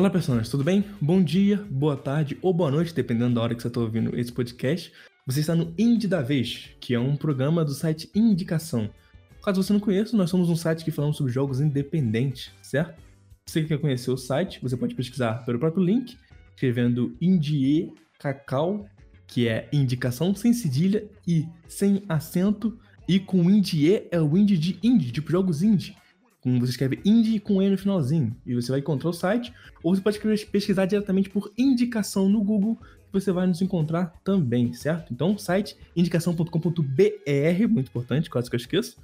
[0.00, 0.82] Olá, pessoas, tudo bem?
[0.98, 4.32] Bom dia, boa tarde ou boa noite, dependendo da hora que você está ouvindo esse
[4.32, 4.90] podcast.
[5.26, 8.88] Você está no Indie da Vez, que é um programa do site Indicação.
[9.44, 12.98] Caso você não conheça, nós somos um site que falamos sobre jogos independentes, certo?
[13.44, 16.16] Se você quer conhecer o site, você pode pesquisar pelo próprio link,
[16.54, 18.88] escrevendo Indie Cacau,
[19.26, 24.78] que é indicação sem cedilha e sem acento, e com Indie é o indie de
[24.82, 25.94] indie, tipo jogos indie
[26.40, 29.94] com, você escreve indie com E no finalzinho, e você vai encontrar o site, ou
[29.94, 32.78] você pode pesquisar diretamente por indicação no Google,
[33.12, 35.12] você vai nos encontrar também, certo?
[35.12, 38.96] Então, site indicação.com.br, muito importante, quase que eu esqueço,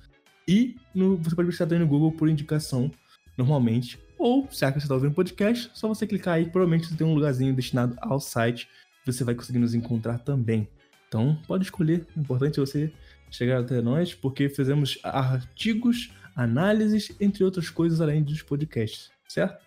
[0.49, 2.91] e no, você pode pesquisar também no Google por indicação,
[3.37, 6.97] normalmente, ou, se é que você está ouvindo podcast, só você clicar aí, provavelmente você
[6.97, 8.69] tem um lugarzinho destinado ao site,
[9.05, 10.69] você vai conseguir nos encontrar também.
[11.09, 12.93] Então, pode escolher, o importante é você
[13.30, 19.65] chegar até nós, porque fizemos artigos, análises, entre outras coisas além dos podcasts, certo?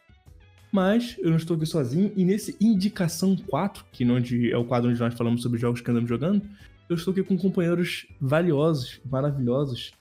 [0.72, 4.90] Mas eu não estou aqui sozinho e nesse Indicação 4, que onde é o quadro
[4.90, 6.44] onde nós falamos sobre jogos que andamos jogando,
[6.88, 9.92] eu estou aqui com companheiros valiosos, maravilhosos,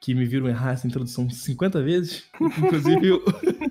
[0.00, 2.24] que me viram errar essa introdução 50 vezes.
[2.40, 3.24] Inclusive o,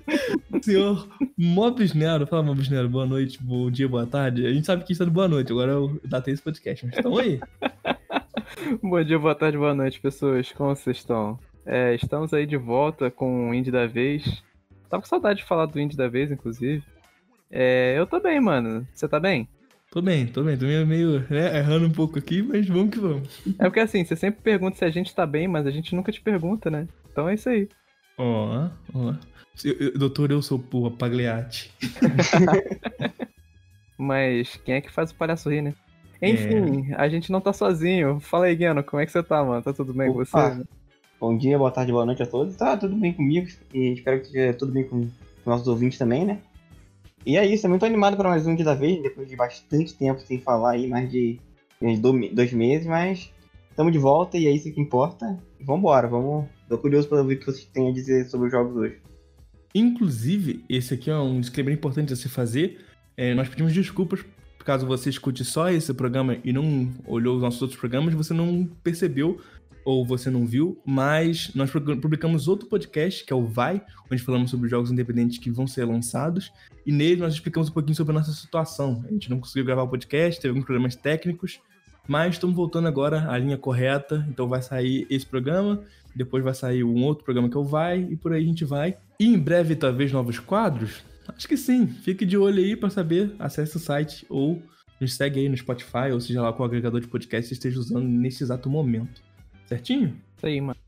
[0.61, 2.27] senhor Mobs Nero.
[2.27, 4.45] Fala, Mobs Nero, boa noite, bom dia, boa tarde.
[4.45, 7.17] A gente sabe que está no boa noite, agora eu datei esse podcast, mas estão
[7.17, 7.39] aí.
[8.81, 10.51] bom dia, boa tarde, boa noite, pessoas.
[10.51, 11.39] Como vocês estão?
[11.69, 14.41] É, estamos aí de volta com o Indie da Vez.
[14.89, 16.81] Tava com saudade de falar do Indie da Vez, inclusive.
[17.51, 18.87] É, eu tô bem, mano.
[18.93, 19.49] Você tá bem?
[19.91, 20.57] Tô bem, tô bem.
[20.57, 23.45] Tô meio, meio né, errando um pouco aqui, mas vamos que vamos.
[23.59, 26.09] É porque assim, você sempre pergunta se a gente tá bem, mas a gente nunca
[26.09, 26.87] te pergunta, né?
[27.11, 27.67] Então é isso aí.
[28.17, 29.13] Ó, ó.
[29.97, 31.73] Doutor, eu sou porra, Pagliatti.
[33.99, 35.73] mas quem é que faz o palhaço rir, né?
[36.21, 36.95] Enfim, é...
[36.95, 38.21] a gente não tá sozinho.
[38.21, 39.61] Fala aí, Guiano, como é que você tá, mano?
[39.61, 40.17] Tá tudo bem Opa.
[40.17, 40.63] com você?
[41.19, 42.55] Bom dia, boa tarde, boa noite a todos.
[42.55, 45.09] Tá tudo bem comigo e espero que esteja tudo bem com,
[45.43, 46.39] nossos ouvintes também, né?
[47.25, 49.95] E é isso, é muito animado para mais um dia da vez, depois de bastante
[49.95, 51.39] tempo sem falar aí, mais de,
[51.81, 53.33] de dois meses, mas
[53.67, 55.39] estamos de volta e é isso que importa.
[55.59, 56.45] Vambora, vamos.
[56.69, 58.97] Tô curioso para ouvir o que vocês têm a dizer sobre os jogos hoje.
[59.73, 62.85] Inclusive, esse aqui é um disclaimer importante a se fazer.
[63.17, 64.23] É, nós pedimos desculpas
[64.67, 68.65] caso você escute só esse programa e não olhou os nossos outros programas, você não
[68.83, 69.39] percebeu
[69.87, 73.81] ou você não viu, mas nós publicamos outro podcast, que é o Vai,
[74.11, 76.51] onde falamos sobre jogos independentes que vão ser lançados,
[76.85, 79.01] e nele nós explicamos um pouquinho sobre a nossa situação.
[79.07, 81.61] A gente não conseguiu gravar o podcast, teve alguns problemas técnicos,
[82.05, 85.81] mas estamos voltando agora à linha correta, então vai sair esse programa,
[86.13, 88.65] depois vai sair um outro programa que é o Vai, e por aí a gente
[88.65, 88.97] vai.
[89.17, 91.01] E em breve, talvez, novos quadros?
[91.29, 94.61] Acho que sim, fique de olho aí para saber, acesse o site ou
[94.99, 98.05] nos segue aí no Spotify, ou seja lá qual agregador de podcast você esteja usando
[98.05, 99.26] nesse exato momento.
[99.67, 100.15] Certinho?
[100.37, 100.79] Isso aí, mano.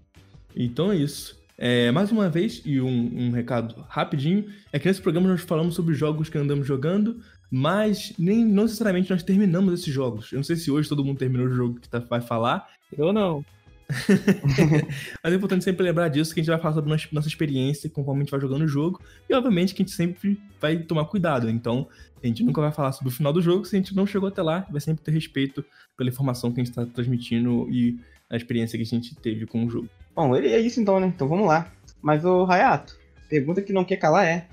[0.56, 1.38] Então é isso.
[1.58, 5.76] É, mais uma vez, e um, um, recado rapidinho, é que nesse programa nós falamos
[5.76, 7.20] sobre jogos que andamos jogando,
[7.52, 10.32] mas nem não necessariamente nós terminamos esses jogos.
[10.32, 12.66] Eu não sei se hoje todo mundo terminou o jogo que tá, vai falar.
[12.98, 13.44] Eu não.
[15.24, 17.90] mas é importante sempre lembrar disso, que a gente vai falar sobre nossa, nossa experiência
[17.90, 21.06] conforme a gente vai jogando o jogo, e obviamente que a gente sempre vai tomar
[21.06, 21.50] cuidado.
[21.50, 21.90] Então,
[22.24, 24.30] a gente nunca vai falar sobre o final do jogo se a gente não chegou
[24.30, 25.66] até lá, vai sempre ter respeito
[25.98, 29.66] pela informação que a gente está transmitindo e a experiência que a gente teve com
[29.66, 29.90] o jogo.
[30.16, 31.08] Bom, ele é isso então, né?
[31.08, 31.72] Então vamos lá.
[32.02, 32.96] Mas o Hayato,
[33.28, 34.48] pergunta que não quer calar é: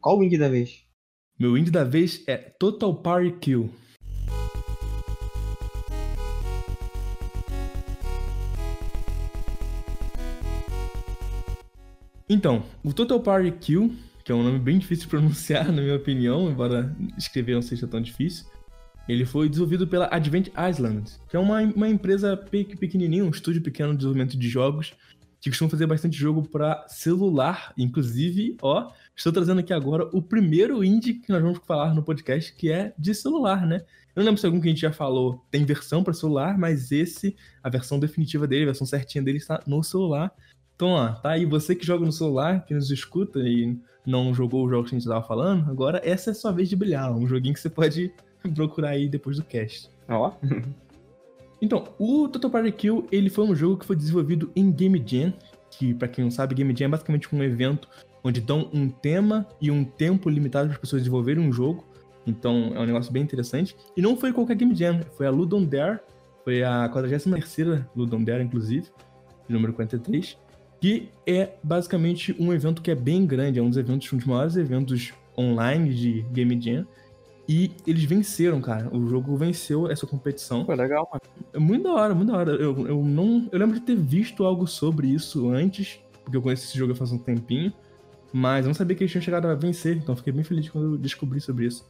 [0.00, 0.84] qual o indie da vez?
[1.38, 3.70] Meu indie da vez é Total Party Kill.
[12.28, 15.96] Então, o Total Party Kill, que é um nome bem difícil de pronunciar, na minha
[15.96, 18.46] opinião, embora escrever não seja tão difícil,
[19.08, 23.90] ele foi desenvolvido pela Advent Island, que é uma, uma empresa pequenininha, um estúdio pequeno
[23.90, 24.94] de desenvolvimento de jogos,
[25.40, 27.74] que costuma fazer bastante jogo para celular.
[27.76, 32.54] Inclusive, ó, estou trazendo aqui agora o primeiro indie que nós vamos falar no podcast,
[32.54, 33.82] que é de celular, né?
[34.16, 36.90] Eu não lembro se algum que a gente já falou tem versão para celular, mas
[36.90, 40.32] esse, a versão definitiva dele, a versão certinha dele está no celular.
[40.76, 44.64] Então, ó, tá aí você que joga no celular, que nos escuta e não jogou
[44.64, 47.12] o jogo que a gente estava falando, agora essa é a sua vez de brilhar.
[47.12, 48.12] Um joguinho que você pode
[48.54, 49.90] procurar aí depois do cast.
[50.08, 50.32] Ó.
[51.60, 55.32] então, o Total Party Kill, ele foi um jogo que foi desenvolvido em Game Jam,
[55.70, 57.88] que para quem não sabe, Game Jam é basicamente um evento
[58.22, 61.84] onde dão um tema e um tempo limitado para as pessoas desenvolverem um jogo.
[62.26, 63.76] Então, é um negócio bem interessante.
[63.96, 66.00] E não foi qualquer Game Jam, foi a Ludon Dare,
[66.42, 68.88] foi a 43ª Ludon Dare, inclusive,
[69.48, 70.38] número 43,
[70.80, 74.26] que é basicamente um evento que é bem grande, é um dos eventos, um dos
[74.26, 76.86] maiores eventos online de Game Jam,
[77.48, 78.88] e eles venceram, cara.
[78.94, 80.64] O jogo venceu essa competição.
[80.64, 81.46] Foi legal, mano.
[81.52, 82.52] É muito da hora, muito da hora.
[82.52, 83.48] Eu, eu não.
[83.52, 87.12] Eu lembro de ter visto algo sobre isso antes, porque eu conheço esse jogo faz
[87.12, 87.72] um tempinho.
[88.32, 90.94] mas eu não sabia que eles tinham chegado a vencer, então fiquei bem feliz quando
[90.94, 91.86] eu descobri sobre isso.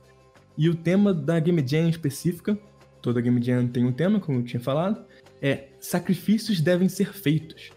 [0.59, 2.59] E o tema da Game Jam específica,
[3.01, 5.05] toda Game Jam tem um tema, como eu tinha falado,
[5.41, 7.71] é sacrifícios devem ser feitos.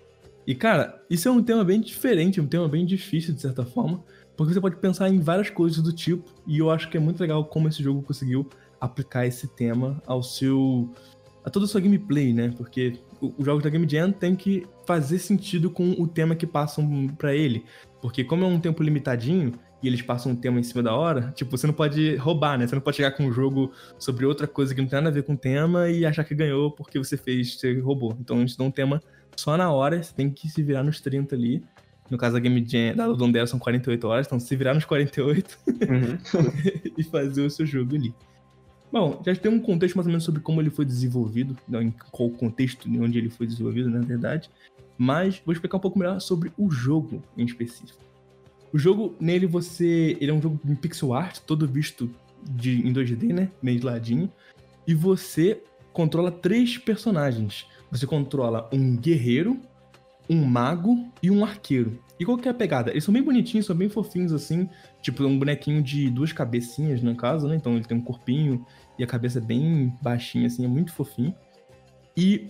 [0.45, 4.03] E cara, isso é um tema bem diferente, um tema bem difícil de certa forma,
[4.38, 7.19] porque você pode pensar em várias coisas do tipo, e eu acho que é muito
[7.19, 8.48] legal como esse jogo conseguiu
[8.80, 10.94] aplicar esse tema ao seu
[11.44, 12.54] a toda a sua gameplay, né?
[12.56, 17.07] Porque os jogos da Game Jam tem que fazer sentido com o tema que passam
[17.18, 17.66] para ele,
[18.01, 21.31] porque como é um tempo limitadinho e eles passam um tema em cima da hora,
[21.36, 22.68] tipo, você não pode roubar, né?
[22.68, 25.13] Você não pode chegar com um jogo sobre outra coisa que não tem nada a
[25.13, 28.16] ver com o tema e achar que ganhou porque você fez, você roubou.
[28.19, 29.01] Então eles dão um tema
[29.36, 31.63] só na hora, você tem que se virar nos 30 ali.
[32.09, 35.59] No caso da Game Jam, da Ludondera são 48 horas, então se virar nos 48
[35.68, 36.92] uhum.
[36.98, 38.13] e fazer o seu jogo ali.
[38.92, 42.30] Bom, já tem um contexto mais ou menos sobre como ele foi desenvolvido, em qual
[42.30, 44.50] contexto de onde ele foi desenvolvido, na verdade.
[44.98, 48.00] Mas vou explicar um pouco melhor sobre o jogo em específico.
[48.74, 50.18] O jogo, nele você.
[50.19, 52.10] Ele é um jogo em pixel art, todo visto
[52.44, 53.51] de, em 2D, né?
[53.62, 54.31] Meio de ladinho.
[54.88, 55.62] E você
[55.94, 57.65] controla três personagens.
[57.92, 59.60] Você controla um guerreiro,
[60.29, 62.00] um mago e um arqueiro.
[62.19, 62.91] E qual que é a pegada?
[62.91, 64.68] Eles são bem bonitinhos, são bem fofinhos assim.
[65.01, 67.56] Tipo, um bonequinho de duas cabecinhas, no caso, né?
[67.56, 68.65] Então ele tem um corpinho
[68.97, 71.33] e a cabeça bem baixinha, assim, é muito fofinho.
[72.15, 72.47] E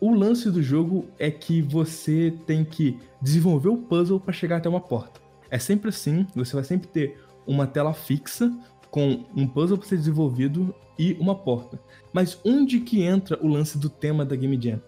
[0.00, 4.68] o lance do jogo é que você tem que desenvolver o puzzle para chegar até
[4.68, 5.20] uma porta.
[5.50, 8.52] É sempre assim, você vai sempre ter uma tela fixa
[8.90, 11.80] com um puzzle para ser desenvolvido e uma porta.
[12.12, 14.80] Mas onde que entra o lance do tema da Game Jam?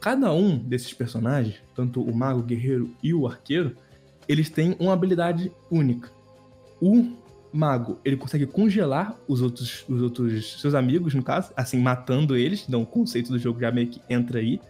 [0.00, 3.76] Cada um desses personagens, tanto o mago, o guerreiro e o arqueiro,
[4.26, 6.10] eles têm uma habilidade única.
[6.80, 7.12] O
[7.52, 12.64] mago, ele consegue congelar os outros, os outros seus amigos, no caso, assim, matando eles.
[12.66, 14.60] Então o conceito do jogo já meio que entra aí.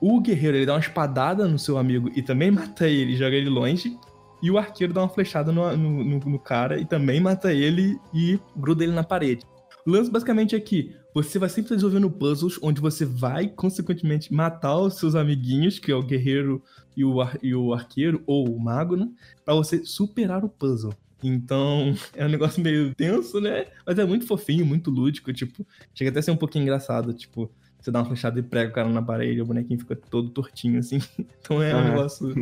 [0.00, 3.48] O guerreiro, ele dá uma espadada no seu amigo e também mata ele joga ele
[3.48, 3.98] longe.
[4.42, 7.98] E o arqueiro dá uma flechada no, no, no, no cara e também mata ele
[8.12, 9.44] e gruda ele na parede.
[9.86, 14.78] O lance basicamente é que você vai sempre desenvolvendo puzzles onde você vai, consequentemente, matar
[14.78, 16.62] os seus amiguinhos, que é o guerreiro
[16.96, 19.08] e o, ar, e o arqueiro, ou o mago, né?
[19.44, 20.94] Pra você superar o puzzle.
[21.22, 23.66] Então, é um negócio meio tenso, né?
[23.86, 27.50] Mas é muito fofinho, muito lúdico, tipo, chega até a ser um pouquinho engraçado, tipo,
[27.78, 30.78] você dá uma flechada e prega o cara na parede, o bonequinho fica todo tortinho,
[30.78, 30.98] assim.
[31.40, 31.88] Então é um ah.
[31.90, 32.34] negócio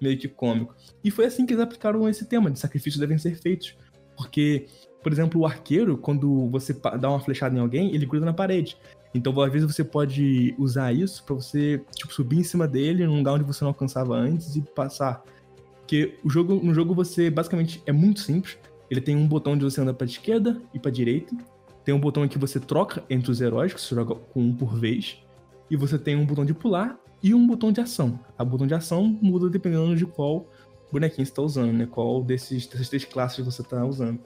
[0.00, 0.74] meio que cômico.
[1.02, 3.76] E foi assim que eles aplicaram esse tema de sacrifícios devem ser feitos.
[4.16, 4.66] Porque
[5.02, 8.76] por exemplo, o arqueiro, quando você dá uma flechada em alguém, ele gruda na parede.
[9.14, 13.18] Então, às vezes, você pode usar isso para você tipo, subir em cima dele num
[13.18, 15.22] lugar onde você não alcançava antes e passar.
[15.78, 18.58] Porque o jogo, no jogo você basicamente é muito simples.
[18.90, 21.34] Ele tem um botão onde você anda para esquerda e para direita.
[21.82, 24.54] Tem um botão em que você troca entre os heróis, que você joga com um
[24.54, 25.16] por vez.
[25.70, 28.20] E você tem um botão de pular e um botão de ação.
[28.36, 30.46] A botão de ação muda dependendo de qual
[30.92, 31.86] bonequinho você está usando, né?
[31.86, 34.20] Qual desses, dessas três classes você está usando.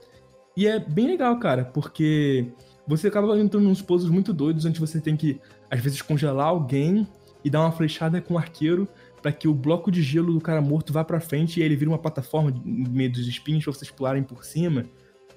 [0.56, 2.46] E é bem legal, cara, porque
[2.87, 5.40] você acaba entrando nos puzzles muito doidos, onde você tem que,
[5.70, 7.06] às vezes, congelar alguém
[7.44, 8.87] e dar uma flechada com o arqueiro
[9.20, 11.90] para que o bloco de gelo do cara morto vá para frente e ele vira
[11.90, 14.84] uma plataforma no meio dos espinhos pra vocês pularem por cima.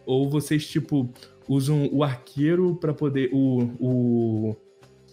[0.06, 1.10] Ou vocês, tipo,
[1.48, 3.30] usam o arqueiro para poder.
[3.32, 4.56] O, o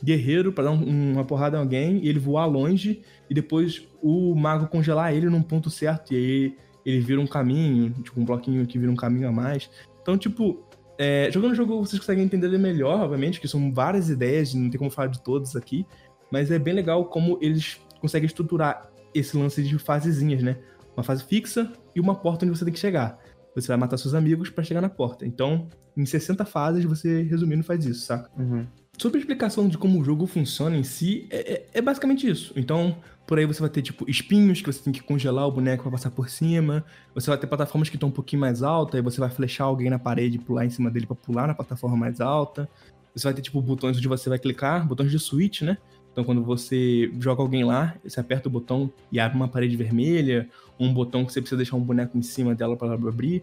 [0.03, 4.35] guerreiro para dar um, uma porrada em alguém e ele voar longe e depois o
[4.35, 8.67] mago congelar ele num ponto certo e aí ele vira um caminho, tipo um bloquinho
[8.67, 9.71] que vira um caminho a mais.
[10.03, 10.63] Então, tipo,
[10.99, 14.69] é, jogando o jogo vocês conseguem entender ele melhor, obviamente, que são várias ideias, não
[14.69, 15.87] tem como falar de todas aqui,
[16.31, 20.59] mas é bem legal como eles conseguem estruturar esse lance de fasezinhas, né?
[20.97, 23.19] Uma fase fixa e uma porta onde você tem que chegar.
[23.55, 25.27] Você vai matar seus amigos para chegar na porta.
[25.27, 28.31] Então, em 60 fases, você resumindo faz isso, saca?
[28.39, 28.67] Uhum.
[28.99, 32.53] Sobre a explicação de como o jogo funciona em si, é, é, é basicamente isso.
[32.57, 35.83] Então, por aí você vai ter, tipo, espinhos que você tem que congelar o boneco
[35.83, 36.85] para passar por cima.
[37.15, 39.89] Você vai ter plataformas que estão um pouquinho mais altas, aí você vai flechar alguém
[39.89, 42.69] na parede e pular em cima dele para pular na plataforma mais alta.
[43.15, 45.79] Você vai ter, tipo, botões onde você vai clicar, botões de switch, né?
[46.13, 50.49] Então, quando você joga alguém lá, você aperta o botão e abre uma parede vermelha,
[50.79, 53.43] um botão que você precisa deixar um boneco em cima dela para abrir.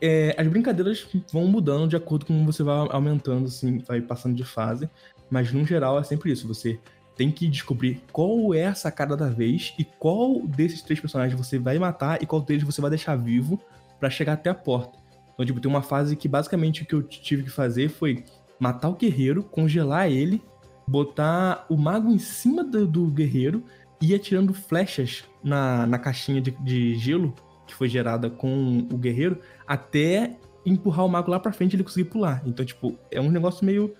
[0.00, 4.36] É, as brincadeiras vão mudando de acordo com como você vai aumentando, assim, vai passando
[4.36, 4.88] de fase.
[5.28, 6.46] Mas, no geral, é sempre isso.
[6.46, 6.78] Você
[7.16, 11.58] tem que descobrir qual é a sacada da vez e qual desses três personagens você
[11.58, 13.60] vai matar e qual deles você vai deixar vivo
[13.98, 14.98] para chegar até a porta.
[15.32, 18.24] Então, tipo, tem uma fase que basicamente o que eu tive que fazer foi
[18.60, 20.42] matar o guerreiro, congelar ele,
[20.86, 23.64] botar o mago em cima do, do guerreiro
[24.00, 27.34] e ir atirando flechas na, na caixinha de, de gelo
[27.66, 31.84] que foi gerada com o guerreiro até empurrar o mago lá pra frente e ele
[31.84, 32.42] conseguir pular.
[32.46, 33.94] Então, tipo, é um negócio meio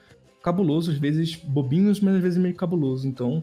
[0.46, 3.08] cabuloso, às vezes bobinhos, mas às vezes meio cabuloso.
[3.08, 3.42] Então,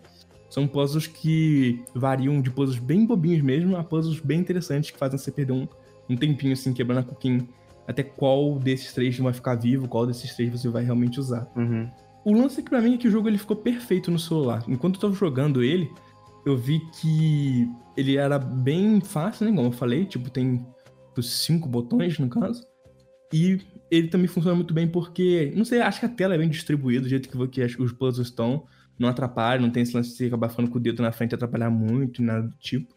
[0.54, 5.18] São puzzles que variam de puzzles bem bobinhos mesmo a puzzles bem interessantes que fazem
[5.18, 5.68] você perder um,
[6.08, 7.44] um tempinho assim, quebrando a coquinha
[7.88, 11.52] até qual desses três vai ficar vivo, qual desses três você vai realmente usar.
[11.56, 11.90] Uhum.
[12.24, 14.64] O lance é que pra mim é que o jogo ele ficou perfeito no celular.
[14.68, 15.92] Enquanto eu tava jogando ele,
[16.46, 17.68] eu vi que
[17.98, 19.56] ele era bem fácil, né?
[19.56, 20.64] Como eu falei, tipo, tem
[21.18, 22.64] os cinco botões no caso.
[23.34, 23.60] E
[23.90, 27.02] ele também funciona muito bem porque, não sei, acho que a tela é bem distribuída
[27.02, 28.66] do jeito que, que os puzzles estão.
[28.98, 31.34] Não atrapalha, não tem esse lance de você acabar ficando com o dedo na frente
[31.34, 32.96] atrapalhar muito, nada do tipo.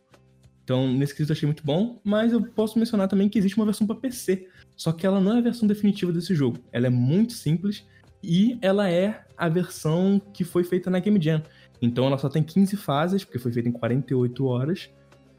[0.62, 3.64] Então, nesse quesito eu achei muito bom, mas eu posso mencionar também que existe uma
[3.64, 4.48] versão para PC.
[4.74, 6.58] Só que ela não é a versão definitiva desse jogo.
[6.72, 7.86] Ela é muito simples
[8.22, 11.42] e ela é a versão que foi feita na Game Jam.
[11.80, 14.90] Então ela só tem 15 fases, porque foi feita em 48 horas.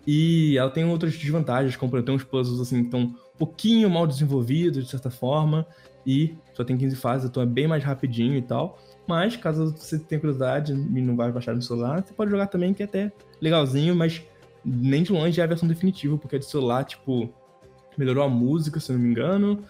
[0.08, 4.86] E ela tem outras desvantagens, como tem uns puzzles assim, tão um pouquinho mal desenvolvidos,
[4.86, 5.66] de certa forma.
[6.06, 8.80] E só tem 15 fases, então é bem mais rapidinho e tal.
[9.06, 12.74] Mas, caso você tenha curiosidade e não vai baixar no celular, você pode jogar também,
[12.74, 14.22] que é até legalzinho, mas
[14.64, 17.30] nem de longe é a versão definitiva, porque a de celular, tipo,
[17.98, 19.64] melhorou a música, se eu não me engano.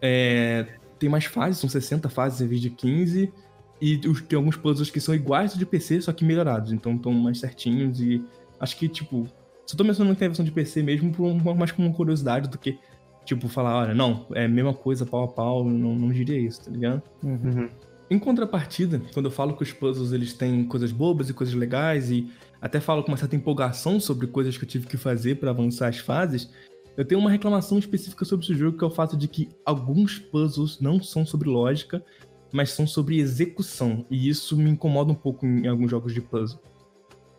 [0.00, 0.66] É,
[0.98, 3.32] tem mais fases, são 60 fases em vez de 15.
[3.80, 6.72] E tem alguns puzzles que são iguais de PC, só que melhorados.
[6.72, 8.22] Então estão mais certinhos e
[8.58, 9.26] acho que, tipo,
[9.66, 12.48] só tô mencionando que tem a versão de PC mesmo por um, mais como curiosidade
[12.48, 12.78] do que,
[13.24, 16.64] tipo, falar, olha, não, é a mesma coisa, pau a pau, não, não diria isso,
[16.64, 17.02] tá ligado?
[17.22, 17.68] Uhum.
[18.10, 22.10] Em contrapartida, quando eu falo que os puzzles eles têm coisas bobas e coisas legais
[22.10, 22.28] e
[22.60, 25.88] até falo com uma certa empolgação sobre coisas que eu tive que fazer para avançar
[25.88, 26.50] as fases,
[26.96, 30.18] eu tenho uma reclamação específica sobre esse jogo, que é o fato de que alguns
[30.18, 32.04] puzzles não são sobre lógica,
[32.52, 34.04] mas são sobre execução.
[34.10, 36.60] E isso me incomoda um pouco em alguns jogos de puzzle.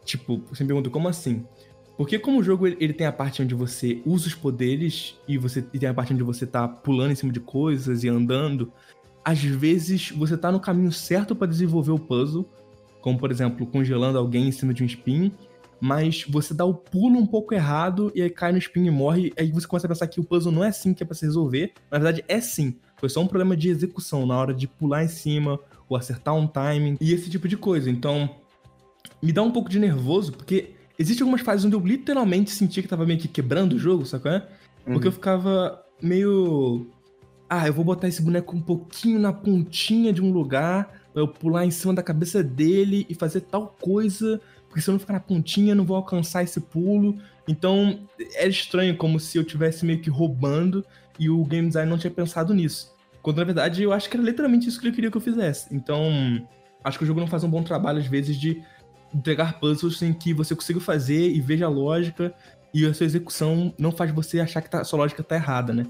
[0.05, 1.45] Tipo, você me pergunta, como assim?
[1.97, 5.63] Porque como o jogo ele tem a parte onde você usa os poderes e você
[5.73, 8.71] e tem a parte onde você tá pulando em cima de coisas e andando,
[9.23, 12.49] às vezes você tá no caminho certo para desenvolver o puzzle,
[13.01, 15.31] como por exemplo, congelando alguém em cima de um espinho,
[15.79, 19.33] mas você dá o pulo um pouco errado e aí cai no espinho e morre,
[19.37, 21.25] aí você começa a pensar que o puzzle não é assim que é pra se
[21.25, 21.73] resolver.
[21.89, 22.77] Na verdade, é sim.
[22.97, 26.45] Foi só um problema de execução na hora de pular em cima ou acertar um
[26.45, 27.89] timing e esse tipo de coisa.
[27.89, 28.29] Então,
[29.21, 32.89] me dá um pouco de nervoso, porque existem algumas fases onde eu literalmente sentia que
[32.89, 34.31] tava meio que quebrando o jogo, sacou?
[34.31, 34.39] É?
[34.85, 35.05] Porque uhum.
[35.05, 36.87] eu ficava meio.
[37.49, 41.65] Ah, eu vou botar esse boneco um pouquinho na pontinha de um lugar, eu pular
[41.65, 44.39] em cima da cabeça dele e fazer tal coisa
[44.71, 47.17] porque se eu não ficar na pontinha, não vou alcançar esse pulo.
[47.45, 47.99] Então,
[48.35, 50.83] é estranho, como se eu tivesse meio que roubando
[51.19, 52.95] e o game design não tinha pensado nisso.
[53.21, 55.67] Quando na verdade eu acho que era literalmente isso que ele queria que eu fizesse.
[55.75, 56.01] Então,
[56.83, 58.63] acho que o jogo não faz um bom trabalho às vezes de
[59.13, 62.33] entregar puzzles em que você consiga fazer e veja a lógica
[62.73, 65.73] e a sua execução não faz você achar que tá, a sua lógica tá errada,
[65.73, 65.85] né?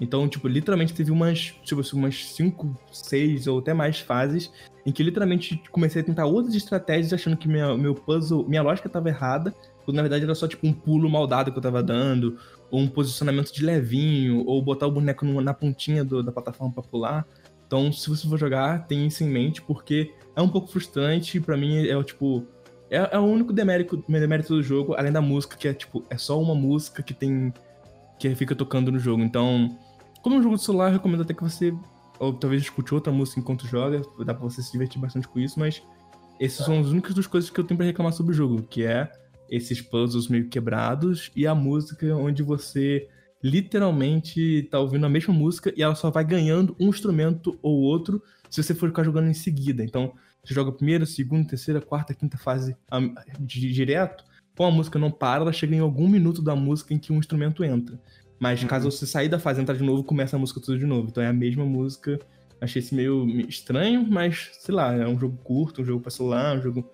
[0.00, 4.50] Então, tipo, literalmente teve umas, tipo, umas 5, 6 ou até mais fases
[4.84, 8.88] em que literalmente comecei a tentar outras estratégias achando que minha, meu puzzle, minha lógica
[8.88, 9.54] estava errada,
[9.84, 12.36] quando na verdade era só tipo um pulo maldado que eu tava dando,
[12.70, 16.82] ou um posicionamento de levinho, ou botar o boneco na pontinha do, da plataforma para
[16.82, 17.26] pular.
[17.66, 21.56] Então, se você for jogar, tenha isso em mente, porque é um pouco frustrante, para
[21.56, 22.46] mim é, é tipo.
[22.90, 26.16] É, é, o único demérito, demérito do jogo, além da música, que é tipo, é
[26.16, 27.52] só uma música que tem.
[28.18, 29.22] que fica tocando no jogo.
[29.22, 29.76] Então,
[30.22, 31.74] como é um jogo de celular, eu recomendo até que você
[32.18, 35.58] ou talvez escute outra música enquanto joga, dá pra você se divertir bastante com isso,
[35.58, 35.82] mas
[36.40, 38.84] esses são as únicas duas coisas que eu tenho para reclamar sobre o jogo, que
[38.84, 39.10] é
[39.50, 43.08] esses puzzles meio quebrados e a música onde você
[43.42, 48.22] literalmente tá ouvindo a mesma música e ela só vai ganhando um instrumento ou outro
[48.50, 49.84] se você for ficar jogando em seguida.
[49.84, 50.12] Então,
[50.46, 52.76] você joga primeira, segunda, terceira, quarta, quinta fase
[53.40, 54.24] direto,
[54.56, 57.18] com a música não para, ela chega em algum minuto da música em que um
[57.18, 58.00] instrumento entra.
[58.38, 58.68] Mas uhum.
[58.68, 61.08] caso você sair da fase e entrar de novo, começa a música tudo de novo.
[61.08, 62.20] Então é a mesma música.
[62.60, 66.56] Achei esse meio estranho, mas sei lá, é um jogo curto, um jogo pra celular,
[66.56, 66.90] um jogo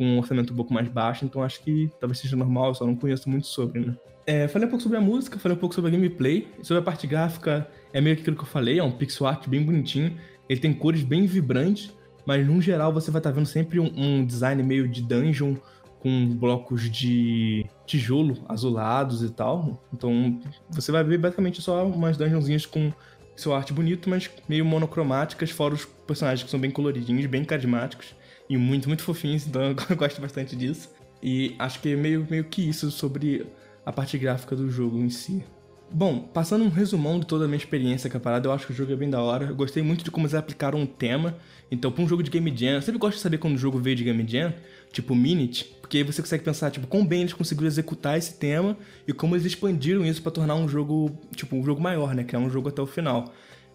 [0.00, 2.96] com um orçamento um pouco mais baixo, então acho que talvez seja normal, só não
[2.96, 3.96] conheço muito sobre, né?
[4.26, 6.82] É, falei um pouco sobre a música, falei um pouco sobre a gameplay, sobre a
[6.82, 10.16] parte gráfica, é meio que aquilo que eu falei, é um pixel art bem bonitinho,
[10.48, 11.92] ele tem cores bem vibrantes,
[12.24, 15.56] mas no geral você vai estar tá vendo sempre um, um design meio de dungeon,
[16.00, 19.82] com blocos de tijolo azulados e tal.
[19.92, 22.92] Então você vai ver basicamente só umas dungeonzinhas com
[23.36, 28.14] seu arte bonito, mas meio monocromáticas, fora os personagens que são bem coloridinhos, bem carismáticos
[28.48, 30.90] e muito, muito fofinhos, então eu gosto bastante disso.
[31.22, 33.46] E acho que é meio, meio que isso sobre
[33.84, 35.44] a parte gráfica do jogo em si.
[35.92, 38.72] Bom, passando um resumão de toda a minha experiência com a parada, eu acho que
[38.72, 39.46] o jogo é bem da hora.
[39.46, 41.36] Eu gostei muito de como eles aplicaram um tema.
[41.68, 43.78] Então, pra um jogo de Game Jam, eu sempre gosto de saber quando o jogo
[43.78, 44.54] veio de Game Jam,
[44.92, 48.76] tipo Minute, porque aí você consegue pensar, tipo, quão bem eles conseguiram executar esse tema
[49.06, 52.22] e como eles expandiram isso para tornar um jogo, tipo, um jogo maior, né?
[52.22, 53.32] Que é um jogo até o final.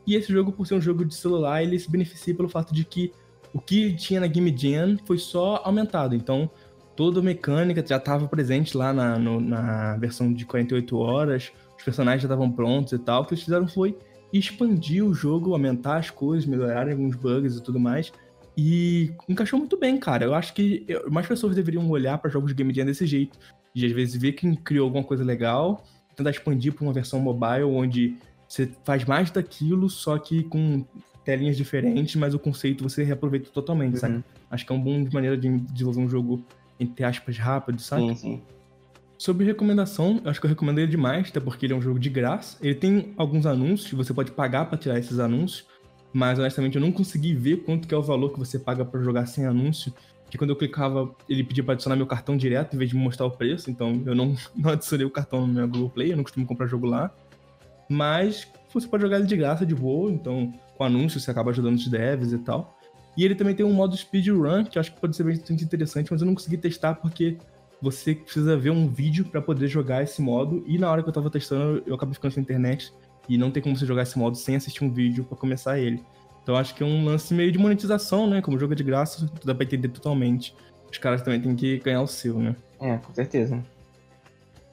[0.07, 2.85] E esse jogo, por ser um jogo de celular, ele se beneficia pelo fato de
[2.85, 3.11] que
[3.53, 6.15] o que tinha na Game Jam foi só aumentado.
[6.15, 6.49] Então,
[6.95, 11.51] toda a mecânica já estava presente lá na, no, na versão de 48 horas,
[11.85, 13.21] personagens já estavam prontos e tal.
[13.21, 13.97] O que eles fizeram foi
[14.33, 18.11] expandir o jogo, aumentar as coisas, melhorar alguns bugs e tudo mais.
[18.57, 20.25] E encaixou muito bem, cara.
[20.25, 23.37] Eu acho que mais pessoas deveriam olhar para jogos de Game Jam desse jeito.
[23.73, 25.83] De às vezes ver quem criou alguma coisa legal,
[26.15, 28.15] tentar expandir para uma versão mobile onde
[28.47, 30.85] você faz mais daquilo, só que com
[31.25, 33.99] telinhas diferentes, mas o conceito você reaproveita totalmente, uhum.
[33.99, 34.23] sabe?
[34.49, 36.45] Acho que é uma boa maneira de desenvolver um jogo,
[36.79, 38.09] entre aspas, rápido, sabe?
[38.09, 38.41] Sim, sim.
[39.17, 41.97] Sobre recomendação, eu acho que eu recomendo ele demais, até porque ele é um jogo
[41.97, 42.57] de graça.
[42.61, 45.65] Ele tem alguns anúncios, você pode pagar para tirar esses anúncios,
[46.11, 49.01] mas honestamente eu não consegui ver quanto que é o valor que você paga para
[49.01, 49.93] jogar sem anúncio.
[50.29, 53.03] Que quando eu clicava, ele pedia para adicionar meu cartão direto em vez de me
[53.03, 56.17] mostrar o preço, então eu não, não adicionei o cartão no meu Google Play, eu
[56.17, 57.09] não costumo comprar jogo lá.
[57.89, 61.75] Mas você pode jogar ele de graça, de boa, então com anúncios você acaba ajudando
[61.75, 62.77] os devs e tal.
[63.17, 66.11] E ele também tem um modo speedrun, que eu acho que pode ser bastante interessante,
[66.11, 67.37] mas eu não consegui testar porque
[67.85, 70.63] você precisa ver um vídeo para poder jogar esse modo.
[70.65, 72.91] E na hora que eu tava testando, eu acabei ficando sem internet.
[73.29, 76.03] E não tem como você jogar esse modo sem assistir um vídeo para começar ele.
[76.41, 78.41] Então acho que é um lance meio de monetização, né?
[78.41, 80.55] Como jogo é de graça, dá pra entender totalmente.
[80.91, 82.55] Os caras também têm que ganhar o seu, né?
[82.79, 83.63] É, com certeza.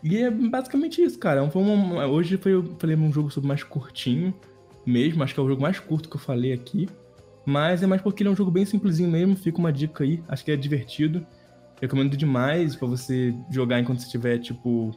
[0.03, 1.49] E é basicamente isso, cara.
[1.51, 4.35] Foi uma, hoje foi, eu falei um jogo sobre mais curtinho
[4.85, 5.23] mesmo.
[5.23, 6.89] Acho que é o jogo mais curto que eu falei aqui.
[7.45, 9.37] Mas é mais porque ele é um jogo bem simplesinho mesmo.
[9.37, 10.23] Fica uma dica aí.
[10.29, 11.27] Acho que é divertido.
[11.83, 14.93] Recomendo demais para você jogar enquanto você estiver, tipo,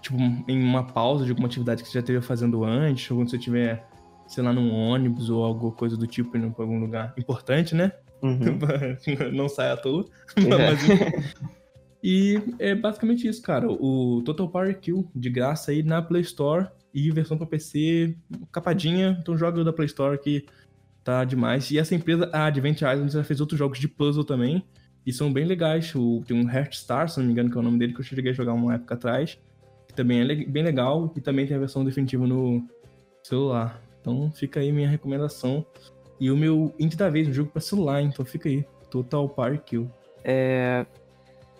[0.00, 3.30] tipo, em uma pausa de alguma atividade que você já esteja fazendo antes, ou quando
[3.30, 3.86] você estiver,
[4.26, 7.92] sei lá, num ônibus ou alguma coisa do tipo, indo pra algum lugar importante, né?
[8.20, 8.58] Uhum.
[9.32, 10.04] Não sai à toa.
[10.36, 11.54] É.
[12.06, 13.66] E é basicamente isso, cara.
[13.66, 18.14] O Total Power Kill, de graça aí na Play Store e versão para PC,
[18.52, 19.16] capadinha.
[19.18, 20.44] Então joga da Play Store que
[21.02, 21.70] tá demais.
[21.70, 24.62] E essa empresa, a Advent Island, já fez outros jogos de puzzle também.
[25.06, 25.94] E são bem legais.
[25.94, 28.00] O, tem um Heart Star, se não me engano, que é o nome dele, que
[28.00, 29.38] eu cheguei a jogar uma época atrás.
[29.86, 31.12] Que também é bem legal.
[31.14, 32.66] E também tem a versão definitiva no
[33.22, 33.80] celular.
[34.00, 35.64] Então fica aí minha recomendação.
[36.20, 38.64] E o meu indie da vez, um jogo para celular, então fica aí.
[38.90, 39.90] Total Park Kill.
[40.22, 40.86] É.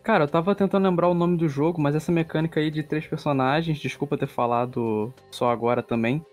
[0.03, 3.07] Cara, eu tava tentando lembrar o nome do jogo, mas essa mecânica aí de três
[3.07, 6.25] personagens, desculpa ter falado só agora também.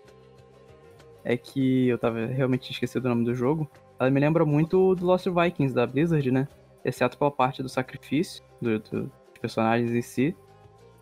[1.24, 3.68] É que eu tava realmente esquecido o nome do jogo.
[3.98, 6.46] Ela me lembra muito do Lost Vikings da Blizzard, né?
[6.84, 10.36] Exceto pela parte do sacrifício do, do, dos personagens em si.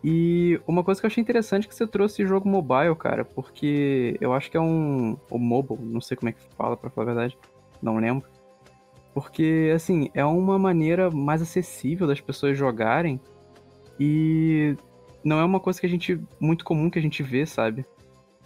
[0.03, 4.17] E uma coisa que eu achei interessante é que você trouxe jogo mobile, cara, porque
[4.19, 5.15] eu acho que é um.
[5.29, 7.37] O mobile, não sei como é que fala, pra falar a verdade,
[7.81, 8.27] não lembro.
[9.13, 13.19] Porque, assim, é uma maneira mais acessível das pessoas jogarem
[13.99, 14.75] e
[15.23, 16.19] não é uma coisa que a gente.
[16.39, 17.85] muito comum que a gente vê, sabe?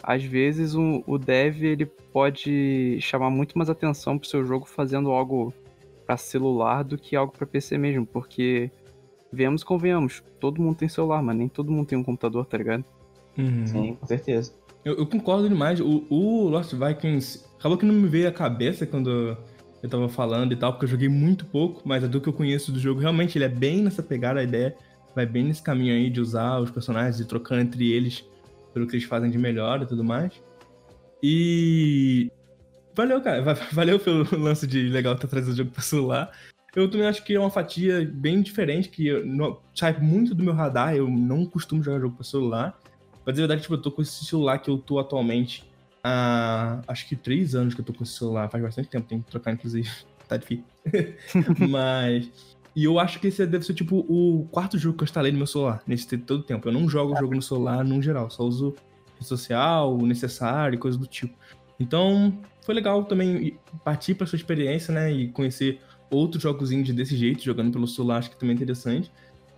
[0.04, 5.12] Às vezes o, o dev ele pode chamar muito mais atenção pro seu jogo fazendo
[5.12, 5.54] algo
[6.06, 8.72] para celular do que algo para PC mesmo, porque
[9.32, 12.86] vemos convenhamos, todo mundo tem celular, mas nem todo mundo tem um computador, tá ligado?
[13.38, 13.66] Uhum.
[13.66, 14.54] Sim, com certeza.
[14.84, 15.80] Eu, eu, concordo demais.
[15.80, 19.36] O, o Lost Vikings acabou que não me veio à cabeça quando
[19.82, 22.34] eu tava falando e tal, porque eu joguei muito pouco, mas é do que eu
[22.34, 24.76] conheço do jogo, realmente ele é bem nessa pegada, a ideia
[25.16, 28.24] vai bem nesse caminho aí de usar os personagens e trocando entre eles
[28.74, 30.34] pelo que eles fazem de melhor e tudo mais.
[31.24, 32.30] E
[32.96, 33.44] Valeu, cara.
[33.72, 36.32] Valeu pelo lance de legal ter trazido o jogo pra celular.
[36.76, 39.10] Eu também acho que é uma fatia bem diferente, que
[39.74, 40.96] sai muito do meu radar.
[40.96, 42.78] Eu não costumo jogar jogo pra celular.
[43.24, 45.64] Pra dizer a verdade, tipo, eu tô com esse celular que eu tô atualmente
[46.04, 48.50] há acho que três anos que eu tô com esse celular.
[48.50, 49.90] Faz bastante tempo, tem que trocar, inclusive.
[50.28, 50.66] Tá difícil.
[51.70, 52.32] Mas.
[52.76, 55.38] E eu acho que esse deve ser, tipo, o quarto jogo que eu instalei no
[55.38, 56.68] meu celular, nesse todo tempo.
[56.68, 58.28] Eu não jogo o jogo no celular, no geral.
[58.32, 58.74] Só uso
[59.14, 61.38] rede social, necessário coisas do tipo.
[61.80, 65.12] Então, foi legal também partir para sua experiência, né?
[65.12, 69.12] E conhecer outros jogos indie desse jeito, jogando pelo celular, acho que também é interessante.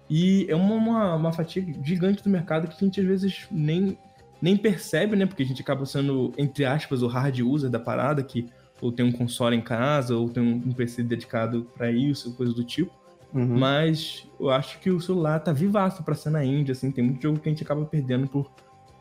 [0.09, 3.97] E é uma, uma, uma, fatia gigante do mercado que a gente às vezes nem,
[4.41, 5.25] nem percebe, né?
[5.25, 8.45] Porque a gente acaba sendo, entre aspas, o hard user da parada, que
[8.81, 12.63] ou tem um console em casa, ou tem um, PC dedicado para isso, coisa do
[12.63, 12.91] tipo.
[13.33, 13.57] Uhum.
[13.57, 17.39] Mas eu acho que o celular tá vivaço pra cena indie, assim, tem muito jogo
[17.39, 18.51] que a gente acaba perdendo por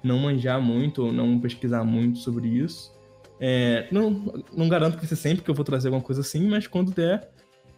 [0.02, 2.95] não manjar muito ou não pesquisar muito sobre isso.
[3.38, 6.66] É, não, não garanto que ser sempre que eu vou trazer alguma coisa assim, mas
[6.66, 7.30] quando der,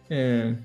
[0.09, 0.55] é,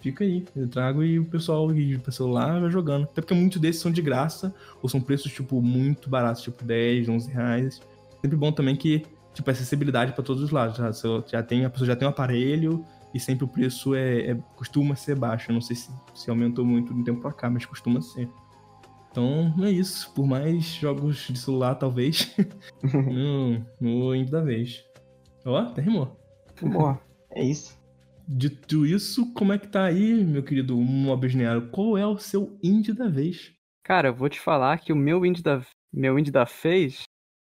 [0.00, 0.44] fica aí.
[0.54, 3.04] Eu trago e o pessoal e o celular vai jogando.
[3.04, 7.08] Até porque muitos desses são de graça, ou são preços, tipo, muito baratos, tipo 10,
[7.08, 7.80] 11 reais.
[8.22, 9.04] Sempre bom também que,
[9.34, 10.76] tipo, acessibilidade para todos os lados.
[10.76, 10.90] Já,
[11.26, 14.94] já tem, a pessoa já tem um aparelho e sempre o preço é, é costuma
[14.94, 15.50] ser baixo.
[15.50, 18.28] Eu não sei se, se aumentou muito no tempo pra cá, mas costuma ser.
[19.16, 20.12] Então é isso.
[20.12, 22.36] Por mais jogos de celular, talvez.
[22.84, 24.84] no, no Indie da vez.
[25.42, 26.14] Ó, até rimou.
[26.60, 27.00] Boa,
[27.30, 27.80] é isso.
[28.28, 31.70] dito isso, como é que tá aí, meu querido Mobisnearo?
[31.70, 33.54] Qual é o seu indie da vez?
[33.82, 37.04] Cara, eu vou te falar que o meu indie da, meu indie da vez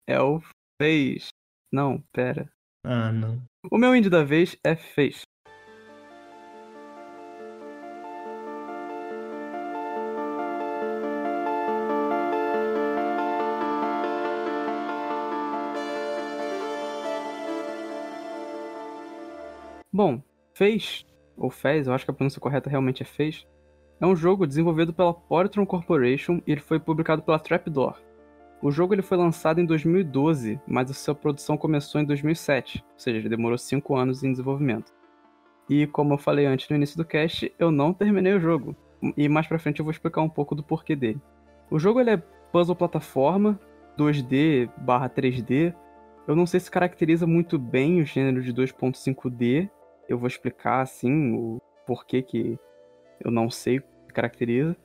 [0.07, 0.39] é o
[0.79, 1.29] Fez.
[1.73, 2.47] Não, pera.
[2.85, 3.41] Ah, não.
[3.71, 5.21] O meu indie da vez é Fez.
[19.95, 20.21] Bom,
[20.53, 21.05] Fez,
[21.37, 23.47] ou Fez, eu acho que a pronúncia correta realmente é Fez,
[23.97, 27.97] é um jogo desenvolvido pela Polytron Corporation e ele foi publicado pela Trapdoor.
[28.61, 32.99] O jogo ele foi lançado em 2012, mas a sua produção começou em 2007, ou
[32.99, 34.91] seja, ele demorou 5 anos em desenvolvimento.
[35.69, 38.75] E como eu falei antes no início do cast, eu não terminei o jogo,
[39.15, 41.21] e mais pra frente eu vou explicar um pouco do porquê dele.
[41.71, 42.17] O jogo ele é
[42.51, 43.57] puzzle plataforma,
[43.97, 45.73] 2D barra 3D.
[46.27, 49.69] Eu não sei se caracteriza muito bem o gênero de 2.5D,
[50.07, 52.57] eu vou explicar assim o porquê que
[53.19, 54.75] eu não sei que caracteriza.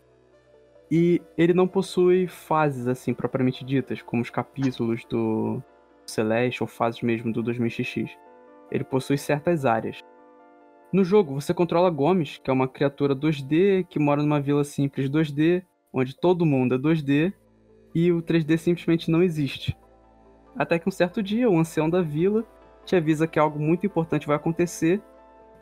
[0.90, 5.62] E ele não possui fases assim propriamente ditas, como os capítulos do
[6.04, 8.10] Celeste ou fases mesmo do 2000XX.
[8.70, 10.00] Ele possui certas áreas.
[10.92, 15.08] No jogo, você controla Gomes, que é uma criatura 2D que mora numa vila simples
[15.08, 17.32] 2D, onde todo mundo é 2D
[17.94, 19.76] e o 3D simplesmente não existe.
[20.56, 22.44] Até que um certo dia, o ancião da vila
[22.90, 25.00] te avisa que algo muito importante vai acontecer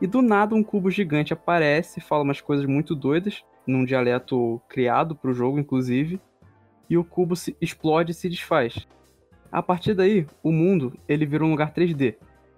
[0.01, 5.15] e do nada um cubo gigante aparece, fala umas coisas muito doidas, num dialeto criado
[5.15, 6.19] para o jogo, inclusive,
[6.89, 8.87] e o cubo se explode e se desfaz.
[9.51, 12.15] A partir daí, o mundo ele vira um lugar 3D.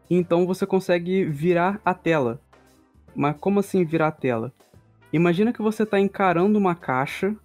[0.10, 2.40] Então você consegue virar a tela.
[3.14, 4.54] Mas como assim virar a tela?
[5.12, 7.36] Imagina que você está encarando uma caixa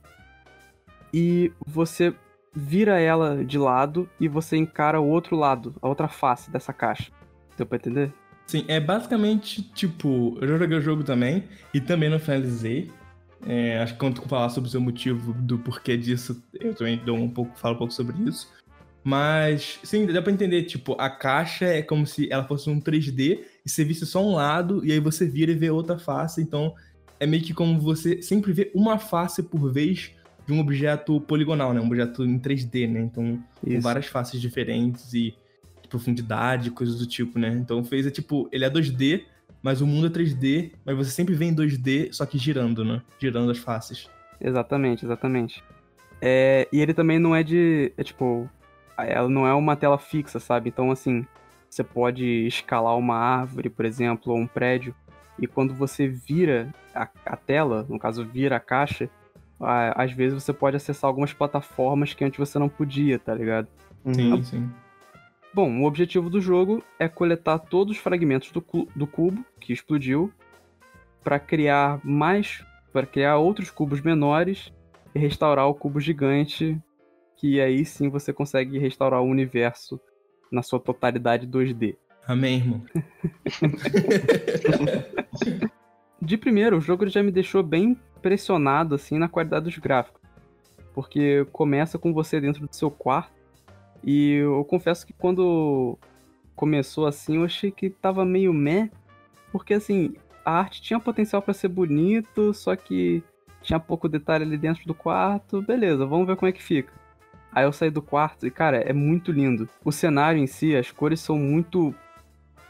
[1.13, 2.15] e você
[2.55, 7.16] vira ela de lado e você encara o outro lado, a outra face dessa caixa.
[7.57, 8.13] Deu pra entender?
[8.47, 12.91] Sim, é basicamente, tipo, eu já joguei o jogo também, e também não finalizei.
[13.47, 17.01] É, acho que quando tu falar sobre o seu motivo do porquê disso, eu também
[17.05, 18.53] dou um pouco, falo um pouco sobre isso.
[19.03, 23.41] Mas, sim, dá pra entender, tipo, a caixa é como se ela fosse um 3D
[23.65, 26.75] e você visse só um lado, e aí você vira e vê outra face, então
[27.19, 30.13] é meio que como você sempre vê uma face por vez
[30.47, 31.81] de um objeto poligonal, né?
[31.81, 33.01] Um objeto em 3D, né?
[33.01, 33.77] Então, Isso.
[33.77, 35.35] com várias faces diferentes e
[35.87, 37.49] profundidade, coisas do tipo, né?
[37.49, 39.25] Então fez é tipo, ele é 2D,
[39.63, 43.03] mas o mundo é 3D, mas você sempre vê em 2D, só que girando, né?
[43.19, 44.09] Girando as faces.
[44.41, 45.63] Exatamente, exatamente.
[46.21, 47.93] É, e ele também não é de.
[47.97, 48.49] É tipo.
[48.97, 50.71] Ela não é uma tela fixa, sabe?
[50.71, 51.27] Então, assim,
[51.69, 54.95] você pode escalar uma árvore, por exemplo, ou um prédio,
[55.39, 59.11] e quando você vira a, a tela, no caso, vira a caixa,
[59.61, 63.69] a, às vezes você pode acessar algumas plataformas que antes você não podia, tá ligado?
[64.13, 64.45] Sim, uhum.
[64.45, 64.71] sim.
[65.57, 68.63] Bom, o objetivo do jogo é coletar todos os fragmentos do,
[68.95, 70.31] do cubo que explodiu
[71.25, 74.71] para criar mais, para criar outros cubos menores
[75.15, 76.79] e restaurar o cubo gigante,
[77.39, 79.99] que aí sim você consegue restaurar o universo
[80.53, 81.97] na sua totalidade 2D.
[82.29, 82.85] Amém, irmão.
[86.21, 90.21] De primeiro, o jogo já me deixou bem pressionado assim na qualidade dos gráficos.
[90.93, 93.36] Porque começa com você dentro do seu quarto
[94.07, 95.99] e eu confesso que quando
[96.55, 98.89] começou assim, eu achei que tava meio meh,
[99.51, 100.15] porque assim,
[100.45, 103.23] a arte tinha potencial para ser bonito, só que
[103.61, 105.61] tinha pouco detalhe ali dentro do quarto.
[105.61, 106.93] Beleza, vamos ver como é que fica.
[107.51, 109.69] Aí eu saí do quarto e, cara, é muito lindo.
[109.85, 111.93] O cenário em si, as cores são muito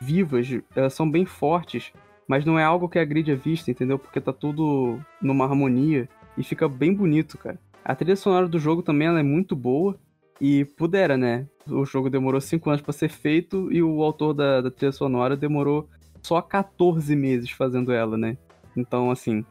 [0.01, 1.93] vivas, elas são bem fortes,
[2.27, 3.99] mas não é algo que agride a vista, entendeu?
[3.99, 7.59] Porque tá tudo numa harmonia e fica bem bonito, cara.
[7.85, 9.99] A trilha sonora do jogo também ela é muito boa.
[10.41, 11.47] E pudera, né?
[11.67, 15.37] O jogo demorou 5 anos para ser feito e o autor da, da trilha sonora
[15.37, 15.89] demorou
[16.23, 18.37] só 14 meses fazendo ela, né?
[18.77, 19.45] Então, assim.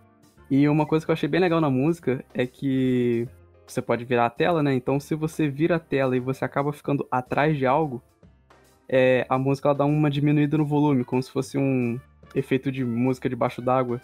[0.50, 3.28] E uma coisa que eu achei bem legal na música é que
[3.66, 4.74] você pode virar a tela, né?
[4.76, 8.04] Então, se você vira a tela e você acaba ficando atrás de algo,
[8.88, 12.00] é, a música ela dá uma diminuída no volume, como se fosse um
[12.36, 14.00] efeito de música debaixo d'água.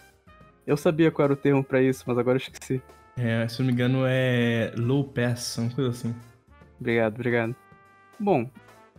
[0.66, 2.82] Eu sabia qual era o termo para isso, mas agora eu esqueci.
[3.16, 6.14] É, se não me engano é low pass, uma coisa assim.
[6.82, 7.56] Obrigado, obrigado.
[8.18, 8.50] Bom,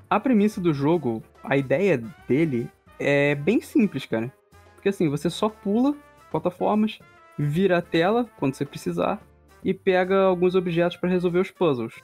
[0.10, 4.32] a premissa do jogo, a ideia dele é bem simples, cara.
[4.74, 5.94] Porque assim, você só pula
[6.32, 6.98] plataformas,
[7.38, 9.22] vira a tela quando você precisar
[9.62, 11.96] e pega alguns objetos para resolver os puzzles.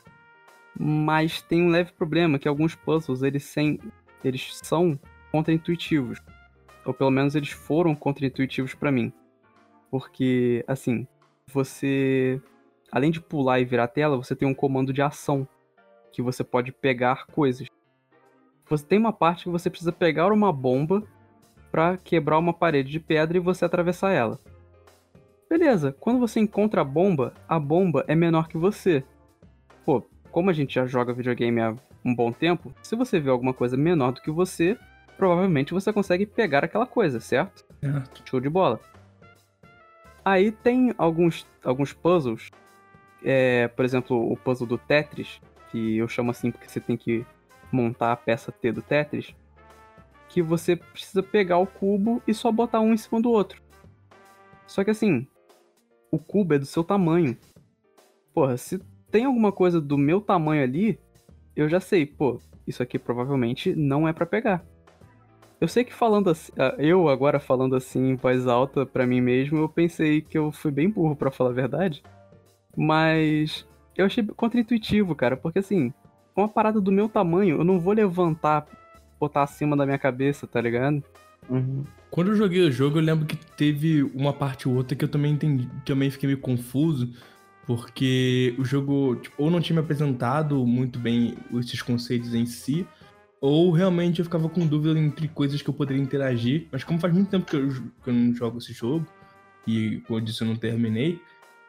[0.78, 3.80] Mas tem um leve problema que alguns puzzles eles, sem,
[4.22, 5.00] eles são
[5.32, 6.22] contra-intuitivos.
[6.86, 9.14] Ou pelo menos eles foram contra-intuitivos para mim.
[9.90, 11.08] Porque, assim,
[11.48, 12.42] você.
[12.92, 15.48] Além de pular e virar a tela, você tem um comando de ação
[16.12, 17.68] que você pode pegar coisas.
[18.70, 21.04] Você tem uma parte que você precisa pegar uma bomba
[21.72, 24.40] para quebrar uma parede de pedra e você atravessar ela.
[25.50, 29.04] Beleza, quando você encontra a bomba, a bomba é menor que você.
[29.84, 33.54] Pô, como a gente já joga videogame há um bom tempo, se você vê alguma
[33.54, 34.78] coisa menor do que você,
[35.18, 37.66] provavelmente você consegue pegar aquela coisa, certo?
[37.82, 38.22] Certo.
[38.30, 38.80] Show de bola.
[40.24, 42.50] Aí tem alguns, alguns puzzles,
[43.24, 45.42] é, por exemplo, o puzzle do Tetris,
[45.72, 47.26] que eu chamo assim porque você tem que
[47.72, 49.34] montar a peça T do Tetris,
[50.28, 53.62] que você precisa pegar o cubo e só botar um em cima do outro.
[54.68, 55.28] Só que assim,
[56.12, 57.38] o cubo é do seu tamanho.
[58.34, 58.80] Porra, se
[59.10, 61.00] tem alguma coisa do meu tamanho ali,
[61.56, 64.64] eu já sei, pô, isso aqui provavelmente não é para pegar.
[65.60, 69.58] Eu sei que falando assim, eu agora falando assim em voz alta para mim mesmo,
[69.58, 72.02] eu pensei que eu fui bem burro para falar a verdade.
[72.78, 73.68] Mas
[74.00, 75.94] eu achei contraintuitivo, cara, porque assim,
[76.36, 78.66] uma parada do meu tamanho, eu não vou levantar,
[79.20, 81.04] botar acima da minha cabeça, tá ligado?
[81.50, 81.84] Uhum.
[82.10, 85.10] Quando eu joguei o jogo, eu lembro que teve uma parte ou outra que eu
[85.10, 87.14] também entendi, também fiquei meio confuso,
[87.66, 92.88] porque o jogo tipo, ou não tinha me apresentado muito bem esses conceitos em si,
[93.42, 96.68] ou realmente eu ficava com dúvida entre coisas que eu poderia interagir.
[96.72, 99.06] Mas como faz muito tempo que eu, que eu não jogo esse jogo,
[99.68, 101.22] e eu disse, eu não terminei,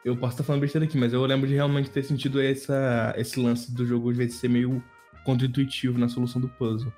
[0.03, 3.39] eu posso estar falando besteira aqui, mas eu lembro de realmente ter sentido essa, esse
[3.39, 4.83] lance do jogo às vezes ser meio
[5.23, 6.91] contra-intuitivo na solução do puzzle.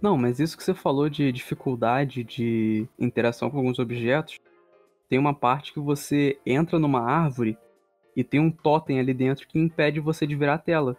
[0.00, 4.40] Não, mas isso que você falou de dificuldade de interação com alguns objetos,
[5.08, 7.56] tem uma parte que você entra numa árvore
[8.16, 10.96] e tem um totem ali dentro que impede você de virar a tela.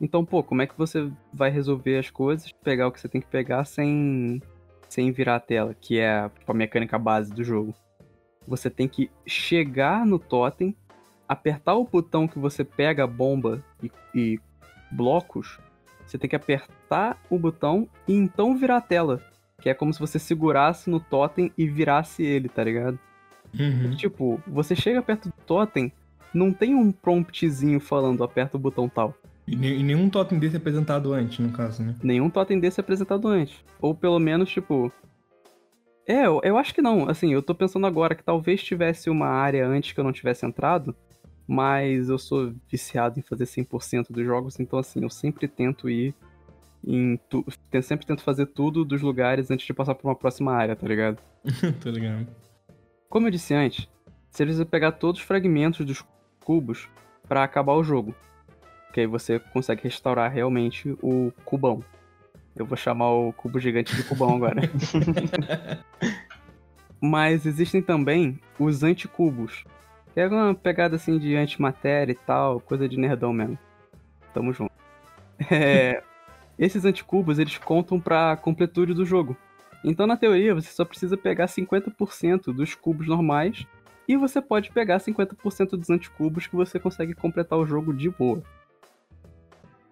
[0.00, 3.20] Então, pô, como é que você vai resolver as coisas, pegar o que você tem
[3.20, 4.40] que pegar sem,
[4.88, 7.74] sem virar a tela, que é tipo, a mecânica base do jogo?
[8.46, 10.74] Você tem que chegar no totem,
[11.28, 14.40] apertar o botão que você pega a bomba e, e
[14.90, 15.58] blocos.
[16.06, 19.22] Você tem que apertar o botão e então virar a tela.
[19.60, 22.98] Que é como se você segurasse no totem e virasse ele, tá ligado?
[23.58, 23.94] Uhum.
[23.94, 25.92] Tipo, você chega perto do totem,
[26.32, 29.14] não tem um promptzinho falando aperta o botão tal.
[29.46, 31.96] E, e nenhum totem desse é apresentado antes, no caso, né?
[32.02, 33.56] Nenhum totem desse é apresentado antes.
[33.80, 34.92] Ou pelo menos, tipo.
[36.10, 37.08] É, eu, eu acho que não.
[37.08, 40.44] Assim, eu tô pensando agora que talvez tivesse uma área antes que eu não tivesse
[40.44, 40.96] entrado.
[41.46, 46.14] Mas eu sou viciado em fazer 100% dos jogos, então assim, eu sempre tento ir
[46.84, 47.16] em.
[47.28, 50.74] Tu, eu sempre tento fazer tudo dos lugares antes de passar por uma próxima área,
[50.74, 51.18] tá ligado?
[51.80, 52.26] Tô ligado.
[53.08, 53.88] Como eu disse antes,
[54.30, 56.04] você precisa pegar todos os fragmentos dos
[56.44, 56.88] cubos
[57.28, 58.14] pra acabar o jogo.
[58.92, 61.84] Que aí você consegue restaurar realmente o cubão.
[62.56, 64.62] Eu vou chamar o cubo gigante de cubão agora.
[67.00, 69.64] Mas existem também os anticubos.
[70.12, 73.58] Que é uma pegada assim de antimatéria e tal, coisa de nerdão mesmo.
[74.34, 74.72] Tamo junto.
[75.50, 76.02] É,
[76.58, 79.36] esses anticubos, eles contam pra completude do jogo.
[79.82, 83.66] Então, na teoria, você só precisa pegar 50% dos cubos normais
[84.06, 88.42] e você pode pegar 50% dos anticubos que você consegue completar o jogo de boa.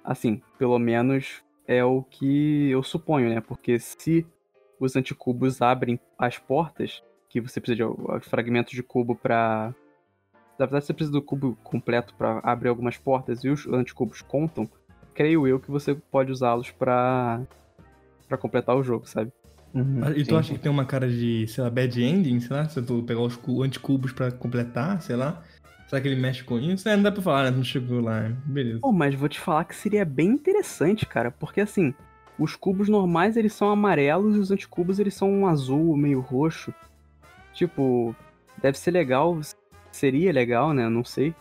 [0.04, 3.40] Assim, pelo menos é o que eu suponho, né?
[3.40, 4.26] Porque se
[4.80, 9.74] os anticubos abrem as portas, que você precisa de fragmentos de cubo pra.
[10.58, 14.68] Na verdade, você precisa do cubo completo pra abrir algumas portas e os anticubos contam,
[15.14, 17.40] creio eu que você pode usá-los pra.
[18.26, 19.30] para completar o jogo, sabe?
[19.74, 22.56] Uhum, E tu sim, acha que tem uma cara de, sei lá, bad ending, sei
[22.56, 25.44] lá, se tu pegar os cu- anticubos pra completar, sei lá?
[25.88, 26.86] Será que ele mexe com isso?
[26.86, 27.50] É, não dá pra falar, né?
[27.50, 28.80] Não chegou lá, beleza.
[28.80, 31.94] Pô, mas vou te falar que seria bem interessante, cara, porque assim,
[32.38, 36.74] os cubos normais eles são amarelos e os anticubos eles são um azul, meio roxo.
[37.54, 38.14] Tipo,
[38.60, 39.40] deve ser legal,
[39.90, 40.88] seria legal, né?
[40.90, 41.34] Não sei.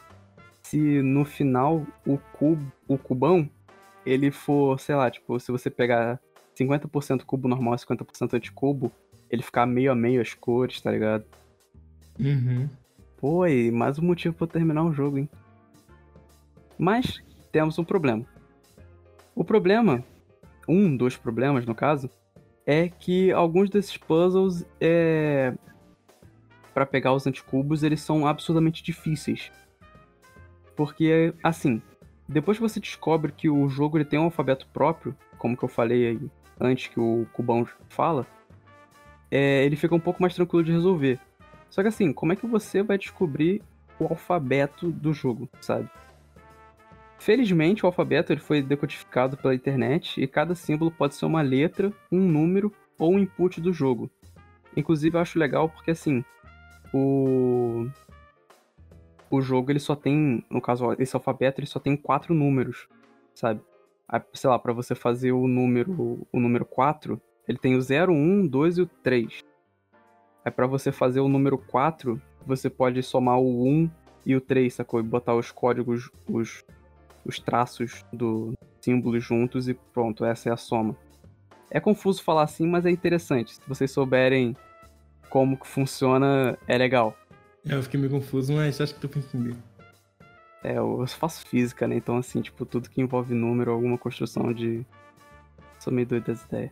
[0.63, 3.49] Se no final o cubo, o cubão,
[4.05, 6.19] ele for, sei lá, tipo, se você pegar
[6.57, 8.91] 50% cubo normal e 50% anticubo,
[9.29, 11.25] ele ficar meio a meio as cores, tá ligado?
[12.17, 12.69] Uhum.
[13.17, 15.29] Pô, e mais um motivo eu terminar o jogo, hein?
[16.77, 17.19] Mas
[17.51, 18.23] temos um problema.
[19.35, 20.03] O problema,
[20.67, 22.11] um dos problemas no caso,
[22.63, 25.55] é que alguns desses puzzles, é...
[26.75, 29.51] para pegar os anticubos, eles são absurdamente difíceis.
[30.75, 31.81] Porque, assim,
[32.29, 35.69] depois que você descobre que o jogo ele tem um alfabeto próprio, como que eu
[35.69, 38.27] falei aí antes que o Cubão fala,
[39.31, 41.19] é, ele fica um pouco mais tranquilo de resolver.
[41.69, 43.61] Só que assim, como é que você vai descobrir
[43.99, 45.89] o alfabeto do jogo, sabe?
[47.19, 51.91] Felizmente, o alfabeto ele foi decodificado pela internet e cada símbolo pode ser uma letra,
[52.11, 54.09] um número ou um input do jogo.
[54.75, 56.23] Inclusive, eu acho legal porque assim,
[56.93, 57.87] o
[59.29, 62.87] o jogo ele só tem, no caso, esse alfabeto ele só tem quatro números,
[63.33, 63.61] sabe?
[64.33, 68.47] Sei lá, para você fazer o número o número 4, Ele tem o 0, 1,
[68.47, 69.43] 2 e o 3.
[70.47, 73.91] Aí pra você fazer o número 4, você pode somar o 1
[74.25, 74.97] e o 3, sacou?
[74.97, 76.63] E botar os códigos, os,
[77.25, 80.95] os traços do símbolo juntos e pronto, essa é a soma.
[81.69, 83.55] É confuso falar assim, mas é interessante.
[83.55, 84.55] Se vocês souberem
[85.29, 87.13] como que funciona, é legal.
[87.67, 89.53] É, eu fiquei meio confuso, mas acho que tô pra entender.
[90.63, 91.97] É, eu faço física, né?
[91.97, 94.85] Então, assim, tipo, tudo que envolve número, alguma construção de.
[95.77, 96.71] Sou meio doido das ideias.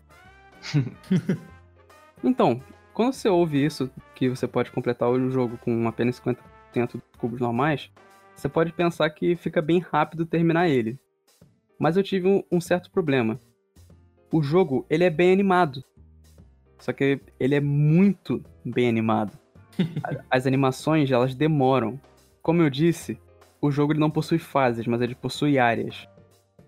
[2.23, 2.63] então,
[2.95, 7.41] quando você ouve isso, que você pode completar o jogo com apenas 50% dos cubos
[7.41, 7.91] normais,
[8.33, 10.97] você pode pensar que fica bem rápido terminar ele.
[11.77, 13.37] Mas eu tive um, um certo problema.
[14.31, 15.83] O jogo, ele é bem animado.
[16.79, 19.37] Só que ele é muito bem animado.
[20.31, 21.99] As animações, elas demoram.
[22.41, 23.19] Como eu disse,
[23.59, 26.07] o jogo ele não possui fases, mas ele possui áreas.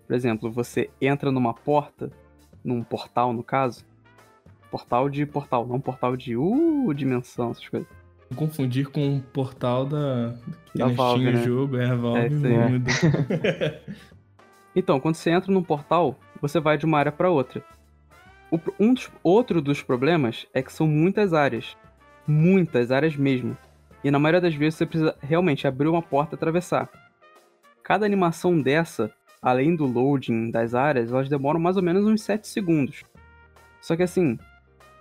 [0.06, 2.12] Por exemplo, você entra numa porta,
[2.66, 3.86] num portal no caso.
[4.72, 7.88] Portal de portal, não portal de uh, dimensão, essas coisas.
[8.36, 10.36] Confundir com o portal da,
[10.76, 11.44] da Valve, né?
[11.44, 12.46] jogo, é a Valve.
[12.46, 13.82] É,
[14.76, 17.64] então, quando você entra num portal, você vai de uma área para outra.
[18.52, 21.78] O, um dos, outro dos problemas é que são muitas áreas.
[22.28, 23.58] Muitas áreas mesmo.
[24.04, 26.90] E na maioria das vezes você precisa realmente abrir uma porta e atravessar.
[27.84, 32.48] Cada animação dessa, além do loading das áreas, elas demoram mais ou menos uns 7
[32.48, 33.04] segundos.
[33.82, 34.38] Só que assim,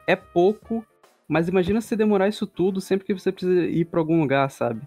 [0.06, 0.84] é pouco,
[1.28, 4.86] mas imagina se demorar isso tudo sempre que você precisa ir para algum lugar, sabe?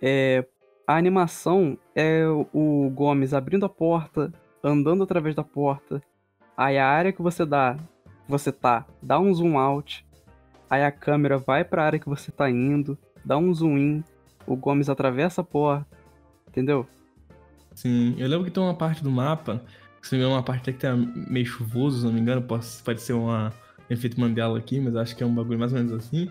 [0.00, 0.46] É,
[0.86, 4.32] a animação é o Gomes abrindo a porta,
[4.62, 6.02] andando através da porta.
[6.56, 7.76] Aí a área que você dá,
[8.28, 10.04] você tá, dá um zoom out,
[10.70, 14.04] Aí a câmera vai para a área que você tá indo, dá um zoom in,
[14.46, 15.98] o Gomes atravessa a porta,
[16.48, 16.86] entendeu?
[17.74, 19.60] Sim, eu lembro que tem uma parte do mapa,
[20.00, 22.64] se não me engano, uma parte que tá meio chuvoso, se não me engano, pode,
[22.84, 23.28] pode ser um
[23.90, 26.30] efeito Mandela aqui, mas acho que é um bagulho mais ou menos assim.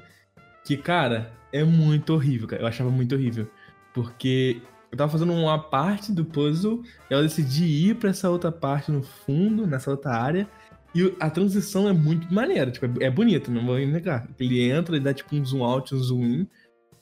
[0.63, 2.62] Que, cara, é muito horrível, cara.
[2.62, 3.48] Eu achava muito horrível.
[3.93, 8.52] Porque eu tava fazendo uma parte do puzzle, e eu decidi ir para essa outra
[8.52, 10.48] parte no fundo, nessa outra área,
[10.95, 14.28] e a transição é muito maneira, tipo, é, é bonita, não vou negar.
[14.39, 16.48] Ele entra, ele dá tipo um zoom out, um zoom in.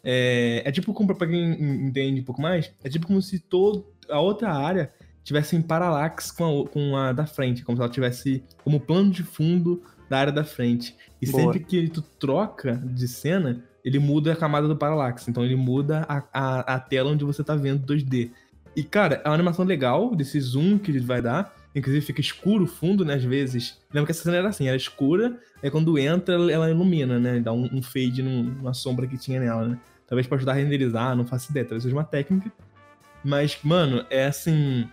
[0.03, 3.83] É, é tipo, como pra quem entende um pouco mais, é tipo como se toda
[4.09, 4.91] a outra área
[5.23, 9.11] tivesse em paralaxe com a, com a da frente, como se ela tivesse como plano
[9.11, 10.95] de fundo da área da frente.
[11.21, 11.43] E Boa.
[11.43, 15.29] sempre que tu troca de cena, ele muda a camada do paralaxe.
[15.29, 18.31] Então ele muda a, a, a tela onde você tá vendo 2D.
[18.75, 21.55] E, cara, é uma animação legal desse zoom que ele vai dar.
[21.73, 23.15] Inclusive fica escuro o fundo, né?
[23.15, 23.79] Às vezes.
[23.93, 27.39] Lembra que essa cena era assim, era escura, aí quando entra, ela ilumina, né?
[27.39, 29.79] Dá um, um fade numa sombra que tinha nela, né?
[30.07, 32.51] Talvez pra ajudar a renderizar, não faço ideia, talvez seja uma técnica.
[33.23, 34.87] Mas, mano, é assim.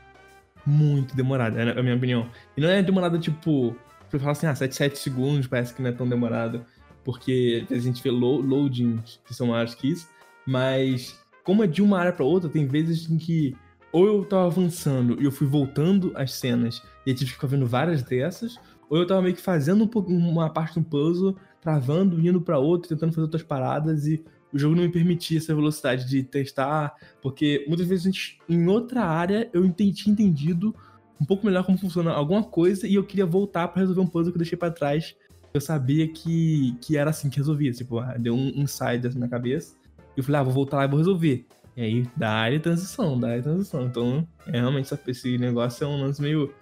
[0.66, 2.26] Muito demorado, é a minha opinião.
[2.56, 3.76] E não é demorado, tipo.
[4.18, 6.64] Você fala assim, ah, 7, 7 segundos, parece que não é tão demorado.
[7.04, 10.08] Porque a gente vê loadings que são maiores que isso.
[10.46, 13.56] Mas, como é de uma área para outra, tem vezes em que
[13.94, 17.46] ou eu tava avançando e eu fui voltando as cenas e eu tive que ficar
[17.46, 18.58] vendo várias dessas,
[18.90, 22.88] ou eu tava meio que fazendo um, uma parte do puzzle, travando, indo para outro,
[22.88, 24.20] tentando fazer outras paradas e
[24.52, 29.48] o jogo não me permitia essa velocidade de testar, porque muitas vezes em outra área
[29.52, 30.74] eu entendi entendido
[31.20, 34.32] um pouco melhor como funciona alguma coisa e eu queria voltar para resolver um puzzle
[34.32, 35.14] que eu deixei para trás.
[35.52, 39.28] Eu sabia que, que era assim que resolvia, tipo, ah, deu um insight assim na
[39.28, 39.76] cabeça.
[40.16, 41.46] E eu falei, ah, vou voltar lá e vou resolver.
[41.76, 43.84] E aí dá área transição, dá área transição.
[43.86, 46.52] Então, é, realmente esse negócio é um lance meio,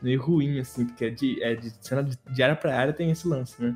[0.00, 3.10] meio ruim, assim, porque é de, é de cena de, de área pra área tem
[3.10, 3.74] esse lance, né?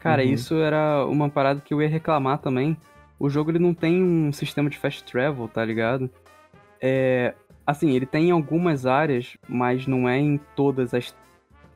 [0.00, 0.32] Cara, uhum.
[0.32, 2.76] isso era uma parada que eu ia reclamar também.
[3.18, 6.10] O jogo ele não tem um sistema de fast travel, tá ligado?
[6.80, 7.34] É,
[7.66, 11.14] assim, ele tem algumas áreas, mas não é em todas as,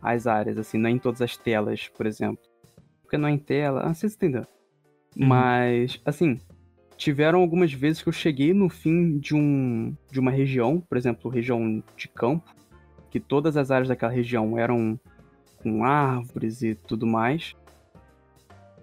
[0.02, 2.44] as áreas, assim, não é em todas as telas, por exemplo.
[3.02, 4.46] Porque não é em tela, ah, vocês entenderam.
[5.16, 5.26] Uhum.
[5.26, 6.40] Mas, assim,
[6.96, 11.30] tiveram algumas vezes que eu cheguei no fim de, um, de uma região, por exemplo,
[11.30, 12.54] região de campo,
[13.10, 14.98] que todas as áreas daquela região eram
[15.62, 17.54] com árvores e tudo mais.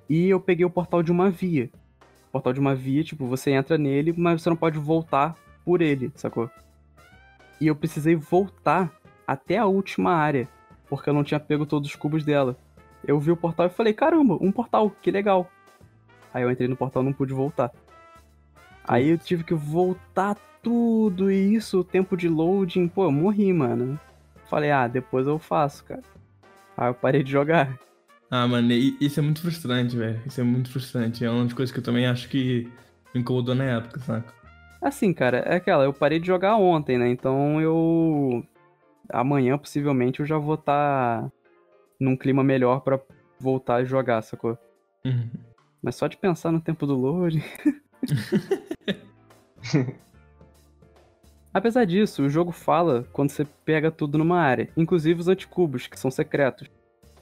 [0.09, 1.69] E eu peguei o portal de uma via.
[2.27, 5.81] O portal de uma via, tipo, você entra nele, mas você não pode voltar por
[5.81, 6.49] ele, sacou?
[7.63, 8.91] E eu precisei voltar
[9.25, 10.49] até a última área,
[10.89, 12.57] porque eu não tinha pego todos os cubos dela.
[13.07, 15.49] Eu vi o portal e falei, caramba, um portal, que legal.
[16.33, 17.71] Aí eu entrei no portal e não pude voltar.
[18.83, 23.53] Aí eu tive que voltar tudo e isso, o tempo de loading, pô, eu morri,
[23.53, 23.97] mano.
[24.49, 26.03] Falei, ah, depois eu faço, cara.
[26.75, 27.79] Aí eu parei de jogar.
[28.29, 30.21] Ah, mano, isso é muito frustrante, velho.
[30.25, 31.23] Isso é muito frustrante.
[31.23, 32.69] É uma das coisas que eu também acho que
[33.15, 34.42] me incomodou na época, saca?
[34.83, 37.07] Assim, cara, é aquela, eu parei de jogar ontem, né?
[37.07, 38.45] Então eu.
[39.09, 41.31] Amanhã, possivelmente, eu já vou estar tá
[41.97, 42.99] num clima melhor pra
[43.39, 44.57] voltar a jogar, sacou?
[45.05, 45.29] Uhum.
[45.81, 47.41] Mas só de pensar no tempo do load.
[51.53, 55.99] Apesar disso, o jogo fala quando você pega tudo numa área, inclusive os anticubos, que
[55.99, 56.69] são secretos.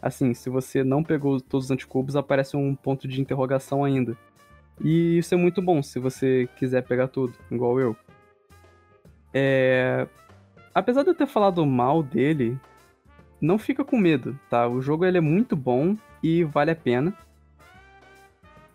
[0.01, 4.17] Assim, se você não pegou todos os anticubos, aparece um ponto de interrogação ainda.
[4.83, 7.95] E isso é muito bom se você quiser pegar tudo, igual eu.
[9.33, 10.07] É...
[10.73, 12.57] Apesar de eu ter falado mal dele,
[13.39, 14.67] não fica com medo, tá?
[14.67, 17.13] O jogo ele é muito bom e vale a pena.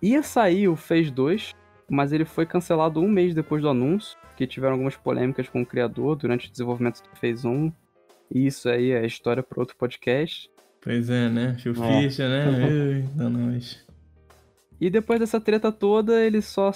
[0.02, 1.54] Ia sair o Phase 2,
[1.88, 5.66] mas ele foi cancelado um mês depois do anúncio, que tiveram algumas polêmicas com o
[5.66, 7.72] criador durante o desenvolvimento do Phase 1.
[8.34, 10.50] E isso aí é história para outro podcast.
[10.80, 11.56] Pois é, né?
[11.58, 12.02] Phil É.
[12.02, 12.68] Fisher, né?
[13.02, 13.85] Eita, nós.
[14.80, 16.70] E depois dessa treta toda, ele só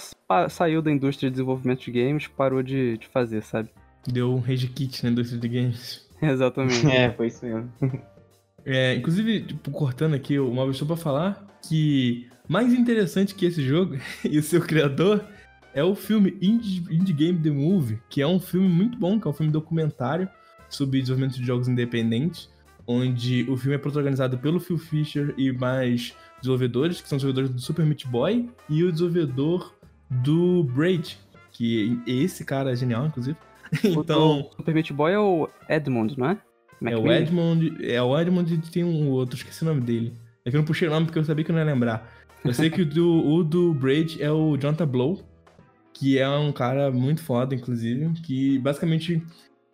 [0.49, 3.69] saiu da indústria de desenvolvimento de games, parou de, de fazer, sabe?
[4.07, 6.09] Deu um rage kit na indústria de games.
[6.21, 6.87] Exatamente.
[6.87, 7.71] É, foi isso mesmo.
[8.63, 13.61] É, inclusive, tipo, cortando aqui o Móvel só pra falar que mais interessante que esse
[13.61, 15.25] jogo e o seu criador
[15.73, 19.27] é o filme Indie, Indie Game The Movie, que é um filme muito bom, que
[19.27, 20.29] é um filme documentário
[20.69, 22.49] sobre desenvolvimento de jogos independentes,
[22.87, 27.61] onde o filme é protagonizado pelo Phil Fisher e mais desenvolvedores, que são desenvolvedores do
[27.61, 29.73] Super Meat Boy e o desenvolvedor
[30.09, 31.17] do Braid,
[31.51, 33.37] que esse cara é genial, inclusive.
[33.85, 36.37] Então, O Super Meat Boy é o Edmund, não é?
[36.85, 37.09] é o?
[37.09, 37.77] Edmond.
[37.81, 40.13] É o Edmond e tem um outro, esqueci o nome dele.
[40.43, 42.11] É que eu não puxei o nome porque eu sabia que eu não ia lembrar.
[42.43, 45.21] Eu sei que o do, o do Braid é o Jonathan Blow,
[45.93, 49.23] que é um cara muito foda, inclusive, que basicamente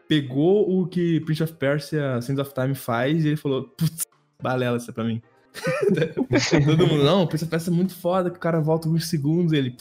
[0.07, 4.05] pegou o que Prince of Persia Sands of Time faz e ele falou, putz,
[4.41, 5.21] balela isso é pra mim.
[6.65, 9.53] Todo mundo, não, Prince of Persia é muito foda, que o cara volta alguns segundos
[9.53, 9.77] e ele,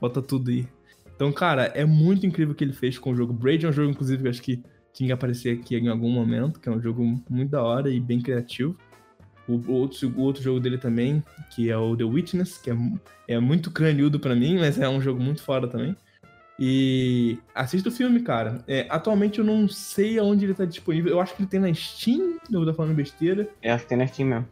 [0.00, 0.66] volta tudo aí.
[1.14, 3.32] Então, cara, é muito incrível o que ele fez com o jogo.
[3.32, 6.60] Braid é um jogo, inclusive, que acho que tinha que aparecer aqui em algum momento,
[6.60, 8.76] que é um jogo muito da hora e bem criativo.
[9.48, 11.22] O, outro, o outro jogo dele também,
[11.54, 12.76] que é o The Witness, que é,
[13.28, 15.96] é muito craniudo pra mim, mas é um jogo muito foda também.
[16.58, 18.64] E assista o filme, cara.
[18.66, 21.12] É, atualmente eu não sei aonde ele tá disponível.
[21.12, 23.48] Eu acho que ele tem na Steam, eu vou estar falando besteira.
[23.62, 24.48] Eu acho que tem na Steam mesmo.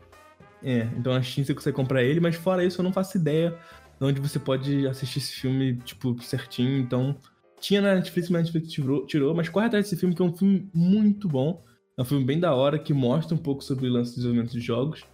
[0.63, 3.57] É, então na Steam você consegue comprar ele, mas fora isso eu não faço ideia
[3.99, 6.79] de onde você pode assistir esse filme, tipo, certinho.
[6.79, 7.17] Então,
[7.61, 10.25] tinha na Netflix, mas a Netflix tirou, tirou, mas corre atrás desse filme, que é
[10.25, 11.63] um filme muito bom.
[11.97, 14.53] É um filme bem da hora, que mostra um pouco sobre o lance de desenvolvimento
[14.53, 15.05] de jogos.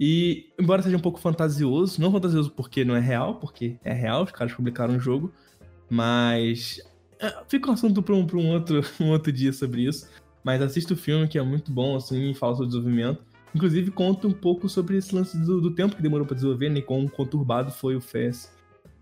[0.00, 4.24] E, embora seja um pouco fantasioso, não fantasioso porque não é real, porque é real,
[4.24, 5.32] os caras publicaram um jogo,
[5.92, 6.80] mas
[7.20, 10.08] é, fica um assunto para um, um, outro, um outro dia sobre isso.
[10.42, 13.22] Mas assista o filme, que é muito bom, assim, fala sobre desenvolvimento.
[13.54, 16.80] Inclusive, conta um pouco sobre esse lance do, do tempo que demorou pra desenvolver, né?
[16.80, 18.50] Quão conturbado foi o FES.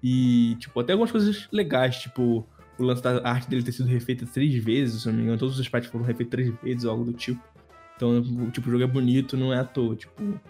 [0.03, 2.45] E, tipo, até algumas coisas legais, tipo,
[2.77, 5.55] o lance da arte dele ter sido refeita três vezes, se não me engano, todos
[5.55, 7.41] os sprites foram refeitos três vezes algo do tipo.
[7.95, 10.41] Então, tipo, o jogo é bonito, não é à toa, tipo.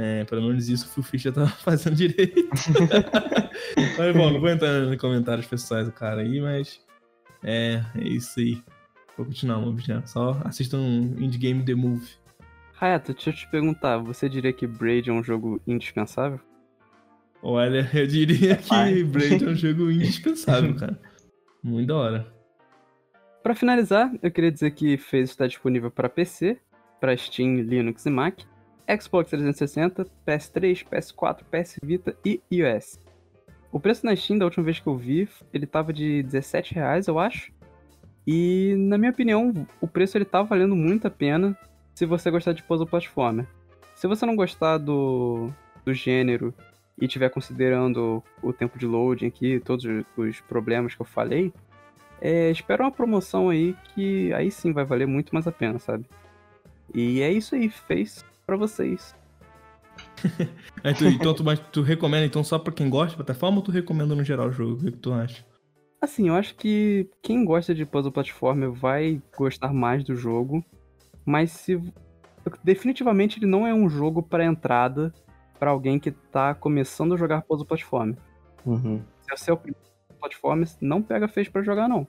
[0.00, 2.48] É, pelo menos isso o Phil Fisher tava fazendo direito.
[3.98, 6.80] mas, bom, não vou entrar nos comentários pessoais do cara aí, mas.
[7.42, 8.62] É, é isso aí.
[9.16, 10.06] Vou continuar, vamos já.
[10.06, 12.08] Só assistam um Indie Game The Move.
[12.80, 16.38] Hayato, deixa eu te perguntar, você diria que Braid é um jogo indispensável?
[17.42, 19.04] Olha, eu diria que.
[19.04, 20.96] Braid é um jogo indispensável, cara.
[21.60, 22.34] Muito da hora.
[23.42, 26.60] Pra finalizar, eu queria dizer que Phase está disponível para PC,
[27.00, 28.42] para Steam, Linux e Mac,
[29.00, 32.98] Xbox 360, PS3, PS4, PS Vita e iOS.
[33.70, 37.06] O preço na Steam, da última vez que eu vi, ele tava de 17 reais,
[37.06, 37.52] eu acho.
[38.26, 41.56] E, na minha opinião, o preço ele tá valendo muito a pena
[41.94, 43.46] se você gostar de puzzle platformer.
[43.94, 45.50] Se você não gostar do,
[45.84, 46.54] do gênero
[47.00, 49.84] e estiver considerando o tempo de loading aqui, todos
[50.16, 51.52] os- problemas que eu falei,
[52.20, 56.04] é, espera uma promoção aí que aí sim vai valer muito mais a pena, sabe?
[56.94, 59.14] E é isso aí, fez pra vocês.
[60.82, 63.62] Aí tu, então tu, mas tu recomenda então só pra quem gosta de plataforma ou
[63.62, 64.72] tu recomenda no geral o jogo?
[64.72, 65.44] O que, que tu acha?
[66.00, 70.64] Assim, eu acho que quem gosta de puzzle platformer vai gostar mais do jogo,
[71.26, 71.78] mas se
[72.64, 75.12] definitivamente ele não é um jogo pra entrada
[75.58, 78.16] pra alguém que tá começando a jogar puzzle platformer.
[78.64, 79.02] Uhum.
[79.20, 79.84] Se você é o primeiro
[80.18, 82.08] platformer, não pega fez pra jogar não.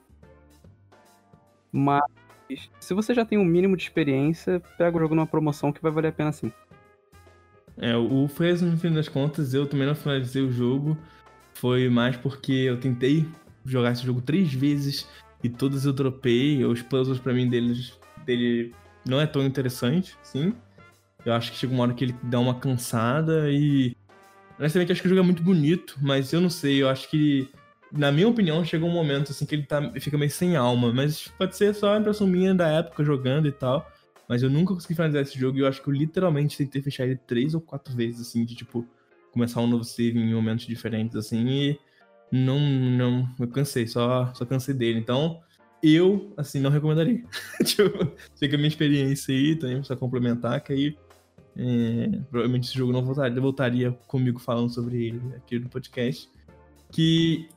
[1.70, 2.02] Mas
[2.78, 5.90] se você já tem um mínimo de experiência, pega o jogo numa promoção que vai
[5.90, 6.52] valer a pena sim.
[7.76, 10.96] É, o Fez, no fim das contas, eu também não finalizei o jogo.
[11.54, 13.26] Foi mais porque eu tentei
[13.64, 15.08] jogar esse jogo três vezes
[15.42, 16.64] e todas eu dropei.
[16.64, 18.74] Os puzzles pra mim deles, dele
[19.06, 20.54] não é tão interessante, sim.
[21.24, 23.96] Eu acho que chega uma hora que ele dá uma cansada e.
[24.58, 27.48] Honestamente, acho que o jogo é muito bonito, mas eu não sei, eu acho que.
[27.92, 31.28] Na minha opinião, chega um momento assim que ele tá, fica meio sem alma, mas
[31.28, 33.90] pode ser só a impressão minha da época jogando e tal.
[34.28, 37.04] Mas eu nunca consegui finalizar esse jogo e eu acho que eu literalmente tentei fechar
[37.04, 38.86] ele três ou quatro vezes, assim, de tipo,
[39.32, 41.78] começar um novo save em momentos diferentes, assim, e
[42.30, 45.00] não, não, eu cansei, só, só cansei dele.
[45.00, 45.40] Então,
[45.82, 47.24] eu, assim, não recomendaria.
[47.64, 50.96] tipo, que a minha experiência aí também precisa complementar, que aí
[51.56, 56.28] é, provavelmente esse jogo não voltaria, voltaria comigo falando sobre ele aqui no podcast.
[56.92, 57.48] Que.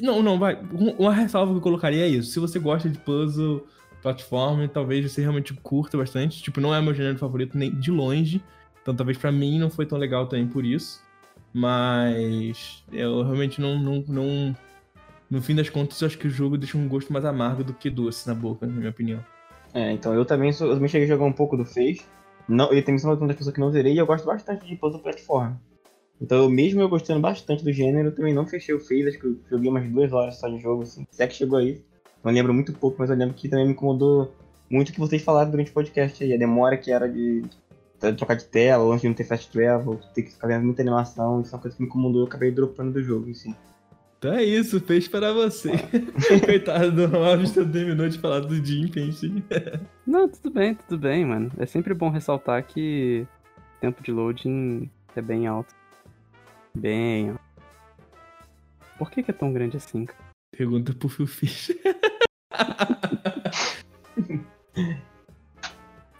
[0.00, 0.58] Não, não, vai.
[0.98, 2.30] Uma ressalva que eu colocaria é isso.
[2.30, 3.66] Se você gosta de puzzle,
[4.02, 6.42] plataforma, talvez você realmente curta bastante.
[6.42, 8.42] Tipo, não é meu gênero favorito nem de longe.
[8.82, 11.02] Então talvez para mim não foi tão legal também por isso.
[11.52, 14.56] Mas eu realmente não, não, não.
[15.30, 17.72] No fim das contas, eu acho que o jogo deixa um gosto mais amargo do
[17.72, 19.24] que doce na boca, na minha opinião.
[19.72, 22.02] É, então eu também, sou, eu também cheguei a jogar um pouco do Face.
[22.46, 25.00] Não, também sou uma das pessoas que não zerei e eu gosto bastante de puzzle
[25.00, 25.54] platform.
[26.20, 29.18] Então, eu, mesmo eu gostando bastante do gênero, eu também não fechei o Face, acho
[29.18, 31.06] que eu joguei umas duas horas só de jogo, assim.
[31.10, 31.82] Se é que chegou aí.
[32.22, 34.32] Não lembro muito pouco, mas eu lembro que também me incomodou
[34.70, 36.32] muito o que vocês falaram durante o podcast aí.
[36.32, 37.42] A demora que era de
[38.16, 41.40] trocar de tela, antes de não ter fast travel, ter que ficar vendo muita animação,
[41.40, 43.54] isso é uma coisa que me incomodou, eu acabei dropando do jogo, assim.
[44.18, 45.70] Então é isso, fez para você.
[46.44, 49.30] Coitado do Alves, terminou de falar do Jim Pence.
[50.06, 51.50] Não, tudo bem, tudo bem, mano.
[51.58, 53.26] É sempre bom ressaltar que
[53.76, 55.74] o tempo de loading é bem alto.
[56.76, 57.36] Bem.
[58.98, 60.18] Por que, que é tão grande assim, cara?
[60.56, 61.72] Pergunta pro Phil Fish.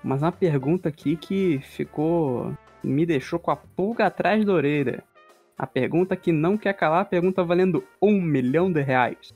[0.02, 2.56] Mas uma pergunta aqui que ficou.
[2.82, 5.02] me deixou com a pulga atrás da orelha.
[5.56, 9.32] A pergunta que não quer calar, a pergunta valendo um milhão de reais.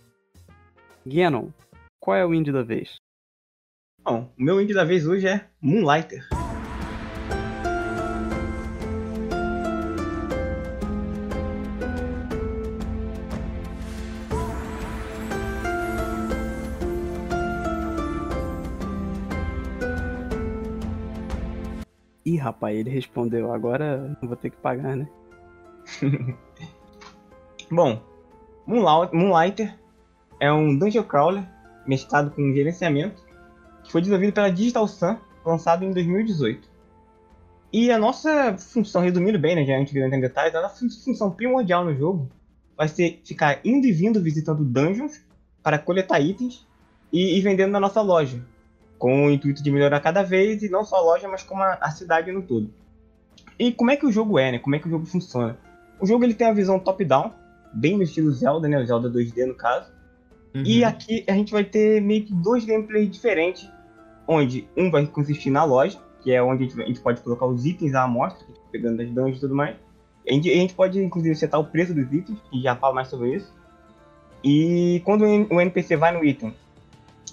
[1.07, 1.49] Ganon,
[2.01, 2.97] qual é o indie da vez?
[4.03, 6.29] Bom, o meu indie da vez hoje é Moonlighter.
[22.39, 25.09] Rapaz, ele respondeu, agora vou ter que pagar, né?
[27.71, 28.01] Bom,
[28.67, 29.79] Moonlighter
[30.41, 31.45] é um dungeon crawler
[31.87, 33.23] mesclado com gerenciamento
[33.83, 36.69] que foi desenvolvido pela Digital Sun, lançado em 2018.
[37.73, 40.87] E a nossa função, resumindo bem, né, já antes de entrar em detalhes, a nossa
[41.05, 42.31] função primordial no jogo
[42.77, 45.21] vai ser ficar indo e vindo visitando dungeons
[45.63, 46.67] para coletar itens
[47.13, 48.43] e ir vendendo na nossa loja,
[48.99, 51.75] com o intuito de melhorar cada vez, e não só a loja, mas como a,
[51.75, 52.71] a cidade no todo.
[53.59, 54.59] E como é que o jogo é, né?
[54.59, 55.57] Como é que o jogo funciona?
[56.01, 57.33] O jogo ele tem a visão top-down,
[57.73, 58.79] bem no estilo Zelda, né?
[58.79, 59.91] O Zelda 2D no caso.
[60.55, 60.63] Uhum.
[60.65, 63.71] E aqui a gente vai ter meio que dois gameplays diferentes,
[64.27, 67.47] onde um vai consistir na loja, que é onde a gente, a gente pode colocar
[67.47, 69.77] os itens à amostra, pegando das dungeons e tudo mais.
[70.29, 73.09] A gente, a gente, pode, inclusive, setar o preço dos itens, e já falo mais
[73.09, 73.53] sobre isso.
[74.45, 76.55] E quando o NPC vai no item,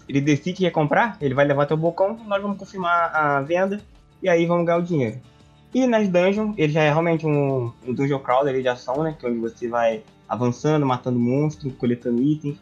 [0.08, 3.82] ele decide que quer comprar, ele vai levar até o nós vamos confirmar a venda,
[4.22, 5.20] e aí vamos ganhar o dinheiro.
[5.74, 9.14] E nas dungeons, ele já é realmente um, um dungeon crawler de ação, né?
[9.20, 12.58] Que é onde você vai avançando, matando monstros, coletando itens.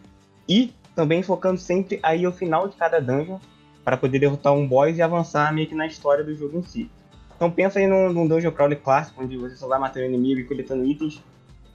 [0.49, 3.37] E também focando sempre aí ao final de cada dungeon
[3.83, 6.89] para poder derrotar um boss e avançar meio que na história do jogo em si.
[7.35, 10.45] Então pensa aí num, num dungeon crawler clássico, onde você só vai matando inimigo e
[10.45, 11.21] coletando itens.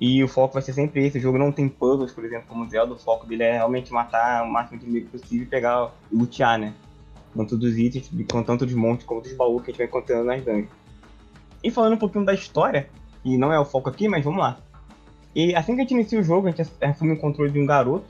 [0.01, 1.19] E o foco vai ser sempre esse.
[1.19, 2.95] O jogo não tem puzzles, por exemplo, como o Zelda.
[2.95, 6.59] O foco dele é realmente matar o máximo de inimigo possível e pegar e lutear,
[6.59, 6.73] né?
[7.35, 8.11] Tanto dos itens,
[8.47, 10.69] tanto dos monstros como dos baús que a gente vai encontrando nas dungeons.
[11.63, 12.89] E falando um pouquinho da história,
[13.23, 14.59] que não é o foco aqui, mas vamos lá.
[15.35, 17.67] E assim que a gente inicia o jogo, a gente assume o controle de um
[17.67, 18.07] garoto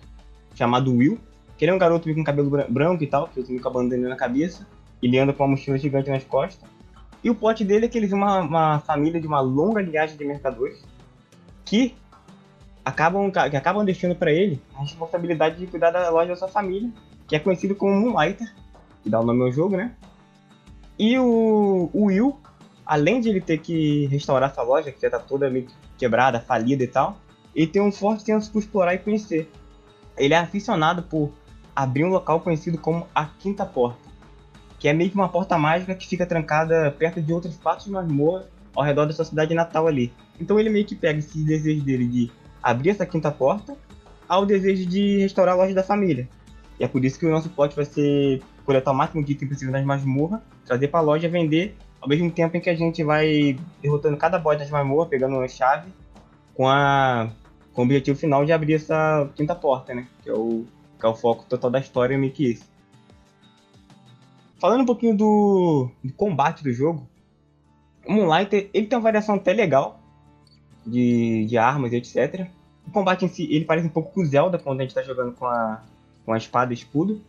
[0.54, 1.18] chamado Will,
[1.56, 4.08] que ele é um garoto com cabelo branco e tal, que usa com a bandana
[4.08, 4.66] na cabeça,
[5.02, 6.68] ele anda com uma mochila gigante nas costas.
[7.22, 10.24] E o plot dele é que eles uma, uma família de uma longa linhagem de
[10.24, 10.84] mercadores
[11.68, 11.94] que
[12.84, 16.90] acabam, que acabam deixando para ele a responsabilidade de cuidar da loja da sua família,
[17.26, 18.52] que é conhecido como Moonlighter,
[19.02, 19.92] que dá o nome ao jogo, né?
[20.98, 22.36] E o, o Will
[22.88, 25.66] além de ele ter que restaurar essa loja, que já tá toda meio
[25.98, 27.18] quebrada, falida e tal,
[27.54, 29.52] ele tem um forte senso por explorar e conhecer.
[30.16, 31.30] Ele é aficionado por
[31.76, 34.08] abrir um local conhecido como a Quinta Porta,
[34.78, 37.92] que é meio que uma porta mágica que fica trancada perto de outras partes de
[37.92, 40.10] masmorra ao redor da sua cidade natal ali.
[40.40, 42.30] Então ele meio que pega esse desejo dele de
[42.62, 43.76] abrir essa quinta porta
[44.28, 46.28] ao desejo de restaurar a loja da família.
[46.78, 49.48] E é por isso que o nosso plot vai ser coletar o máximo de item
[49.48, 53.02] possível nas masmorras, trazer para a loja, vender ao mesmo tempo em que a gente
[53.02, 55.90] vai derrotando cada boss das masmorras, pegando uma chave,
[56.54, 57.30] com, a,
[57.72, 60.06] com o objetivo final de abrir essa quinta porta, né?
[60.22, 60.64] Que é o,
[60.98, 62.64] que é o foco total da história, meio que esse.
[64.60, 67.08] Falando um pouquinho do, do combate do jogo,
[68.06, 69.97] o Moonlight ele tem uma variação até legal
[70.88, 72.46] de, de armas etc.
[72.86, 75.02] O combate em si, ele parece um pouco com o Zelda, quando a gente está
[75.02, 75.82] jogando com a,
[76.24, 77.20] com a espada e escudo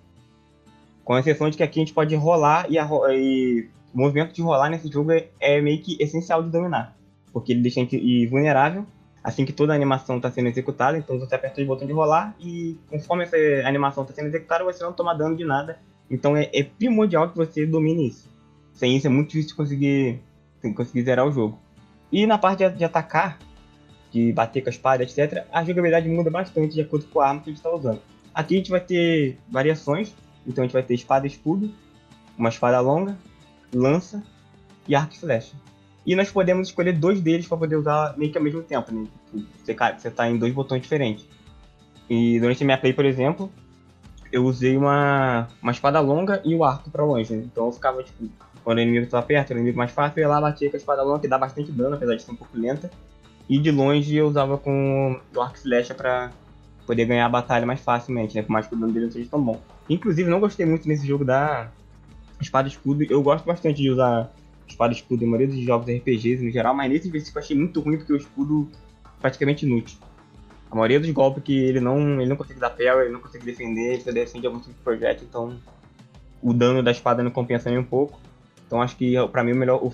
[1.03, 4.41] Com exceção de que aqui a gente pode rolar e, a, e o movimento de
[4.41, 6.95] rolar nesse jogo é, é, meio que essencial de dominar.
[7.33, 8.85] Porque ele deixa a gente vulnerável
[9.23, 10.97] assim que toda a animação está sendo executada.
[10.97, 13.37] Então você aperta o botão de rolar e conforme essa
[13.67, 15.79] animação está sendo executada, você não toma dano de nada.
[16.09, 18.29] Então é, é primordial que você domine isso.
[18.73, 20.19] Sem isso é muito difícil conseguir,
[20.75, 21.59] conseguir zerar o jogo.
[22.11, 23.37] E na parte de, de atacar,
[24.11, 27.41] de bater com a espada, etc., a jogabilidade muda bastante de acordo com a arma
[27.41, 28.01] que a gente está usando.
[28.33, 30.13] Aqui a gente vai ter variações,
[30.47, 31.71] então a gente vai ter espada e escudo,
[32.37, 33.17] uma espada longa,
[33.73, 34.23] lança
[34.87, 35.55] e arco e flecha.
[36.05, 39.07] E nós podemos escolher dois deles para poder usar meio que ao mesmo tempo, né?
[39.63, 41.27] Você, você tá em dois botões diferentes.
[42.09, 43.51] E durante a minha play, por exemplo,
[44.31, 47.35] eu usei uma, uma espada longa e o arco para longe.
[47.35, 47.43] Né?
[47.45, 48.27] Então eu ficava, tipo,
[48.63, 50.79] quando o inimigo estava perto, o inimigo mais fácil, eu ia lá, batia com a
[50.79, 52.89] espada longa, que dá bastante dano, apesar de ser um pouco lenta.
[53.49, 56.31] E de longe eu usava com o arco flecha pra
[56.85, 58.43] poder ganhar a batalha mais facilmente, né?
[58.43, 59.59] Por mais que o dano dele não seja tão bom.
[59.89, 61.71] Inclusive, não gostei muito nesse jogo da
[62.39, 63.03] espada escudo.
[63.09, 64.31] Eu gosto bastante de usar
[64.67, 67.79] espada escudo em maioria dos jogos RPGs no geral, mas nesse específico eu achei muito
[67.81, 68.69] ruim porque o escudo
[69.05, 69.97] é praticamente inútil.
[70.71, 73.43] A maioria dos golpes que ele não, ele não consegue dar parry, ele não consegue
[73.43, 75.59] defender, ele só defende algum tipo de projeto, então
[76.41, 78.19] o dano da espada não compensa nem um pouco.
[78.67, 79.91] Então acho que para mim o melhor, o,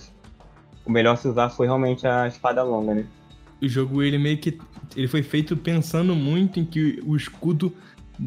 [0.86, 3.06] o melhor se usar foi realmente a espada longa, né?
[3.66, 4.58] O jogo ele meio que
[4.96, 7.74] ele foi feito pensando muito em que o escudo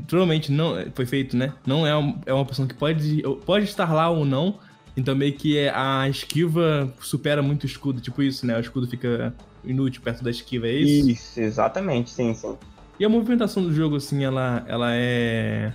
[0.06, 1.52] provavelmente não foi feito, né?
[1.66, 4.58] Não é, uma, é uma opção que pode pode estar lá ou não.
[4.96, 8.56] Então meio que a esquiva supera muito o escudo, tipo isso, né?
[8.56, 9.34] O escudo fica
[9.64, 11.10] inútil perto da esquiva, é isso?
[11.10, 12.56] Isso, exatamente, sim, sim.
[12.98, 15.72] E a movimentação do jogo, assim, ela, ela é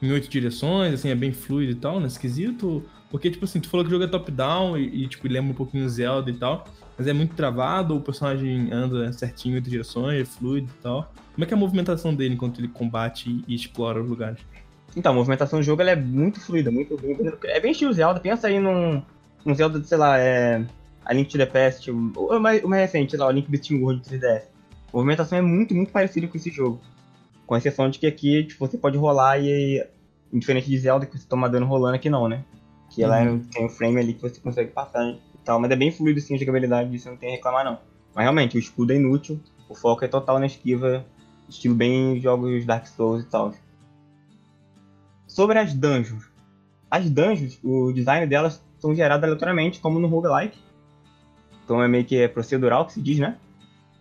[0.00, 2.84] em oito direções, assim, é bem fluido e tal, nesse quesito?
[3.10, 5.54] Porque, tipo assim, tu falou que o jogo é top-down e, e, tipo, lembra um
[5.54, 6.64] pouquinho Zelda e tal,
[7.00, 11.10] mas é muito travado, o personagem anda certinho em oito direções, é fluido e tal.
[11.32, 14.38] Como é que é a movimentação dele enquanto ele combate e explora os lugares?
[14.94, 16.98] Então, a movimentação do jogo é muito fluida, muito
[17.44, 19.02] É bem estilo Zelda, pensa aí num,
[19.46, 20.62] num Zelda, sei lá, é.
[21.02, 23.80] A Link to the Past, o, o, mais, mais recente, sei lá, o Link Between
[23.80, 24.42] World 3DS.
[24.92, 26.82] A movimentação é muito, muito parecida com esse jogo.
[27.46, 29.82] Com exceção de que aqui tipo, você pode rolar e.
[30.30, 32.44] Diferente de Zelda, que você toma dano rolando, aqui não, né?
[32.90, 33.38] Que ela uhum.
[33.38, 35.60] tem um frame ali que você consegue passar e tal.
[35.60, 37.78] Mas é bem fluido sim a jogabilidade, isso não tem a reclamar não.
[38.14, 41.04] Mas realmente, o escudo é inútil, o foco é total na esquiva,
[41.48, 43.54] estilo bem jogos Dark Souls e tal.
[45.26, 46.28] Sobre as dungeons.
[46.90, 50.58] As dungeons, o design delas são geradas aleatoriamente, como no roguelike.
[51.64, 53.36] Então é meio que é procedural que se diz, né?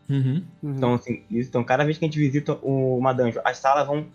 [0.09, 0.75] Uhum, uhum.
[0.75, 4.07] Então, assim, então, cada vez que a gente visita uma dungeon, as salas vão,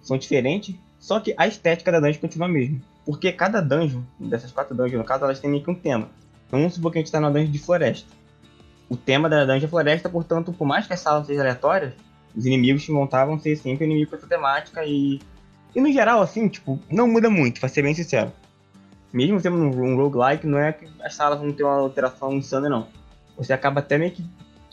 [0.00, 2.80] são diferentes, só que a estética da dungeon continua a mesma.
[3.04, 6.08] Porque cada dungeon, dessas quatro dungeons, no caso, elas têm meio que um tema.
[6.52, 8.12] Então vamos supor que a gente está numa dungeon de floresta.
[8.86, 11.94] O tema da dungeon é floresta, portanto, por mais que as salas sejam aleatórias,
[12.36, 15.18] os inimigos que montavam ser sempre inimigos com essa temática e
[15.74, 18.30] e no geral, assim, tipo, não muda muito, pra ser bem sincero.
[19.10, 22.86] Mesmo sendo um, roguelike, não é que as salas vão ter uma alteração insana, não.
[23.38, 24.22] Você acaba até meio que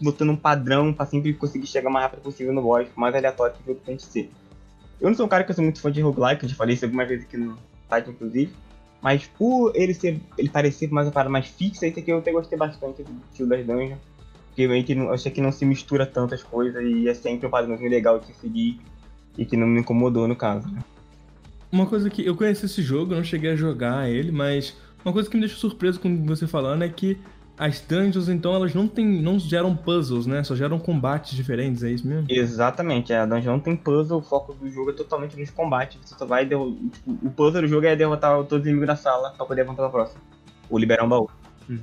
[0.02, 3.62] botando um padrão pra sempre conseguir chegar mais rápido possível no boss, mais aleatório que
[3.62, 4.30] o jogo tem que ser.
[5.00, 6.84] Eu não sou um cara que sou muito fã de roguelike, eu já falei isso
[6.84, 7.58] algumas vezes aqui no
[7.88, 8.54] site, inclusive.
[9.02, 10.20] Mas por ele ser.
[10.38, 13.50] ele parecer mais uma parada mais fixa, esse aqui eu até gostei bastante do estilo
[13.50, 14.00] das dungeons.
[14.48, 17.50] Porque meio que eu achei que não se mistura tantas coisas e é sempre um
[17.50, 18.80] padrãozinho legal de seguir
[19.38, 20.68] e que não me incomodou no caso.
[20.68, 20.84] Né?
[21.72, 24.76] Uma coisa que eu conheci esse jogo, não cheguei a jogar ele, mas
[25.06, 27.18] uma coisa que me deixou surpreso com você falando é que
[27.60, 30.42] as dungeons, então, elas não tem, não geram puzzles, né?
[30.46, 32.26] Só geram combates diferentes, é isso mesmo?
[32.30, 36.00] Exatamente, a dungeon não tem puzzle, o foco do jogo é totalmente nos combates.
[36.02, 39.32] Você só vai tipo, o puzzle do jogo é derrotar todos os inimigos da sala
[39.32, 40.22] pra poder avançar pra próxima.
[40.70, 41.30] Ou liberar um baú.
[41.70, 41.80] Hum.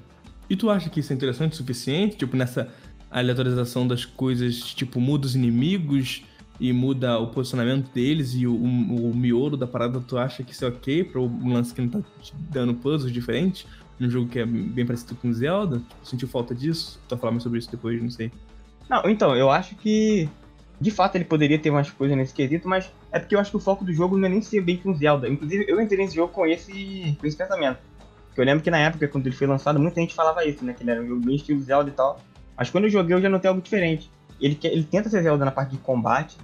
[0.49, 2.17] E tu acha que isso é interessante o suficiente?
[2.17, 2.69] Tipo, nessa
[3.11, 6.25] aleatorização das coisas, tipo, muda os inimigos,
[6.59, 10.53] e muda o posicionamento deles e o, o, o miolo da parada, tu acha que
[10.53, 13.67] isso é ok para o lance que não tá te dando puzzles diferentes?
[13.99, 15.81] Num jogo que é bem parecido com Zelda?
[16.03, 17.01] Sentiu falta disso?
[17.09, 18.31] Tu vai falar mais sobre isso depois, não sei.
[18.89, 20.29] Não, então, eu acho que
[20.79, 23.57] de fato ele poderia ter umas coisas nesse quesito, mas é porque eu acho que
[23.57, 25.29] o foco do jogo não é nem ser bem com Zelda.
[25.29, 27.79] Inclusive, eu entrei nesse jogo com esse, com esse pensamento.
[28.27, 30.75] Porque eu lembro que na época, quando ele foi lançado, muita gente falava isso, né?
[30.75, 32.21] Que ele era um jogo bem estilo Zelda e tal.
[32.57, 35.51] Mas quando eu joguei, eu já notei algo diferente ele, ele tenta ser Zelda na
[35.51, 36.37] parte de combate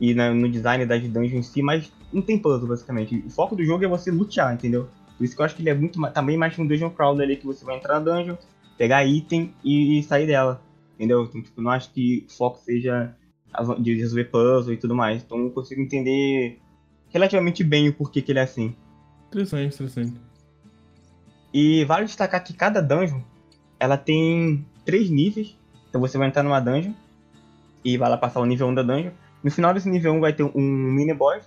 [0.00, 3.22] e na, no design das dungeons em si, mas não tem puzzle, basicamente.
[3.26, 4.88] O foco do jogo é você lutear, entendeu?
[5.20, 7.36] Por isso que eu acho que ele é muito também mais um dungeon crawler ali,
[7.36, 8.36] que você vai entrar na dungeon,
[8.78, 10.62] pegar item e, sair dela,
[10.94, 11.24] entendeu?
[11.24, 13.14] Então, tipo, não acho que o foco seja
[13.80, 15.22] de resolver puzzle e tudo mais.
[15.22, 16.58] Então eu consigo entender
[17.10, 18.74] relativamente bem o porquê que ele é assim.
[19.28, 20.14] Interessante, interessante.
[21.52, 23.20] E vale destacar que cada dungeon,
[23.78, 25.54] ela tem três níveis.
[25.90, 26.94] Então você vai entrar numa dungeon,
[27.84, 29.12] e vai lá passar o nível 1 da dungeon.
[29.44, 31.44] No final desse nível 1 vai ter um mini boss.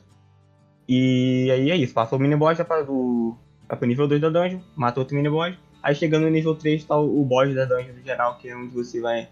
[0.88, 3.36] E aí é isso, passou o mini boss, já para o,
[3.74, 5.56] vai pro nível 2 da dungeon, mata outro mini boss.
[5.82, 8.56] Aí chegando no nível 3 tá o, o boss da dungeon no geral, que é
[8.56, 9.28] onde você vai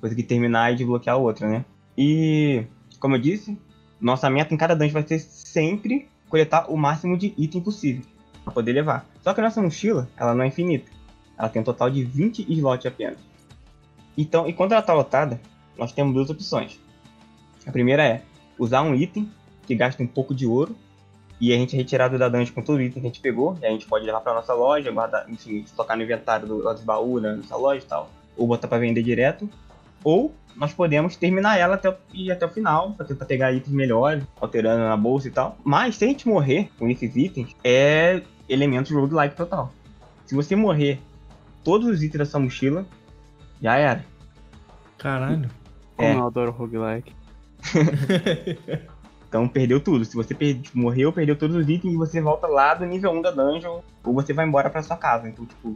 [0.00, 1.64] conseguir terminar e desbloquear outra, né?
[1.96, 2.64] E,
[2.98, 3.56] como eu disse,
[4.00, 8.04] nossa meta em cada dungeon vai ser sempre coletar o máximo de item possível
[8.42, 9.06] para poder levar.
[9.20, 10.90] Só que a nossa mochila, ela não é infinita.
[11.38, 13.18] Ela tem um total de 20 slots apenas.
[14.16, 15.40] Então, enquanto ela está lotada,
[15.76, 16.80] nós temos duas opções.
[17.66, 18.22] A primeira é
[18.58, 19.30] usar um item
[19.66, 20.76] que gasta um pouco de ouro
[21.42, 23.58] e a gente é retirado da dungeon com todo o item que a gente pegou,
[23.60, 26.82] e a gente pode levar para nossa loja, guardar, enfim, colocar no inventário do, dos
[26.82, 29.50] baús, né, nossa loja e tal, ou botar para vender direto,
[30.04, 34.22] ou nós podemos terminar ela até, e até o final, para tentar pegar itens melhores,
[34.40, 35.56] alterando na bolsa e tal.
[35.64, 39.72] Mas se a gente morrer com esses itens, é elemento roguelike total.
[40.26, 41.00] Se você morrer
[41.64, 42.86] todos os itens da sua mochila,
[43.60, 44.04] já era.
[44.96, 45.50] Caralho.
[45.96, 46.14] Como É.
[46.14, 47.12] eu adoro roguelike.
[49.32, 50.04] Então perdeu tudo.
[50.04, 53.10] Se você per- tipo, morreu, perdeu todos os itens e você volta lá do nível
[53.12, 55.26] 1 da dungeon, ou você vai embora pra sua casa.
[55.26, 55.74] Então, tipo,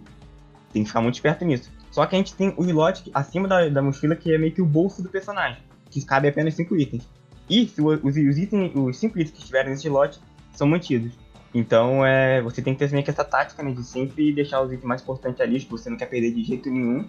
[0.75, 1.73] tem que ficar muito esperto nisso.
[1.91, 4.61] Só que a gente tem o slot acima da, da mochila que é meio que
[4.61, 7.09] o bolso do personagem, que cabe apenas 5 itens.
[7.49, 10.21] E se os, os itens, os 5 itens que estiverem nesse slot
[10.53, 11.15] são mantidos.
[11.55, 14.71] Então é, você tem que ter meio que essa tática né, de sempre deixar os
[14.71, 17.09] itens mais importantes ali, que você não quer perder de jeito nenhum,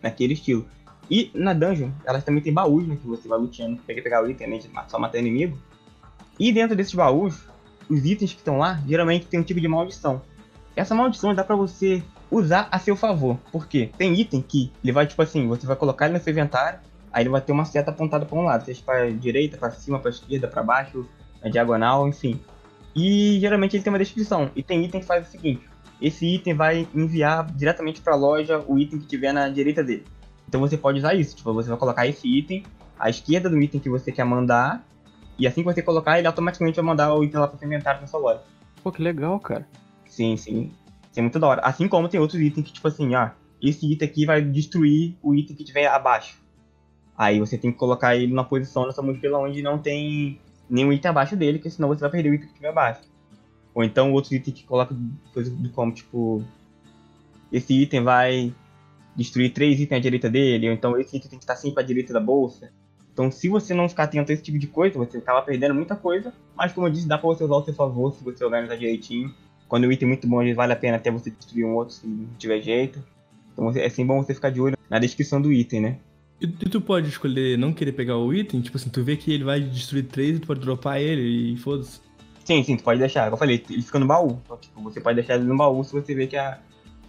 [0.00, 0.64] naquele estilo.
[1.10, 2.96] E na dungeon, elas também tem baús, né?
[2.96, 4.60] Que você vai luteando, pega pegar o item, né?
[4.86, 5.58] Só matar inimigo.
[6.38, 7.42] E dentro desses baús,
[7.88, 10.22] os itens que estão lá, geralmente tem um tipo de maldição.
[10.76, 13.36] Essa maldição dá pra você usar a seu favor.
[13.50, 13.90] Por quê?
[13.98, 16.78] Tem item que ele vai, tipo assim, você vai colocar ele no seu inventário,
[17.12, 19.98] aí ele vai ter uma seta apontada pra um lado, seja pra direita, pra cima,
[19.98, 21.04] pra esquerda, pra baixo,
[21.42, 22.38] na diagonal, enfim.
[22.94, 24.50] E geralmente ele tem uma descrição.
[24.54, 25.68] E tem item que faz o seguinte:
[26.00, 30.04] esse item vai enviar diretamente pra loja o item que tiver na direita dele.
[30.50, 32.64] Então você pode usar isso, tipo, você vai colocar esse item
[32.98, 34.84] à esquerda do item que você quer mandar,
[35.38, 38.00] e assim que você colocar, ele automaticamente vai mandar o item lá pro seu inventário
[38.00, 38.40] na sua loja.
[38.82, 39.64] Pô, que legal, cara.
[40.08, 40.72] Sim, sim.
[41.08, 41.60] Isso é muito da hora.
[41.62, 43.32] Assim como tem outros itens que, tipo assim, ah,
[43.62, 46.36] esse item aqui vai destruir o item que tiver abaixo.
[47.16, 51.10] Aí você tem que colocar ele numa posição nessa mochila onde não tem nenhum item
[51.10, 53.02] abaixo dele, porque senão você vai perder o item que tiver abaixo.
[53.72, 54.96] Ou então outro item que coloca
[55.32, 56.42] coisa do como, tipo,
[57.52, 58.52] esse item vai
[59.16, 61.86] destruir três itens à direita dele, ou então esse item tem que estar sempre à
[61.86, 62.70] direita da bolsa.
[63.12, 65.96] Então, se você não ficar atento a esse tipo de coisa, você acaba perdendo muita
[65.96, 66.32] coisa.
[66.56, 69.34] Mas, como eu disse, dá pra você usar ao seu favor se você organizar direitinho.
[69.68, 71.94] Quando o item é muito bom, vezes vale a pena até você destruir um outro
[71.94, 73.02] se não tiver jeito.
[73.52, 75.98] Então, é sempre bom você ficar de olho na descrição do item, né?
[76.40, 78.62] E e tu pode escolher não querer pegar o item?
[78.62, 81.56] Tipo assim, tu vê que ele vai destruir três e tu pode dropar ele e
[81.58, 82.00] foda-se.
[82.44, 83.24] Sim, sim, tu pode deixar.
[83.24, 84.40] Como eu falei, ele fica no baú.
[84.42, 86.58] Então, tipo, você pode deixar ele no baú se você vê que a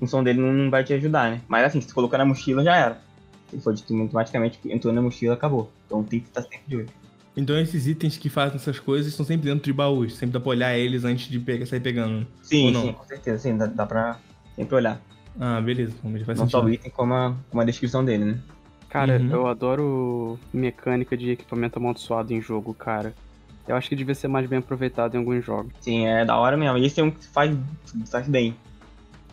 [0.02, 1.42] função dele não vai te ajudar, né?
[1.48, 3.02] Mas assim, se tu colocar na mochila, já era.
[3.50, 5.72] Se for destruído automaticamente, entrou na mochila, acabou.
[5.86, 6.90] Então tem que estar sempre de olho.
[7.38, 10.16] Então esses itens que fazem essas coisas estão sempre dentro de baús.
[10.16, 12.28] Sempre dá pra olhar eles antes de pegar, sair pegando.
[12.42, 12.82] Sim, Ou não?
[12.82, 13.40] sim, com certeza.
[13.40, 14.18] Sim, dá, dá pra
[14.56, 15.02] sempre olhar.
[15.40, 15.94] Ah, beleza.
[16.04, 16.74] Vamos faz não só o sentido.
[16.80, 18.40] item, como a, como a descrição dele, né?
[18.90, 19.32] Cara, Uhum.
[19.32, 23.14] eu adoro mecânica de equipamento amaldiçoado em jogo, cara.
[23.66, 25.72] Eu acho que devia ser mais bem aproveitado em alguns jogos.
[25.80, 26.78] Sim, é da hora mesmo.
[26.78, 27.56] E esse é um que faz,
[28.10, 28.54] faz bem.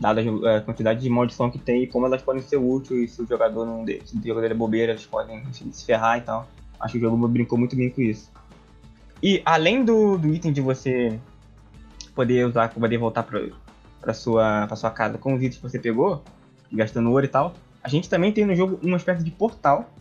[0.00, 3.26] Dada a quantidade de maldição que tem e como elas podem ser úteis se o
[3.26, 6.48] jogador não se o jogador é bobeira, eles podem enfim, se ferrar e tal.
[6.78, 8.30] Acho que o jogo brincou muito bem com isso.
[9.22, 11.18] E além do, do item de você
[12.14, 16.22] poder usar, poder voltar pra, sua, pra sua casa com os itens que você pegou,
[16.72, 19.92] gastando ouro e tal, a gente também tem no jogo uma espécie de portal.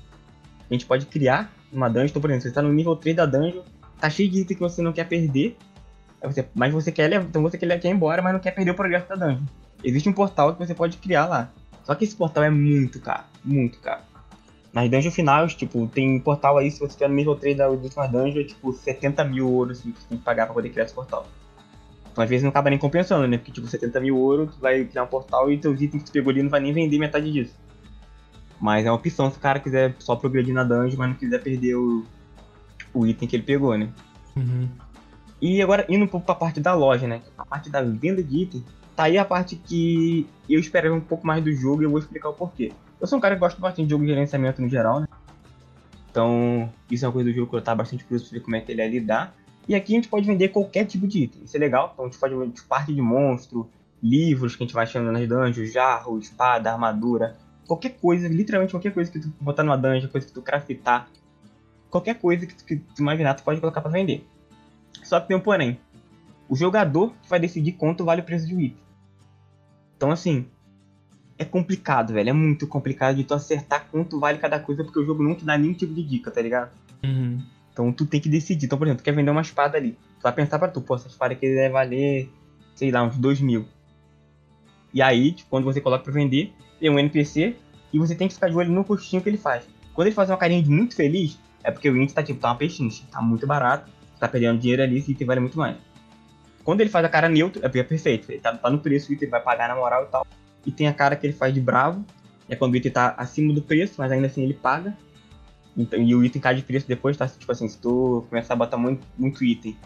[0.69, 2.07] A gente pode criar uma dungeon.
[2.07, 3.61] Então, por exemplo, você tá no nível 3 da dungeon,
[3.99, 5.57] tá cheio de item que você não quer perder.
[6.53, 9.15] Mas você quer então você quer ir embora, mas não quer perder o progresso da
[9.15, 9.45] dungeon.
[9.83, 11.51] Existe um portal que você pode criar lá.
[11.83, 14.01] Só que esse portal é muito caro, muito caro.
[14.73, 18.11] Nas dungeons finais, tipo, tem portal aí, se você tiver no nível 3 das últimas
[18.11, 20.85] dungeons, é tipo 70 mil ouro assim, que você tem que pagar pra poder criar
[20.85, 21.25] esse portal.
[22.11, 23.37] Então às vezes não acaba nem compensando, né?
[23.37, 26.13] Porque tipo, 70 mil ouro, tu vai criar um portal e teus itens que tu
[26.13, 27.55] pegou ali não vai nem vender metade disso.
[28.59, 31.41] Mas é uma opção se o cara quiser só progredir na dungeon, mas não quiser
[31.41, 32.03] perder o,
[32.93, 33.89] o item que ele pegou, né?
[34.35, 34.67] Uhum.
[35.41, 37.21] E agora, indo um pouco pra parte da loja, né?
[37.37, 38.65] A parte da venda de item,
[38.97, 41.99] tá aí a parte que eu esperava um pouco mais do jogo e eu vou
[41.99, 42.73] explicar o porquê.
[42.99, 45.07] Eu sou um cara que gosta bastante de jogo de gerenciamento no geral, né?
[46.09, 48.55] Então, isso é uma coisa do jogo que eu tava bastante curioso pra ver como
[48.55, 49.35] é que ele é lidar.
[49.67, 51.91] E aqui a gente pode vender qualquer tipo de item, isso é legal.
[51.93, 53.69] Então a gente pode vender parte de monstro,
[54.01, 57.37] livros que a gente vai achando nas dungeons, jarro, espada, armadura,
[57.67, 61.07] qualquer coisa, literalmente qualquer coisa que tu botar numa dungeon, coisa que tu craftar,
[61.91, 64.25] qualquer coisa que tu, que tu imaginar, tu pode colocar pra vender.
[65.03, 65.79] Só que tem um porém.
[66.49, 68.86] O jogador vai decidir quanto vale o preço de um item.
[69.97, 70.45] Então, assim,
[71.37, 72.29] é complicado, velho.
[72.29, 75.43] É muito complicado de tu acertar quanto vale cada coisa, porque o jogo não te
[75.43, 76.71] dá nenhum tipo de dica, tá ligado?
[77.03, 77.41] Uhum.
[77.73, 78.65] Então tu tem que decidir.
[78.65, 79.91] Então, por exemplo, tu quer vender uma espada ali.
[80.19, 82.29] Tu vai pensar pra tu, pô, essa espada aqui deve valer,
[82.73, 83.67] sei lá, uns 2 mil.
[84.93, 87.55] E aí, tipo, quando você coloca pra vender, tem um NPC
[87.93, 89.63] e você tem que ficar de olho no rostinho que ele faz.
[89.93, 92.49] Quando ele faz uma carinha de muito feliz, é porque o índice tá tipo, tá
[92.49, 93.89] uma pechincha, tá muito barato,
[94.19, 95.77] tá perdendo dinheiro ali, esse item vale muito mais.
[96.67, 99.13] Quando ele faz a cara é porque é perfeito, ele tá, tá no preço, o
[99.13, 100.27] item vai pagar na moral e tal.
[100.65, 102.03] E tem a cara que ele faz de bravo,
[102.49, 104.93] é quando o item tá acima do preço, mas ainda assim ele paga.
[105.77, 107.25] Então, e o item cai de preço depois, tá?
[107.25, 109.77] Tipo assim, se tu começar a botar muito, muito item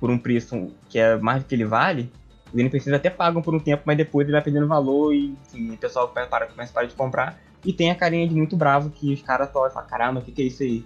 [0.00, 2.10] por um preço que é mais do que ele vale,
[2.54, 5.72] os NPCs até pagam por um tempo, mas depois ele vai perdendo valor e enfim,
[5.72, 7.38] o pessoal para, começa a parar de comprar.
[7.62, 10.32] E tem a carinha de muito bravo que os caras só falam, caramba, o que,
[10.32, 10.82] que é isso aí?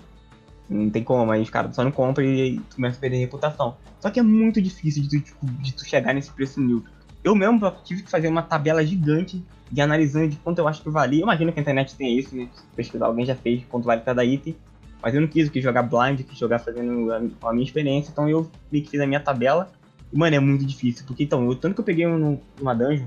[0.73, 3.77] Não tem como, aí os caras só não compram e tu começa a perder reputação.
[4.01, 6.91] Só que é muito difícil de tu, tipo, de tu chegar nesse preço neutro.
[7.23, 10.91] Eu mesmo tive que fazer uma tabela gigante de analisando de quanto eu acho que
[10.91, 11.21] valia.
[11.21, 12.49] Eu imagino que a internet tem isso, né?
[12.53, 14.57] Se pesquisar, alguém já fez quanto vale cada item.
[15.01, 18.11] Mas eu não quis, eu quis jogar blind, quis jogar fazendo a, a minha experiência.
[18.11, 19.71] Então eu meio que fiz a minha tabela.
[20.13, 21.05] E, mano, é muito difícil.
[21.07, 23.07] Porque então, eu, tanto que eu peguei um, uma dungeon,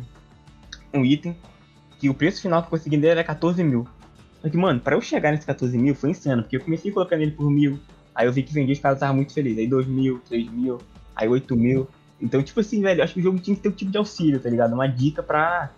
[0.93, 1.35] um item,
[1.99, 3.87] que o preço final que eu consegui dele era 14 mil.
[4.45, 6.43] Só que, mano, pra eu chegar nesse 14 mil foi insano.
[6.43, 7.79] Porque eu comecei colocando ele por mil.
[8.13, 9.57] Aí eu vi que vendia, os caras estavam muito felizes.
[9.57, 10.77] Aí 2 mil, 3 mil,
[11.15, 11.87] aí 8 mil.
[12.21, 14.39] Então, tipo assim, velho, acho que o jogo tinha que ter um tipo de auxílio,
[14.39, 14.73] tá ligado?
[14.73, 15.71] Uma dica pra.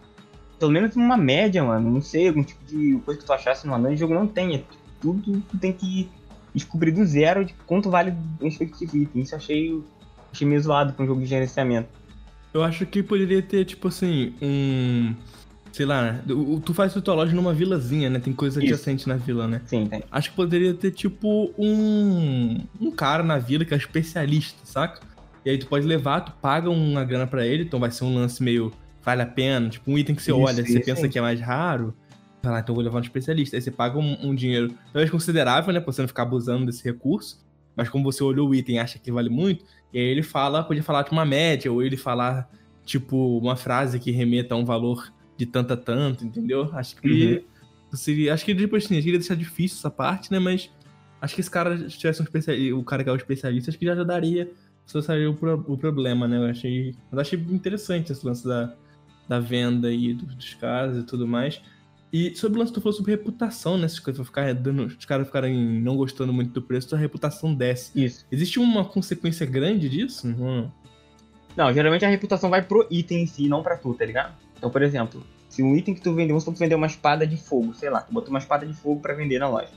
[0.60, 1.90] Pelo menos uma média, mano.
[1.90, 4.56] Não sei, algum tipo de coisa que tu achasse no anão, o jogo não tem.
[4.56, 4.64] É
[5.00, 6.10] tudo tu tem que
[6.54, 9.22] descobrir do zero de quanto vale o respectivo item.
[9.22, 9.84] Isso eu achei,
[10.30, 11.88] achei meio zoado pra um jogo de gerenciamento.
[12.54, 15.16] Eu acho que poderia ter, tipo assim, um.
[15.72, 16.20] Sei lá,
[16.66, 18.20] tu faz tua loja numa vilazinha, né?
[18.20, 19.62] Tem coisa adjacente na vila, né?
[19.66, 20.04] Sim, tem.
[20.12, 22.60] Acho que poderia ter, tipo, um.
[22.80, 25.02] Um cara na vila que é especialista, saca?
[25.46, 28.14] E aí tu pode levar, tu paga uma grana para ele, então vai ser um
[28.14, 28.74] lance meio
[29.08, 31.10] vale a pena, tipo um item que você isso, olha, isso, você pensa sim.
[31.10, 31.96] que é mais raro,
[32.44, 33.56] vai lá, então eu vou levar um especialista.
[33.56, 36.84] Aí você paga um, um dinheiro, talvez considerável, né, pra você não ficar abusando desse
[36.84, 37.40] recurso,
[37.74, 39.64] mas como você olhou o item e acha que vale muito,
[39.94, 42.50] e aí ele fala, pode falar tipo uma média, ou ele falar
[42.84, 46.70] tipo uma frase que remeta a um valor de tanto a tanto, entendeu?
[46.74, 47.44] Acho que
[47.92, 47.98] uhum.
[47.98, 50.70] seria, acho que depois assim, queria deixar difícil essa parte, né, mas
[51.22, 53.86] acho que esse cara tivesse um especialista, o cara que é o especialista, acho que
[53.86, 54.52] já ajudaria
[55.02, 56.38] saiu o, pro, o problema, né?
[56.38, 58.74] Eu achei, eu achei interessante esse lance da,
[59.28, 61.62] da venda aí dos caras e tudo mais.
[62.12, 63.88] E sobre o lance que tu falou sobre reputação, né?
[63.88, 67.92] Se ficar dando, os caras ficarem não gostando muito do preço, a reputação desce.
[68.02, 68.26] Isso.
[68.32, 70.28] Existe uma consequência grande disso?
[70.28, 70.70] Hum.
[71.56, 74.36] Não, geralmente a reputação vai pro item em si, não pra tu, tá ligado?
[74.58, 77.74] Então, por exemplo, se um item que tu vendeu, vamos vender uma espada de fogo,
[77.74, 79.72] sei lá, tu botou uma espada de fogo para vender na loja.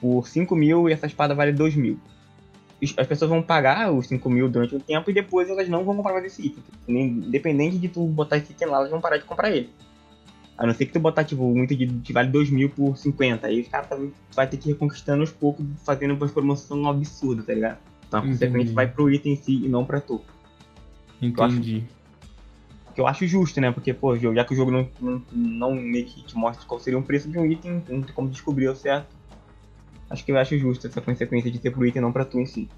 [0.00, 1.98] Por 5 mil e essa espada vale 2 mil
[2.96, 5.94] as pessoas vão pagar os 5 mil durante um tempo e depois elas não vão
[5.96, 6.62] comprar mais esse item.
[6.88, 9.70] Independente de tu botar esse item lá, elas vão parar de comprar ele.
[10.58, 13.46] A não ser que tu botar, tipo, um item que vale 2 mil por 50.
[13.46, 13.88] Aí os caras
[14.34, 17.78] vai ter que ir reconquistando aos poucos, fazendo uma promoção absurda, tá ligado?
[18.08, 20.20] Então a consequência vai pro item em si e não pra tu.
[21.20, 21.84] Entendi.
[22.94, 23.70] Que eu acho justo, né?
[23.72, 26.98] Porque, pô, já que o jogo não, não, não meio que te mostra qual seria
[26.98, 29.22] o preço de um item, não tem como descobrir o certo
[30.12, 32.46] acho que eu acho justo essa consequência de ter pro item não pra tu em
[32.46, 32.68] si.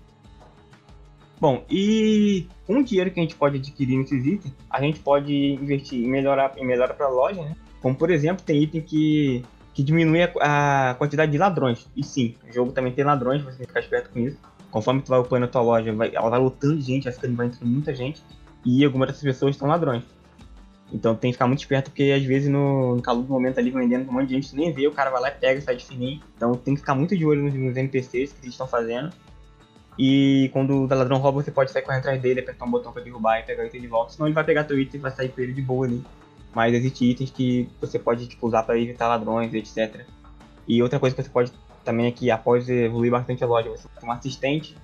[1.40, 6.02] Bom, e o dinheiro que a gente pode adquirir nesses itens, a gente pode investir
[6.02, 7.56] em melhorar, em melhorar pra loja, né?
[7.82, 9.44] Como por exemplo, tem item que,
[9.74, 11.86] que diminui a, a quantidade de ladrões.
[11.94, 14.38] E sim, o jogo também tem ladrões, você tem que ficar esperto com isso.
[14.70, 17.36] Conforme tu vai upando a tua loja, vai, ela vai lotando de gente, vai ficando
[17.36, 18.22] vai entrando muita gente.
[18.64, 20.04] E algumas dessas pessoas são ladrões.
[20.92, 23.70] Então tem que ficar muito esperto, porque às vezes no, no calor do momento ali
[23.70, 25.76] vendendo um monte de gente, tu nem vê, o cara vai lá e pega, sai
[25.76, 26.20] de fininho.
[26.36, 29.12] Então tem que ficar muito de olho nos, nos NPCs que eles estão fazendo.
[29.98, 33.02] E quando o ladrão rouba, você pode sair correndo atrás dele, apertar um botão pra
[33.02, 34.12] derrubar e pegar o item de volta.
[34.12, 36.02] Senão ele vai pegar teu item e vai sair com ele de boa ali.
[36.54, 40.04] Mas existem itens que você pode tipo, usar para evitar ladrões, etc.
[40.66, 41.52] E outra coisa que você pode
[41.84, 44.76] também é que após evoluir bastante a loja, você tem um assistente.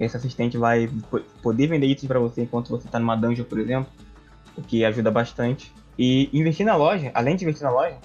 [0.00, 0.90] E esse assistente vai
[1.42, 3.92] poder vender itens para você enquanto você está numa dungeon, por exemplo
[4.56, 5.72] o que ajuda bastante.
[5.98, 7.96] E investir na loja, além de investir na loja,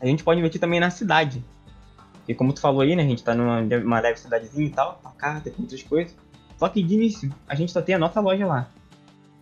[0.00, 1.44] a gente pode investir também na cidade.
[2.26, 5.00] E como tu falou aí, né, a gente tá numa uma leve cidadezinha e tal,
[5.02, 6.16] uma carta, com outras coisas.
[6.56, 8.68] Só que de início, a gente só tem a nossa loja lá.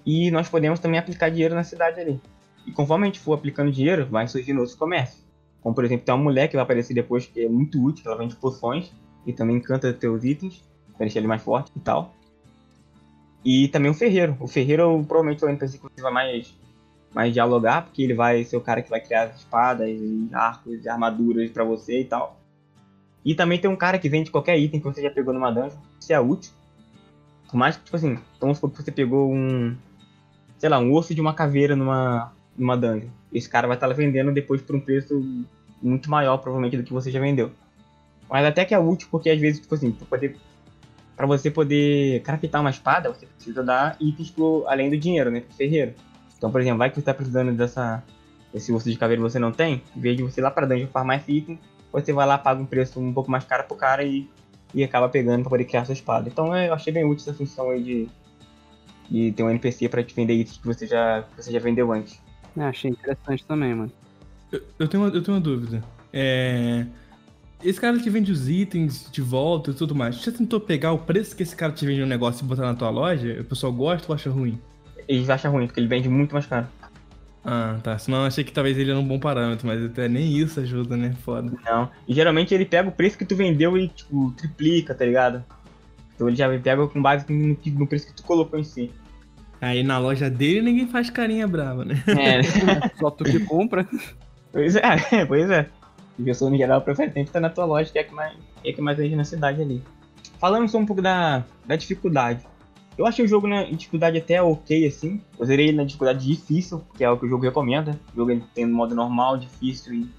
[0.05, 2.21] E nós podemos também aplicar dinheiro na cidade ali.
[2.67, 5.23] E conforme a gente for aplicando dinheiro, vai surgindo outros comércios.
[5.61, 8.19] Como por exemplo, tem uma mulher que vai aparecer depois que é muito útil, ela
[8.19, 8.93] vende poções
[9.25, 10.65] e também encanta teus itens,
[10.97, 12.14] para deixar ele mais forte e tal.
[13.45, 14.36] E também o ferreiro.
[14.40, 16.55] O ferreiro provavelmente é o NPC que você vai mais,
[17.12, 19.90] mais dialogar, porque ele vai ser o cara que vai criar as espadas
[20.32, 22.38] arcos armaduras para você e tal.
[23.24, 25.78] E também tem um cara que vende qualquer item que você já pegou numa dungeon,
[26.01, 26.53] se é útil.
[27.49, 29.76] Por mais que, tipo assim, vamos supor que você pegou um,
[30.59, 33.09] sei lá, um osso de uma caveira numa, numa dungeon.
[33.32, 35.20] Esse cara vai estar vendendo depois por um preço
[35.82, 37.51] muito maior, provavelmente, do que você já vendeu.
[38.28, 40.36] Mas até que é útil, porque às vezes, tipo assim, pra poder
[41.17, 45.41] pra você poder craftar uma espada, você precisa dar itens pro, além do dinheiro, né?
[45.41, 45.95] Pro ferreiro.
[46.37, 48.03] Então, por exemplo, vai que você tá precisando dessa,
[48.53, 50.67] desse osso de caveira e você não tem, em vez de você ir lá pra
[50.67, 51.59] dungeon farmar esse item,
[51.93, 54.29] você vai lá, paga um preço um pouco mais caro pro cara e,
[54.75, 56.29] e acaba pegando pra poder criar sua espada.
[56.29, 58.09] Então eu achei bem útil essa função aí de,
[59.11, 61.93] de ter um NPC pra te vender itens que você já, que você já vendeu
[61.93, 62.21] antes.
[62.57, 63.93] É, achei interessante também, mano.
[64.51, 65.83] Eu, eu tenho, uma, eu tenho uma dúvida.
[66.13, 66.87] É.
[67.65, 70.17] Esse cara te vende os itens de volta e tudo mais.
[70.17, 72.75] Você tentou pegar o preço que esse cara te vende no negócio e botar na
[72.75, 73.41] tua loja?
[73.41, 74.59] O pessoal gosta ou acha ruim?
[75.07, 76.67] Eles acham ruim, porque ele vende muito mais caro.
[77.45, 77.99] Ah, tá.
[77.99, 80.97] Senão eu achei que talvez ele era um bom parâmetro, mas até nem isso ajuda,
[80.97, 81.15] né?
[81.25, 81.53] Foda.
[81.65, 81.91] Não.
[82.07, 85.45] E geralmente ele pega o preço que tu vendeu e, tipo, triplica, tá ligado?
[86.15, 88.91] Então ele já pega com base no, no preço que tu colocou em si.
[89.61, 92.03] Aí na loja dele ninguém faz carinha brava, né?
[92.09, 92.43] É,
[92.99, 93.89] Só tu que compra.
[94.53, 94.83] pois é,
[95.27, 95.69] pois é.
[96.23, 98.73] E pessoa no geral prefere sempre estar na tua loja, que é que mais, é
[98.73, 99.83] que mais vende na cidade ali.
[100.39, 102.47] Falando só um pouco da, da dificuldade.
[102.97, 105.20] Eu achei o jogo na dificuldade até ok, assim.
[105.39, 107.99] Eu zerei ele na dificuldade difícil, que é o que o jogo recomenda.
[108.12, 110.11] O jogo ele tem no modo normal, difícil e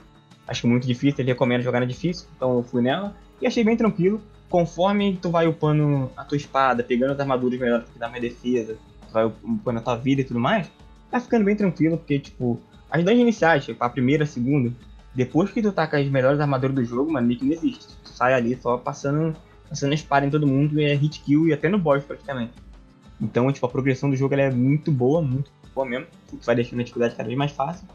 [0.47, 1.21] acho muito difícil.
[1.21, 3.15] Ele recomenda jogar na difícil, então eu fui nela.
[3.41, 4.21] E achei bem tranquilo.
[4.49, 8.75] Conforme tu vai upando a tua espada, pegando as armaduras melhores que dá mais defesa,
[9.07, 10.69] tu vai upando a tua vida e tudo mais,
[11.09, 14.71] tá ficando bem tranquilo, porque, tipo, as dungeons iniciais, tipo, a primeira, a segunda,
[15.15, 17.87] depois que tu tá com as melhores armaduras do jogo, mano, meio que não existe.
[18.03, 19.35] Tu sai ali só passando,
[19.69, 22.53] passando espada em todo mundo, e é hit kill e até no boss praticamente.
[23.21, 26.07] Então, tipo, a progressão do jogo é muito boa, muito boa mesmo.
[26.27, 27.87] Que vai deixando a dificuldade cada vez mais fácil.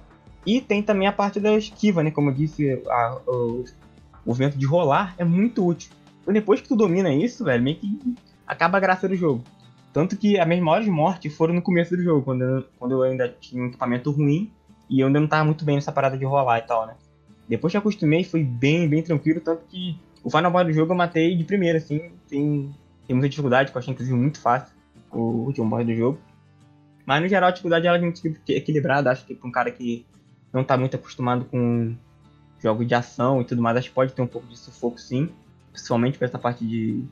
[0.46, 2.10] E tem também a parte da esquiva, né?
[2.10, 3.64] Como eu disse, a- o
[4.24, 5.90] movimento de rolar é muito útil.
[6.22, 7.98] Então, depois que tu domina isso, velho, meio que
[8.46, 9.42] acaba a graça do jogo.
[9.92, 13.02] Tanto que as minhas maiores mortes foram no começo do jogo, quando eu, quando eu
[13.02, 14.50] ainda tinha um equipamento ruim
[14.88, 16.94] e eu ainda não tava muito bem nessa parada de rolar e tal, né?
[17.48, 20.96] Depois que acostumei, foi bem, bem tranquilo, tanto que o final boss do jogo eu
[20.96, 22.74] matei de primeira, assim, tem,
[23.08, 24.76] muita dificuldade, que eu achei inclusive muito fácil,
[25.10, 26.18] o último boss do jogo.
[27.06, 30.04] Mas no geral a dificuldade ela é muito equilibrada, acho que pra um cara que
[30.52, 31.94] não tá muito acostumado com
[32.60, 35.30] jogos de ação e tudo mais, acho que pode ter um pouco de sufoco sim,
[35.72, 37.02] principalmente pra essa parte de,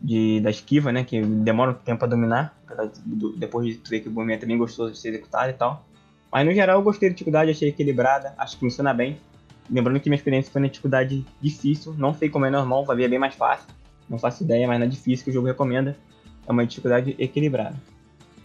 [0.00, 2.56] de da esquiva, né, que demora um tempo a dominar,
[3.36, 5.84] depois de tu ver que o movimento é bem gostoso de ser executado e tal.
[6.30, 9.18] Mas no geral eu gostei da dificuldade, achei equilibrada, acho que funciona bem.
[9.70, 13.08] Lembrando que minha experiência foi na dificuldade difícil, não sei como é normal, vai ver
[13.08, 13.66] bem mais fácil.
[14.08, 15.96] Não faço ideia, mas na difícil que o jogo recomenda,
[16.46, 17.74] é uma dificuldade equilibrada.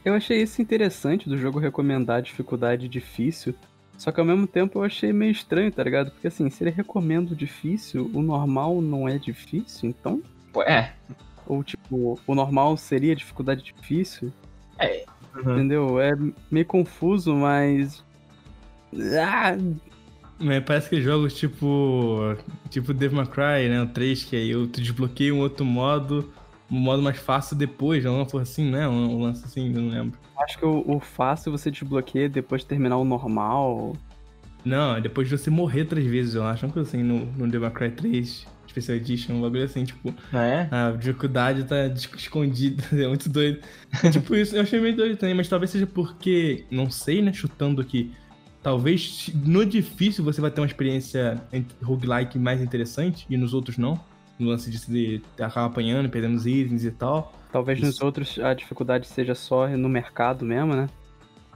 [0.04, 3.54] Eu achei isso interessante do jogo recomendar dificuldade difícil.
[3.98, 6.12] Só que ao mesmo tempo eu achei meio estranho, tá ligado?
[6.12, 10.22] Porque assim, se ele recomenda o difícil, o normal não é difícil, então.
[10.54, 10.94] Pô, é.
[11.46, 14.32] Ou tipo, o normal seria dificuldade difícil,
[15.36, 15.54] Uhum.
[15.54, 16.00] entendeu?
[16.00, 16.12] É
[16.50, 18.04] meio confuso, mas.
[19.22, 19.56] Ah,
[20.40, 22.36] Mas parece que jogos tipo.
[22.70, 23.82] Tipo Devil May Cry, né?
[23.82, 26.32] O 3, que aí eu tu desbloqueia um outro modo,
[26.72, 28.88] um modo mais fácil depois, não for assim, né?
[28.88, 30.20] Um, um lance assim, eu não lembro.
[30.40, 33.94] acho que o, o fácil você desbloqueia depois de terminar o normal.
[34.64, 36.66] Não, é depois de você morrer três vezes, eu acho.
[36.66, 40.14] Uma coisa assim no, no Devil May Cry 3 Special Edition, um bagulho assim, tipo,
[40.32, 40.68] Não é?
[40.72, 43.60] a dificuldade tá escondida, é muito doido.
[44.12, 47.82] Tipo isso, eu achei meio doido também, mas talvez seja porque, não sei, né, chutando
[47.82, 48.12] aqui,
[48.62, 53.78] talvez no difícil você vai ter uma experiência em- roguelike mais interessante e nos outros
[53.78, 53.99] não.
[54.38, 57.34] No lance de se acabar apanhando, perdendo os itens e tal.
[57.51, 58.05] Talvez nos Isso.
[58.05, 60.88] outros a dificuldade seja só no mercado mesmo, né?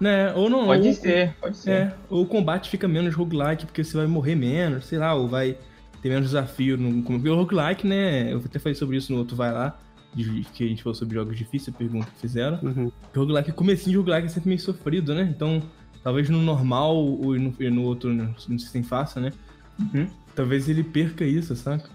[0.02, 0.66] Né, ou não.
[0.66, 1.70] Pode ou, ser, pode ser.
[1.72, 5.28] É, ou o combate fica menos roguelike porque você vai morrer menos, sei lá, ou
[5.30, 5.56] vai
[6.02, 6.78] ter menos desafio.
[6.78, 9.78] No, como, o roguelike, né, eu até falei sobre isso no outro Vai Lá,
[10.14, 12.60] de- que a gente falou sobre jogos difíceis, a pergunta que fizeram.
[12.62, 12.92] Uhum.
[13.16, 15.22] O roguelike, o comecinho de roguelike é sempre meio sofrido, né?
[15.34, 15.62] Então,
[16.04, 19.32] talvez no normal ou no, e no outro, no, no sistema fácil, né?
[19.80, 20.08] Uhum.
[20.36, 21.90] Talvez ele perca isso, saca?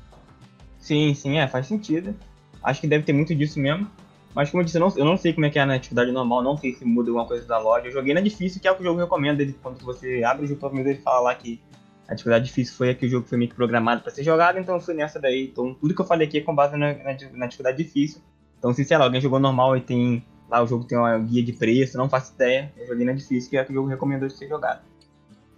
[0.79, 2.15] Sim, sim, é, faz sentido.
[2.63, 3.87] Acho que deve ter muito disso mesmo.
[4.35, 6.13] Mas como eu disse, eu não, eu não sei como é que é na atividade
[6.13, 7.87] normal, não sei se muda alguma coisa da loja.
[7.87, 9.43] Eu joguei na difícil, que é o que o jogo recomenda.
[9.43, 11.61] Ele, quando você abre o jogo primeira vez, ele fala lá que
[12.09, 14.59] a atividade difícil foi a que o jogo foi meio que programado pra ser jogado,
[14.59, 15.49] então eu fui nessa daí.
[15.53, 18.23] Então tudo que eu falei aqui é com base na, na, na atividade difícil.
[18.59, 20.25] Então se, sei lá, alguém jogou normal e tem.
[20.49, 22.73] Lá o jogo tem uma guia de preço, não faço ideia.
[22.77, 24.81] Eu joguei na difícil, que é a que o jogo recomendou de ser jogado.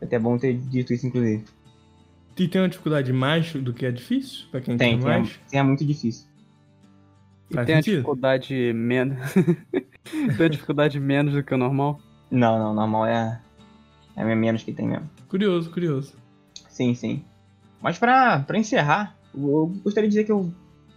[0.01, 1.45] É até bom ter dito isso, inclusive.
[2.37, 4.47] E tem uma dificuldade mais do que é difícil?
[4.51, 5.41] Pra quem Tem, tem, tem, é, mais?
[5.51, 6.27] tem, é muito difícil.
[7.51, 7.95] E Faz tem a sentido.
[7.97, 9.19] dificuldade menos.
[10.37, 12.01] tem a dificuldade menos do que o normal?
[12.31, 13.41] Não, não, normal é.
[14.17, 15.09] É menos que tem mesmo.
[15.29, 16.15] Curioso, curioso.
[16.69, 17.25] Sim, sim.
[17.83, 20.53] Mas pra, pra encerrar, eu gostaria de dizer que eu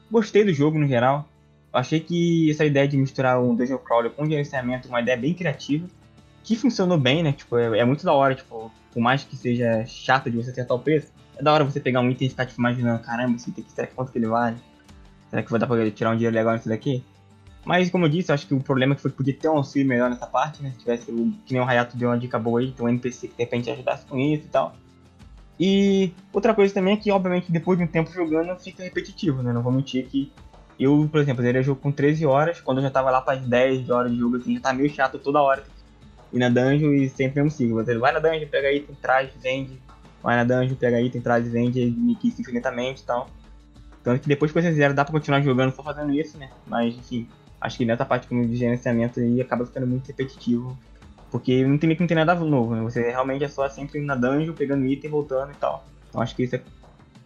[0.09, 1.27] gostei do jogo no geral.
[1.73, 5.33] Achei que essa ideia de misturar um Dungeon Crawler com gerenciamento é uma ideia bem
[5.33, 5.87] criativa.
[6.43, 7.33] Que funcionou bem, né?
[7.33, 10.77] Tipo, é, é muito da hora, tipo, por mais que seja chato de você acertar
[10.77, 13.49] o preço, é da hora você pegar um item e ficar tipo, imaginando, caramba, esse
[13.49, 14.57] item aqui, será que quanto que ele vale?
[15.29, 17.03] Será que vou dar pra tirar um dinheiro legal nisso daqui?
[17.65, 19.47] Mas, como eu disse, eu acho que o problema é que foi que podia ter
[19.47, 20.71] um auxílio melhor nessa parte, né?
[20.71, 23.35] Se tivesse, que nem o Hayato deu uma dica boa aí, tem um NPC que
[23.35, 24.75] de repente ajudasse com isso e tal.
[25.59, 29.53] E outra coisa também é que, obviamente, depois de um tempo jogando, fica repetitivo, né?
[29.53, 30.31] Não vou mentir que
[30.79, 33.37] eu, por exemplo, zerei o jogo com 13 horas, quando eu já tava lá para
[33.37, 35.63] 10 horas de jogo, assim, já tá meio chato toda hora.
[36.31, 37.75] Ir na dungeon e sempre mesmo ciclo.
[37.75, 39.79] Você vai na dungeon, pega item, traz, vende.
[40.21, 43.29] Vai na dungeon, pega item, traz, vende, e infinitamente e tal.
[44.03, 46.49] Tanto que depois que você zera, dá pra continuar jogando só fazendo isso, né?
[46.65, 47.27] Mas, enfim,
[47.61, 50.77] acho que nessa parte de gerenciamento aí acaba ficando muito repetitivo.
[51.31, 52.81] Porque não tem, não tem nada novo, né?
[52.81, 55.85] Você realmente é só sempre na dungeon, pegando item, voltando e tal.
[56.09, 56.61] Então acho que isso é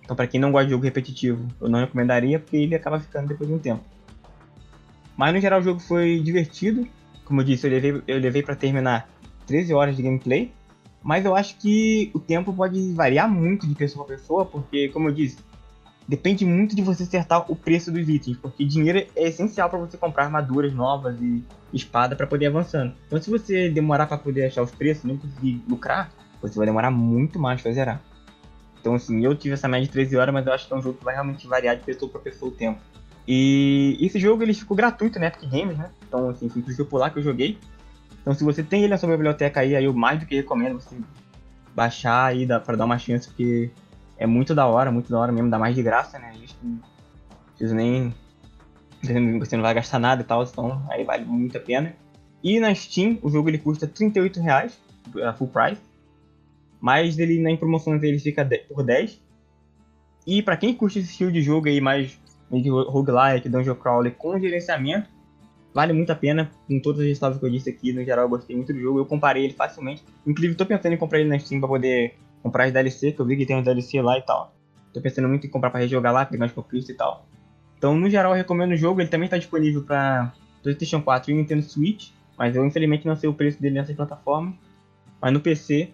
[0.08, 3.28] então, para quem não gosta de jogo repetitivo, eu não recomendaria porque ele acaba ficando
[3.28, 3.84] depois de um tempo.
[5.18, 6.88] Mas no geral o jogo foi divertido.
[7.26, 9.10] Como eu disse, eu levei, eu levei para terminar
[9.46, 10.50] 13 horas de gameplay.
[11.04, 15.10] Mas eu acho que o tempo pode variar muito de pessoa para pessoa, porque, como
[15.10, 15.40] eu disse,
[16.08, 19.98] depende muito de você acertar o preço dos itens, porque dinheiro é essencial para você
[19.98, 21.44] comprar armaduras novas e
[21.74, 22.94] espada para poder ir avançando.
[23.08, 26.10] Então, se você demorar para poder achar os preços, não conseguir lucrar,
[26.42, 28.02] você vai demorar muito mais para zerar.
[28.88, 30.82] Então, assim, eu tive essa média de 13 horas, mas eu acho que é um
[30.82, 32.80] jogo que vai realmente variar de pessoa para pessoa o tempo.
[33.28, 35.90] E esse jogo ele ficou gratuito na Epic Games, né?
[36.08, 37.58] Então, assim, foi por lá que eu joguei.
[38.22, 40.80] Então, se você tem ele na sua biblioteca aí, aí eu mais do que recomendo
[40.80, 40.96] você
[41.76, 43.70] baixar aí para dar uma chance, porque
[44.18, 46.32] é muito da hora, muito da hora mesmo, dá mais de graça, né?
[46.42, 46.80] Isso não
[47.58, 48.16] precisa nem.
[49.40, 51.94] Você não vai gastar nada e tal, então aí vale muito a pena.
[52.42, 54.80] E na Steam, o jogo ele custa 38 reais,
[55.38, 55.82] full price.
[56.80, 59.22] Mas ele na promoções ele fica por 10.
[60.26, 62.20] E para quem curte esse estilo de jogo aí mais
[62.52, 65.10] roguelike, dungeon crawler com gerenciamento,
[65.74, 66.52] vale muito a pena.
[66.68, 69.00] Com todas as ressalvas que eu disse aqui, no geral eu gostei muito do jogo.
[69.00, 70.04] Eu comparei ele facilmente.
[70.26, 73.26] Inclusive tô pensando em comprar ele na Steam para poder comprar as DLC, que eu
[73.26, 74.54] vi que tem uns DLC lá e tal.
[74.94, 77.26] Tô pensando muito em comprar para rejogar lá, pegar os conquistas e tal.
[77.78, 79.02] Então, no geral, eu recomendo o jogo.
[79.02, 83.30] Ele também está disponível para PlayStation 4 e Nintendo Switch, mas eu infelizmente não sei
[83.30, 84.56] o preço dele nessas plataformas.
[85.22, 85.92] Mas no PC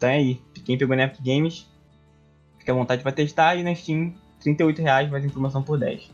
[0.00, 0.40] então é aí.
[0.64, 1.66] Quem pegou na Epic Games,
[2.58, 3.56] fica à vontade para testar.
[3.56, 6.10] E na Steam, 38 reais, mais informação por 10.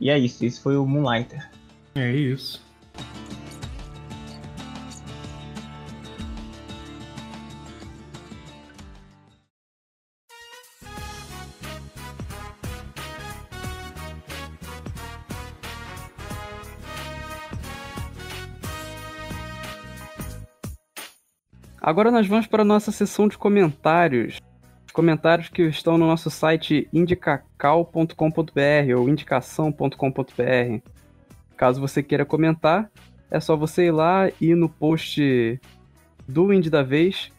[0.00, 0.44] E é isso.
[0.44, 1.50] Esse foi o Moonlighter.
[1.96, 2.64] É isso.
[21.88, 24.38] Agora nós vamos para a nossa sessão de comentários.
[24.92, 28.12] Comentários que estão no nosso site indicacal.com.br
[28.94, 30.82] ou indicação.com.br.
[31.56, 32.90] Caso você queira comentar,
[33.30, 35.58] é só você ir lá e no post
[36.28, 37.32] do Indie da Vez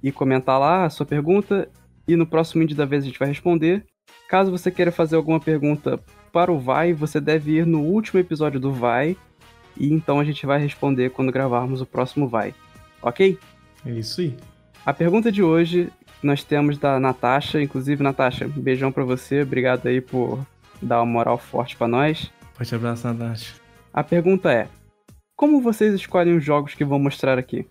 [0.00, 1.68] e comentar lá a sua pergunta
[2.06, 3.84] e no próximo Indie da Vez a gente vai responder.
[4.28, 5.98] Caso você queira fazer alguma pergunta
[6.32, 9.16] para o Vai, você deve ir no último episódio do Vai
[9.76, 12.54] e então a gente vai responder quando gravarmos o próximo Vai.
[13.02, 13.36] Ok?
[13.86, 14.34] É isso aí.
[14.84, 15.90] A pergunta de hoje
[16.22, 17.62] nós temos da Natasha.
[17.62, 19.42] Inclusive, Natasha, beijão pra você.
[19.42, 20.44] Obrigado aí por
[20.82, 22.30] dar uma moral forte para nós.
[22.54, 23.54] Forte abraço, Natasha.
[23.92, 24.68] A pergunta é:
[25.36, 27.66] Como vocês escolhem os jogos que vão mostrar aqui?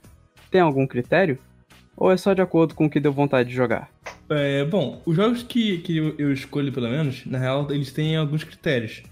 [0.49, 1.38] Tem algum critério?
[1.97, 3.89] Ou é só de acordo com o que deu vontade de jogar?
[4.30, 8.43] É, bom, os jogos que, que eu escolho, pelo menos, na real, eles têm alguns
[8.43, 9.03] critérios.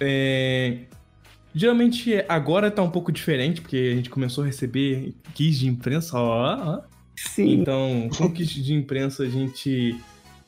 [0.00, 0.78] É,
[1.56, 6.18] Geralmente agora tá um pouco diferente, porque a gente começou a receber kits de imprensa,
[6.18, 6.54] ó.
[6.54, 6.80] ó.
[7.16, 7.62] Sim.
[7.62, 9.98] Então, com kits de imprensa, a gente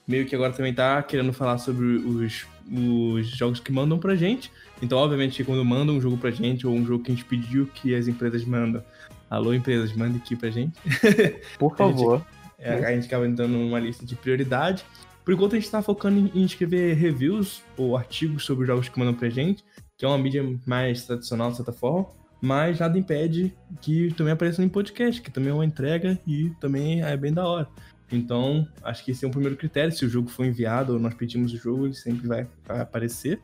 [0.07, 4.53] meio que agora também tá querendo falar sobre os, os jogos que mandam pra gente.
[4.83, 7.66] Então, obviamente, quando mandam um jogo pra gente, ou um jogo que a gente pediu
[7.73, 8.85] que as empresas mandam,
[9.31, 10.78] alô, empresas, mandem aqui pra gente.
[11.59, 12.23] Por favor.
[12.59, 14.85] A gente, é, a gente acaba dando uma lista de prioridade.
[15.24, 18.99] Por enquanto, a gente tá focando em escrever reviews ou artigos sobre os jogos que
[18.99, 19.65] mandam pra gente
[19.99, 22.07] que é uma mídia mais tradicional, de certa forma,
[22.41, 27.03] mas nada impede que também apareça em podcast, que também é uma entrega e também
[27.03, 27.69] é bem da hora.
[28.11, 29.93] Então, acho que esse é um primeiro critério.
[29.93, 33.41] Se o jogo for enviado ou nós pedimos o jogo, ele sempre vai, vai aparecer.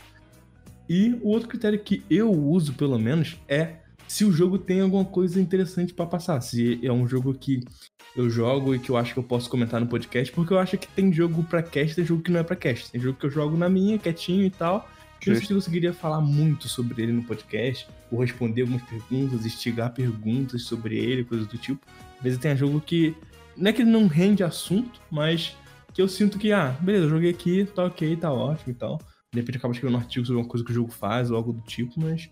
[0.89, 3.77] E o outro critério que eu uso, pelo menos, é
[4.07, 6.41] se o jogo tem alguma coisa interessante para passar.
[6.41, 7.65] Se é um jogo que
[8.17, 10.79] eu jogo e que eu acho que eu posso comentar no podcast, porque eu acho
[10.79, 12.93] que tem jogo pra cast, tem jogo que não é pra cast.
[12.93, 14.89] Tem jogo que eu jogo na minha, quietinho e tal,
[15.27, 19.47] não sei se eu conseguiria falar muito sobre ele no podcast, ou responder algumas perguntas,
[19.47, 21.81] instigar perguntas sobre ele, coisas do tipo.
[22.19, 23.15] Às vezes tem jogo que.
[23.57, 25.57] Não é que ele não rende assunto, mas
[25.93, 28.99] que eu sinto que, ah, beleza, eu joguei aqui, tá ok, tá ótimo e tal.
[29.33, 31.53] De repente acaba escrevendo um artigo sobre uma coisa que o jogo faz ou algo
[31.53, 32.29] do tipo, mas.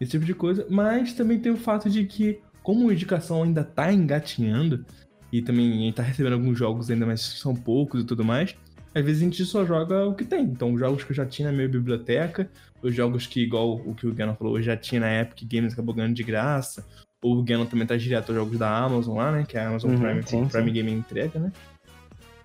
[0.00, 0.66] Esse tipo de coisa.
[0.68, 4.84] Mas também tem o fato de que, como a indicação ainda tá engatinhando,
[5.32, 8.54] e também a gente tá recebendo alguns jogos ainda, mas são poucos e tudo mais,
[8.94, 10.44] às vezes a gente só joga o que tem.
[10.44, 12.50] Então, os jogos que eu já tinha na minha biblioteca,
[12.82, 15.72] os jogos que, igual o que o Ganon falou, eu já tinha na Epic Games,
[15.72, 16.86] acabou ganhando de graça.
[17.22, 19.44] Ou o Ganon também tá direto aos jogos da Amazon lá, né?
[19.46, 20.72] Que é a Amazon Uhum, Prime, sim, Prime sim.
[20.72, 21.52] Game entrega, né?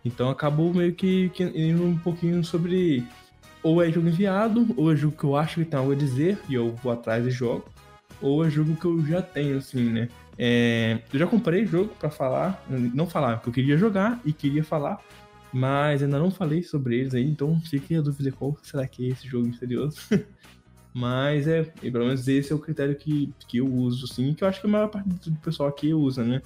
[0.05, 3.03] Então acabou meio que, que indo um pouquinho sobre
[3.63, 6.37] ou é jogo enviado, ou é jogo que eu acho que tem algo a dizer
[6.47, 7.65] e eu vou atrás e jogo,
[8.21, 10.07] ou é jogo que eu já tenho, assim, né?
[10.37, 14.63] É, eu já comprei jogo pra falar, não falar, porque eu queria jogar e queria
[14.63, 15.01] falar,
[15.57, 19.11] mas ainda não falei sobre eles aí, então fique a dúvida qual será que é
[19.11, 19.97] esse jogo misterioso.
[20.93, 24.47] mas é, pelo menos esse é o critério que, que eu uso, assim, que eu
[24.47, 26.41] acho que a maior parte do pessoal aqui usa, né?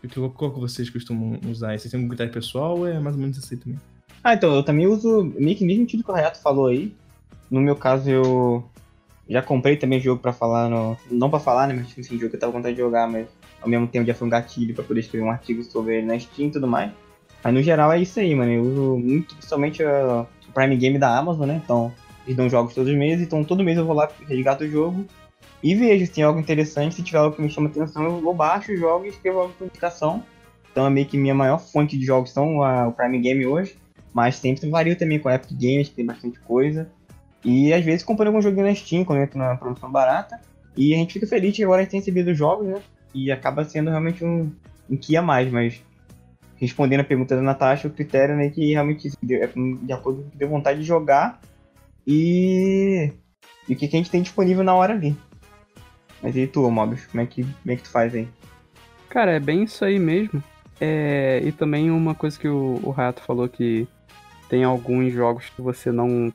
[0.00, 1.78] Que- Qual que vocês costumam usar?
[1.78, 3.78] Vocês têm um critério pessoal ou é mais ou menos assim também?
[4.24, 6.94] Ah, então, eu também uso meio que mesmo sentido que o Renato falou aí.
[7.50, 8.64] No meu caso, eu
[9.28, 10.96] já comprei também jogo pra falar no...
[11.10, 13.06] Não pra falar, né, mas tipo assim, jogo que eu tava com vontade de jogar,
[13.06, 13.28] mas
[13.60, 16.18] ao mesmo tempo já foi um gatilho pra poder escrever um artigo sobre ele na
[16.18, 16.92] Steam e tudo mais.
[17.42, 18.52] Mas no geral é isso aí, mano.
[18.52, 21.60] Eu uso muito, principalmente o Prime Game da Amazon, né?
[21.64, 21.92] Então,
[22.24, 25.04] eles dão jogos todos os meses, então todo mês eu vou lá, resgato o jogo
[25.62, 26.94] e vejo se tem algo interessante.
[26.96, 29.54] Se tiver algo que me chama atenção, eu vou baixo o jogo e escrevo algo
[29.58, 30.22] com indicação.
[30.72, 33.76] Então é meio que minha maior fonte de jogos são a- o Prime Game hoje.
[34.12, 36.88] Mas sempre vario também com a Epic Games, que tem bastante coisa.
[37.44, 40.40] E às vezes comprando algum joguinho na Steam, quando entra na promoção barata.
[40.76, 42.80] E a gente fica feliz que agora a gente tem recebido os jogos, né?
[43.14, 44.50] E acaba sendo realmente um,
[44.90, 45.80] um que a mais, mas
[46.56, 50.28] respondendo a pergunta da Natasha, o critério é que realmente é com- de acordo com
[50.28, 51.40] o que deu vontade de jogar
[52.06, 53.12] e,
[53.68, 55.16] e o que que a gente tem disponível na hora ali.
[56.22, 58.28] Mas e tu, Mobius, como é que, como é que tu faz aí?
[59.08, 60.42] Cara, é bem isso aí mesmo.
[60.80, 63.86] É, e também uma coisa que o, o Rato falou que
[64.48, 66.32] tem alguns jogos que você não.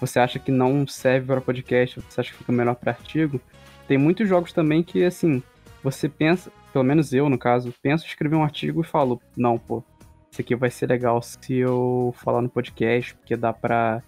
[0.00, 3.40] Você acha que não serve para podcast, você acha que fica melhor para artigo.
[3.88, 5.42] Tem muitos jogos também que, assim,
[5.82, 9.58] você pensa, pelo menos eu no caso, penso em escrever um artigo e falo, não,
[9.58, 9.82] pô,
[10.30, 14.02] isso aqui vai ser legal se eu falar no podcast, porque dá pra,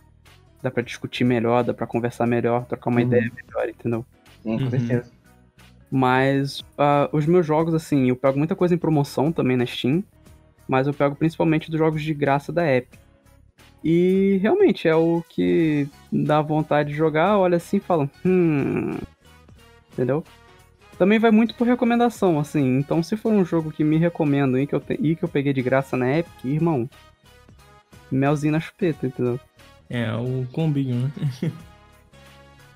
[0.62, 3.06] dá pra discutir melhor, dá pra conversar melhor, trocar uma Uhum.
[3.06, 4.04] ideia melhor, entendeu?
[4.42, 4.70] Sim, com Uhum.
[4.70, 5.10] certeza.
[5.90, 10.04] Mas ah, os meus jogos, assim, eu pego muita coisa em promoção também na Steam,
[10.68, 13.00] mas eu pego principalmente dos jogos de graça da Epic.
[13.82, 18.98] E realmente é o que dá vontade de jogar, olha assim e fala, hum.
[19.90, 20.22] Entendeu?
[20.98, 22.76] Também vai muito por recomendação, assim.
[22.78, 25.28] Então, se for um jogo que me recomendam e que eu, te- e que eu
[25.28, 26.90] peguei de graça na Epic, irmão,
[28.10, 29.38] melzinho na chupeta, entendeu?
[29.88, 31.02] É, o combinho,
[31.42, 31.52] né?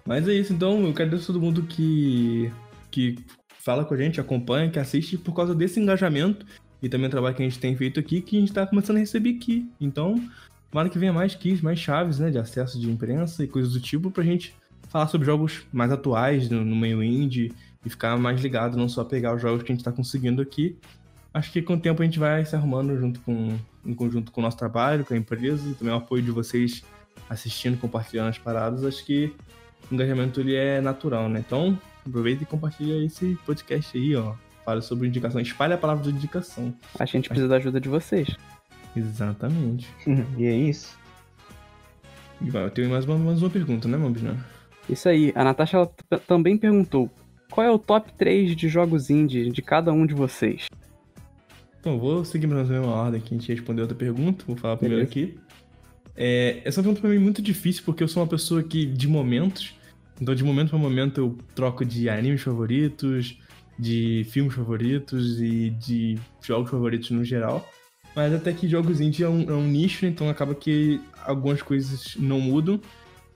[0.07, 2.51] Mas é isso, então eu quero agradecer todo mundo que,
[2.90, 3.19] que
[3.59, 6.44] fala com a gente, acompanha, que assiste por causa desse engajamento
[6.82, 8.97] e também o trabalho que a gente tem feito aqui, que a gente tá começando
[8.97, 9.69] a receber aqui.
[9.81, 10.20] Então,
[10.70, 13.81] tomara que venha mais keys, mais chaves, né, de acesso de imprensa e coisas do
[13.81, 14.55] tipo pra gente
[14.89, 17.53] falar sobre jogos mais atuais no, no meio indie
[17.85, 20.77] e ficar mais ligado, não só pegar os jogos que a gente tá conseguindo aqui.
[21.35, 24.41] Acho que com o tempo a gente vai se arrumando junto com, em conjunto com
[24.41, 26.83] o nosso trabalho, com a empresa e também o apoio de vocês
[27.29, 29.35] assistindo, compartilhando as paradas, acho que
[29.91, 31.43] o engajamento ele é natural, né?
[31.45, 34.35] Então, aproveita e compartilha esse podcast aí, ó.
[34.65, 36.73] Fala sobre indicação, espalha a palavra de indicação.
[36.99, 38.37] A gente precisa da ajuda de vocês.
[38.95, 39.89] Exatamente.
[40.39, 40.97] e é isso.
[42.41, 44.45] E vai, eu tenho mais uma, mais uma pergunta, né, Mambisna?
[44.89, 45.89] Isso aí, a Natasha
[46.27, 47.11] também perguntou:
[47.53, 50.69] qual é o top 3 de jogos indie de cada um de vocês?
[51.79, 54.43] Então, vou seguir mais ou menos a mesma ordem que a gente respondeu outra pergunta.
[54.47, 55.39] Vou falar primeiro aqui.
[56.16, 59.07] É, essa pergunta pra mim é muito difícil porque eu sou uma pessoa que, de
[59.07, 59.74] momentos,
[60.20, 63.39] então de momento pra momento eu troco de animes favoritos,
[63.79, 67.69] de filmes favoritos e de jogos favoritos no geral.
[68.15, 72.16] Mas até que jogos indie é um, é um nicho, então acaba que algumas coisas
[72.19, 72.81] não mudam.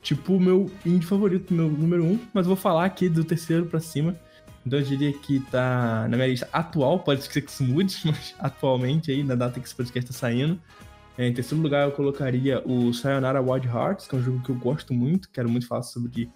[0.06, 3.80] Tipo o meu indie favorito, meu número um, mas vou falar aqui do terceiro pra
[3.80, 4.14] cima.
[4.64, 8.32] Então eu diria que tá na minha lista atual, pode ser que isso mude, mas
[8.38, 10.60] atualmente aí, na data que esse podcast tá saindo.
[11.18, 14.50] É, em terceiro lugar eu colocaria o Sayonara Wild Hearts, que é um jogo que
[14.50, 16.30] eu gosto muito, quero muito falar sobre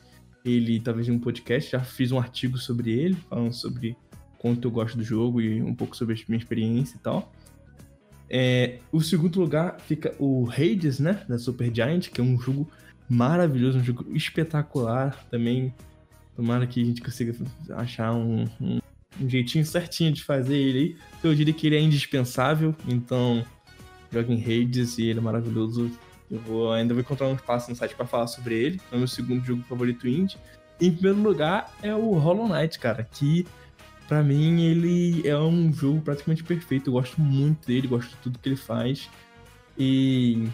[0.44, 1.70] ele, talvez em um podcast.
[1.70, 3.96] Já fiz um artigo sobre ele, falando sobre
[4.36, 7.32] quanto eu gosto do jogo e um pouco sobre a minha experiência e tal.
[8.28, 12.68] É, o segundo lugar fica o Hades, né, da Super Giant, que é um jogo
[13.10, 15.74] maravilhoso, um jogo espetacular também.
[16.36, 17.34] Tomara que a gente consiga
[17.70, 18.80] achar um, um,
[19.20, 20.96] um jeitinho certinho de fazer ele aí.
[21.22, 23.44] Eu diria que ele é indispensável, então
[24.10, 25.90] joga em Hades e ele é maravilhoso.
[26.30, 28.80] Eu vou ainda vou encontrar um espaço no site para falar sobre ele.
[28.90, 30.38] É o meu segundo jogo favorito indie.
[30.80, 33.44] Em primeiro lugar é o Hollow Knight, cara, que
[34.10, 36.90] Pra mim, ele é um jogo praticamente perfeito.
[36.90, 39.08] Eu gosto muito dele, gosto de tudo que ele faz.
[39.78, 40.48] E.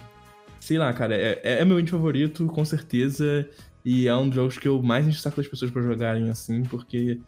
[0.66, 3.48] Sei lá, cara, é, é meu indie favorito, com certeza.
[3.84, 6.28] E é um dos jogos que eu mais encho o saco das pessoas pra jogarem
[6.28, 7.20] assim, porque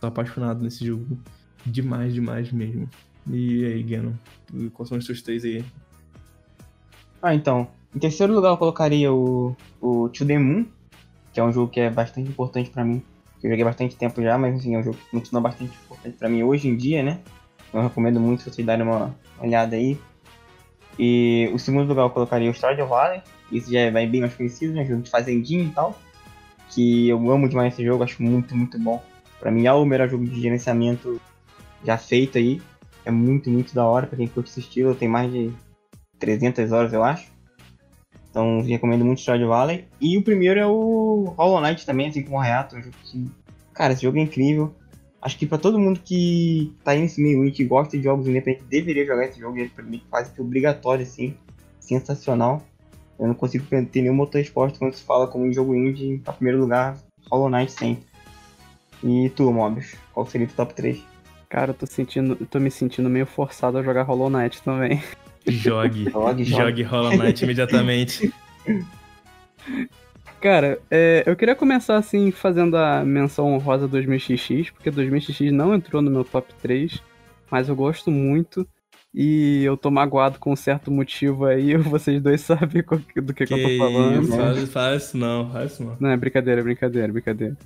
[0.00, 1.18] tô apaixonado nesse jogo.
[1.66, 2.88] Demais, demais mesmo.
[3.28, 4.12] E aí, Ganon?
[4.72, 5.64] Quais são os seus três aí?
[7.20, 7.66] Ah, então.
[7.92, 10.64] Em terceiro lugar eu colocaria o, o To The Moon,
[11.32, 13.02] que é um jogo que é bastante importante pra mim.
[13.42, 16.28] Eu joguei bastante tempo já, mas assim, é um jogo que continua bastante importante pra
[16.28, 17.18] mim hoje em dia, né?
[17.72, 19.98] Eu recomendo muito vocês darem uma olhada aí.
[20.98, 23.22] E o segundo lugar eu colocaria o Valley.
[23.50, 24.84] Isso já é bem mais conhecido, né?
[24.84, 25.98] Jogo de fazendinha e tal.
[26.70, 29.02] Que eu amo demais esse jogo, acho muito, muito bom.
[29.40, 31.20] Pra mim é o melhor jogo de gerenciamento
[31.84, 32.62] já feito aí.
[33.04, 34.94] É muito, muito da hora pra quem curte esse estilo.
[34.94, 35.52] Tem mais de
[36.18, 37.32] 300 horas, eu acho.
[38.30, 39.86] Então, recomendo muito Stardew Valley.
[40.00, 42.76] E o primeiro é o Hollow Knight também, assim como o Reato.
[42.76, 43.30] Um jogo que...
[43.72, 44.74] Cara, esse jogo é incrível.
[45.24, 48.28] Acho que pra todo mundo que tá aí nesse meio e que gosta de jogos
[48.28, 49.56] independentes, deveria jogar esse jogo.
[49.56, 51.34] Ele pra mim quase que obrigatório, assim.
[51.80, 52.62] Sensacional.
[53.18, 56.18] Eu não consigo ter nenhuma outra resposta quando se fala como um jogo indie.
[56.18, 56.98] Pra primeiro lugar,
[57.30, 58.04] Hollow Knight sempre.
[59.02, 59.94] E tu, Mobius?
[60.12, 61.02] Qual seria o top 3?
[61.48, 62.36] Cara, eu tô sentindo.
[62.38, 65.02] Eu tô me sentindo meio forçado a jogar Hollow Knight também.
[65.46, 66.10] Jogue.
[66.10, 68.30] Jogue, Jogue Hollow Knight imediatamente.
[70.44, 76.02] Cara, é, eu queria começar assim fazendo a menção honrosa 2000XX, porque 2000XX não entrou
[76.02, 77.02] no meu top 3,
[77.50, 78.68] mas eu gosto muito.
[79.14, 83.54] E eu tô magoado com um certo motivo aí, vocês dois sabem do que, que,
[83.54, 84.22] eu tô falando.
[84.22, 85.96] Isso, faz, faz isso não, faz isso não.
[85.98, 87.56] Não, é brincadeira, brincadeira, brincadeira.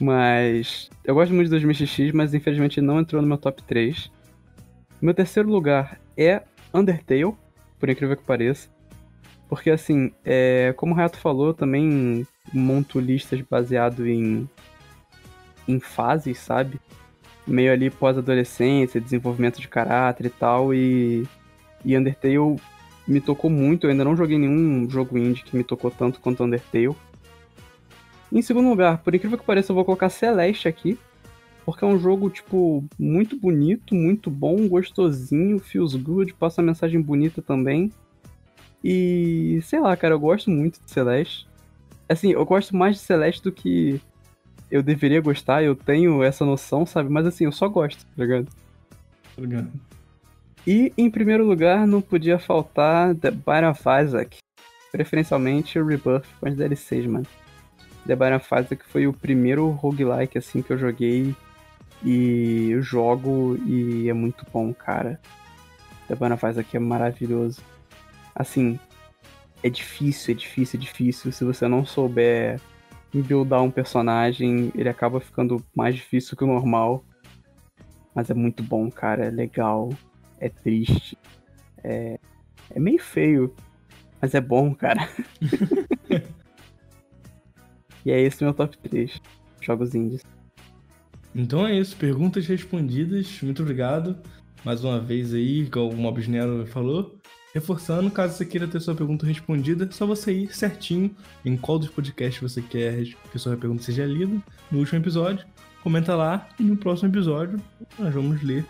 [0.00, 4.10] Mas eu gosto muito de 2000XX, mas infelizmente não entrou no meu top 3.
[4.98, 6.40] Meu terceiro lugar é
[6.72, 7.34] Undertale,
[7.78, 8.70] por incrível que pareça.
[9.48, 14.48] Porque assim, é, como o Renato falou, também monto listas baseado em,
[15.66, 16.78] em fases, sabe?
[17.46, 20.74] Meio ali pós-adolescência, desenvolvimento de caráter e tal.
[20.74, 21.26] E,
[21.82, 22.56] e Undertale
[23.06, 23.86] me tocou muito.
[23.86, 26.94] Eu ainda não joguei nenhum jogo indie que me tocou tanto quanto Undertale.
[28.30, 30.98] Em segundo lugar, por incrível que pareça, eu vou colocar Celeste aqui.
[31.64, 37.42] Porque é um jogo, tipo, muito bonito, muito bom, gostosinho, feels good, passa mensagem bonita
[37.42, 37.92] também.
[38.82, 41.46] E sei lá, cara, eu gosto muito de Celeste.
[42.08, 44.00] Assim, eu gosto mais de Celeste do que
[44.70, 47.10] eu deveria gostar, eu tenho essa noção, sabe?
[47.10, 48.48] Mas assim, eu só gosto, tá ligado?
[49.36, 49.70] Obrigado.
[50.66, 53.30] E em primeiro lugar, não podia faltar The
[53.68, 54.38] of Isaac.
[54.92, 57.26] Preferencialmente o Rebirth com as DLCs, mano.
[58.06, 61.34] The of Isaac foi o primeiro roguelike assim que eu joguei
[62.02, 65.20] e eu jogo e é muito bom, cara.
[66.06, 67.62] The of Isaac é maravilhoso.
[68.34, 68.78] Assim,
[69.62, 71.32] é difícil, é difícil, é difícil.
[71.32, 72.60] Se você não souber
[73.12, 77.04] buildar um personagem, ele acaba ficando mais difícil que o normal.
[78.14, 79.26] Mas é muito bom, cara.
[79.26, 79.90] É legal.
[80.40, 81.16] É triste.
[81.82, 82.18] É,
[82.70, 83.54] é meio feio.
[84.20, 85.08] Mas é bom, cara.
[88.04, 89.20] e é esse meu top 3.
[89.60, 90.22] Jogos indies.
[91.34, 93.40] Então é isso, perguntas respondidas.
[93.42, 94.16] Muito obrigado.
[94.64, 97.17] Mais uma vez aí, igual o Mobs Nero falou.
[97.54, 101.14] Reforçando, caso você queira ter sua pergunta respondida, é só você ir certinho
[101.44, 105.46] em qual dos podcasts você quer que sua pergunta seja lida no último episódio.
[105.82, 107.58] Comenta lá e no próximo episódio
[107.98, 108.66] nós vamos ler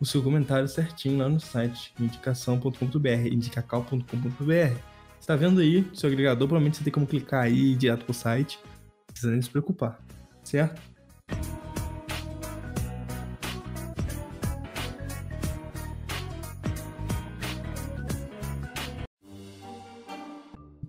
[0.00, 4.76] o seu comentário certinho lá no site indicação.com.br, indicacal.com.br.
[5.20, 8.14] Você tá vendo aí, seu agregador, provavelmente você tem como clicar aí ir direto pro
[8.14, 8.58] site.
[8.64, 10.00] Não precisa nem se preocupar,
[10.42, 10.80] certo?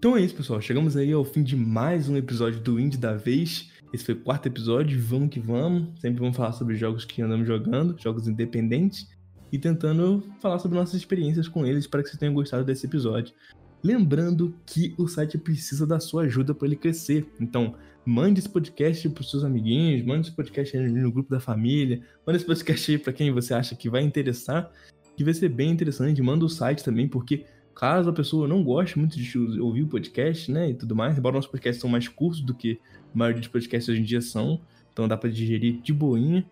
[0.03, 0.59] Então é isso, pessoal.
[0.59, 3.71] Chegamos aí ao fim de mais um episódio do Indie da Vez.
[3.93, 5.01] Esse foi o quarto episódio.
[5.01, 5.97] Vamos que vamos.
[6.01, 9.07] Sempre vamos falar sobre jogos que andamos jogando, jogos independentes,
[9.49, 13.34] e tentando falar sobre nossas experiências com eles para que vocês tenham gostado desse episódio.
[13.81, 17.25] Lembrando que o site precisa da sua ajuda para ele crescer.
[17.39, 17.75] Então,
[18.05, 22.39] mande esse podcast para os seus amiguinhos, mande esse podcast no grupo da família, mande
[22.39, 24.69] esse podcast para quem você acha que vai interessar,
[25.15, 26.21] que vai ser bem interessante.
[26.21, 27.45] Manda o site também, porque
[27.76, 31.36] caso a pessoa não goste muito de ouvir o podcast, né, e tudo mais, embora
[31.36, 32.80] nossos podcasts são mais curtos do que
[33.14, 34.60] a maioria dos podcasts hoje em dia são,
[34.91, 36.45] então dá para digerir de boinha,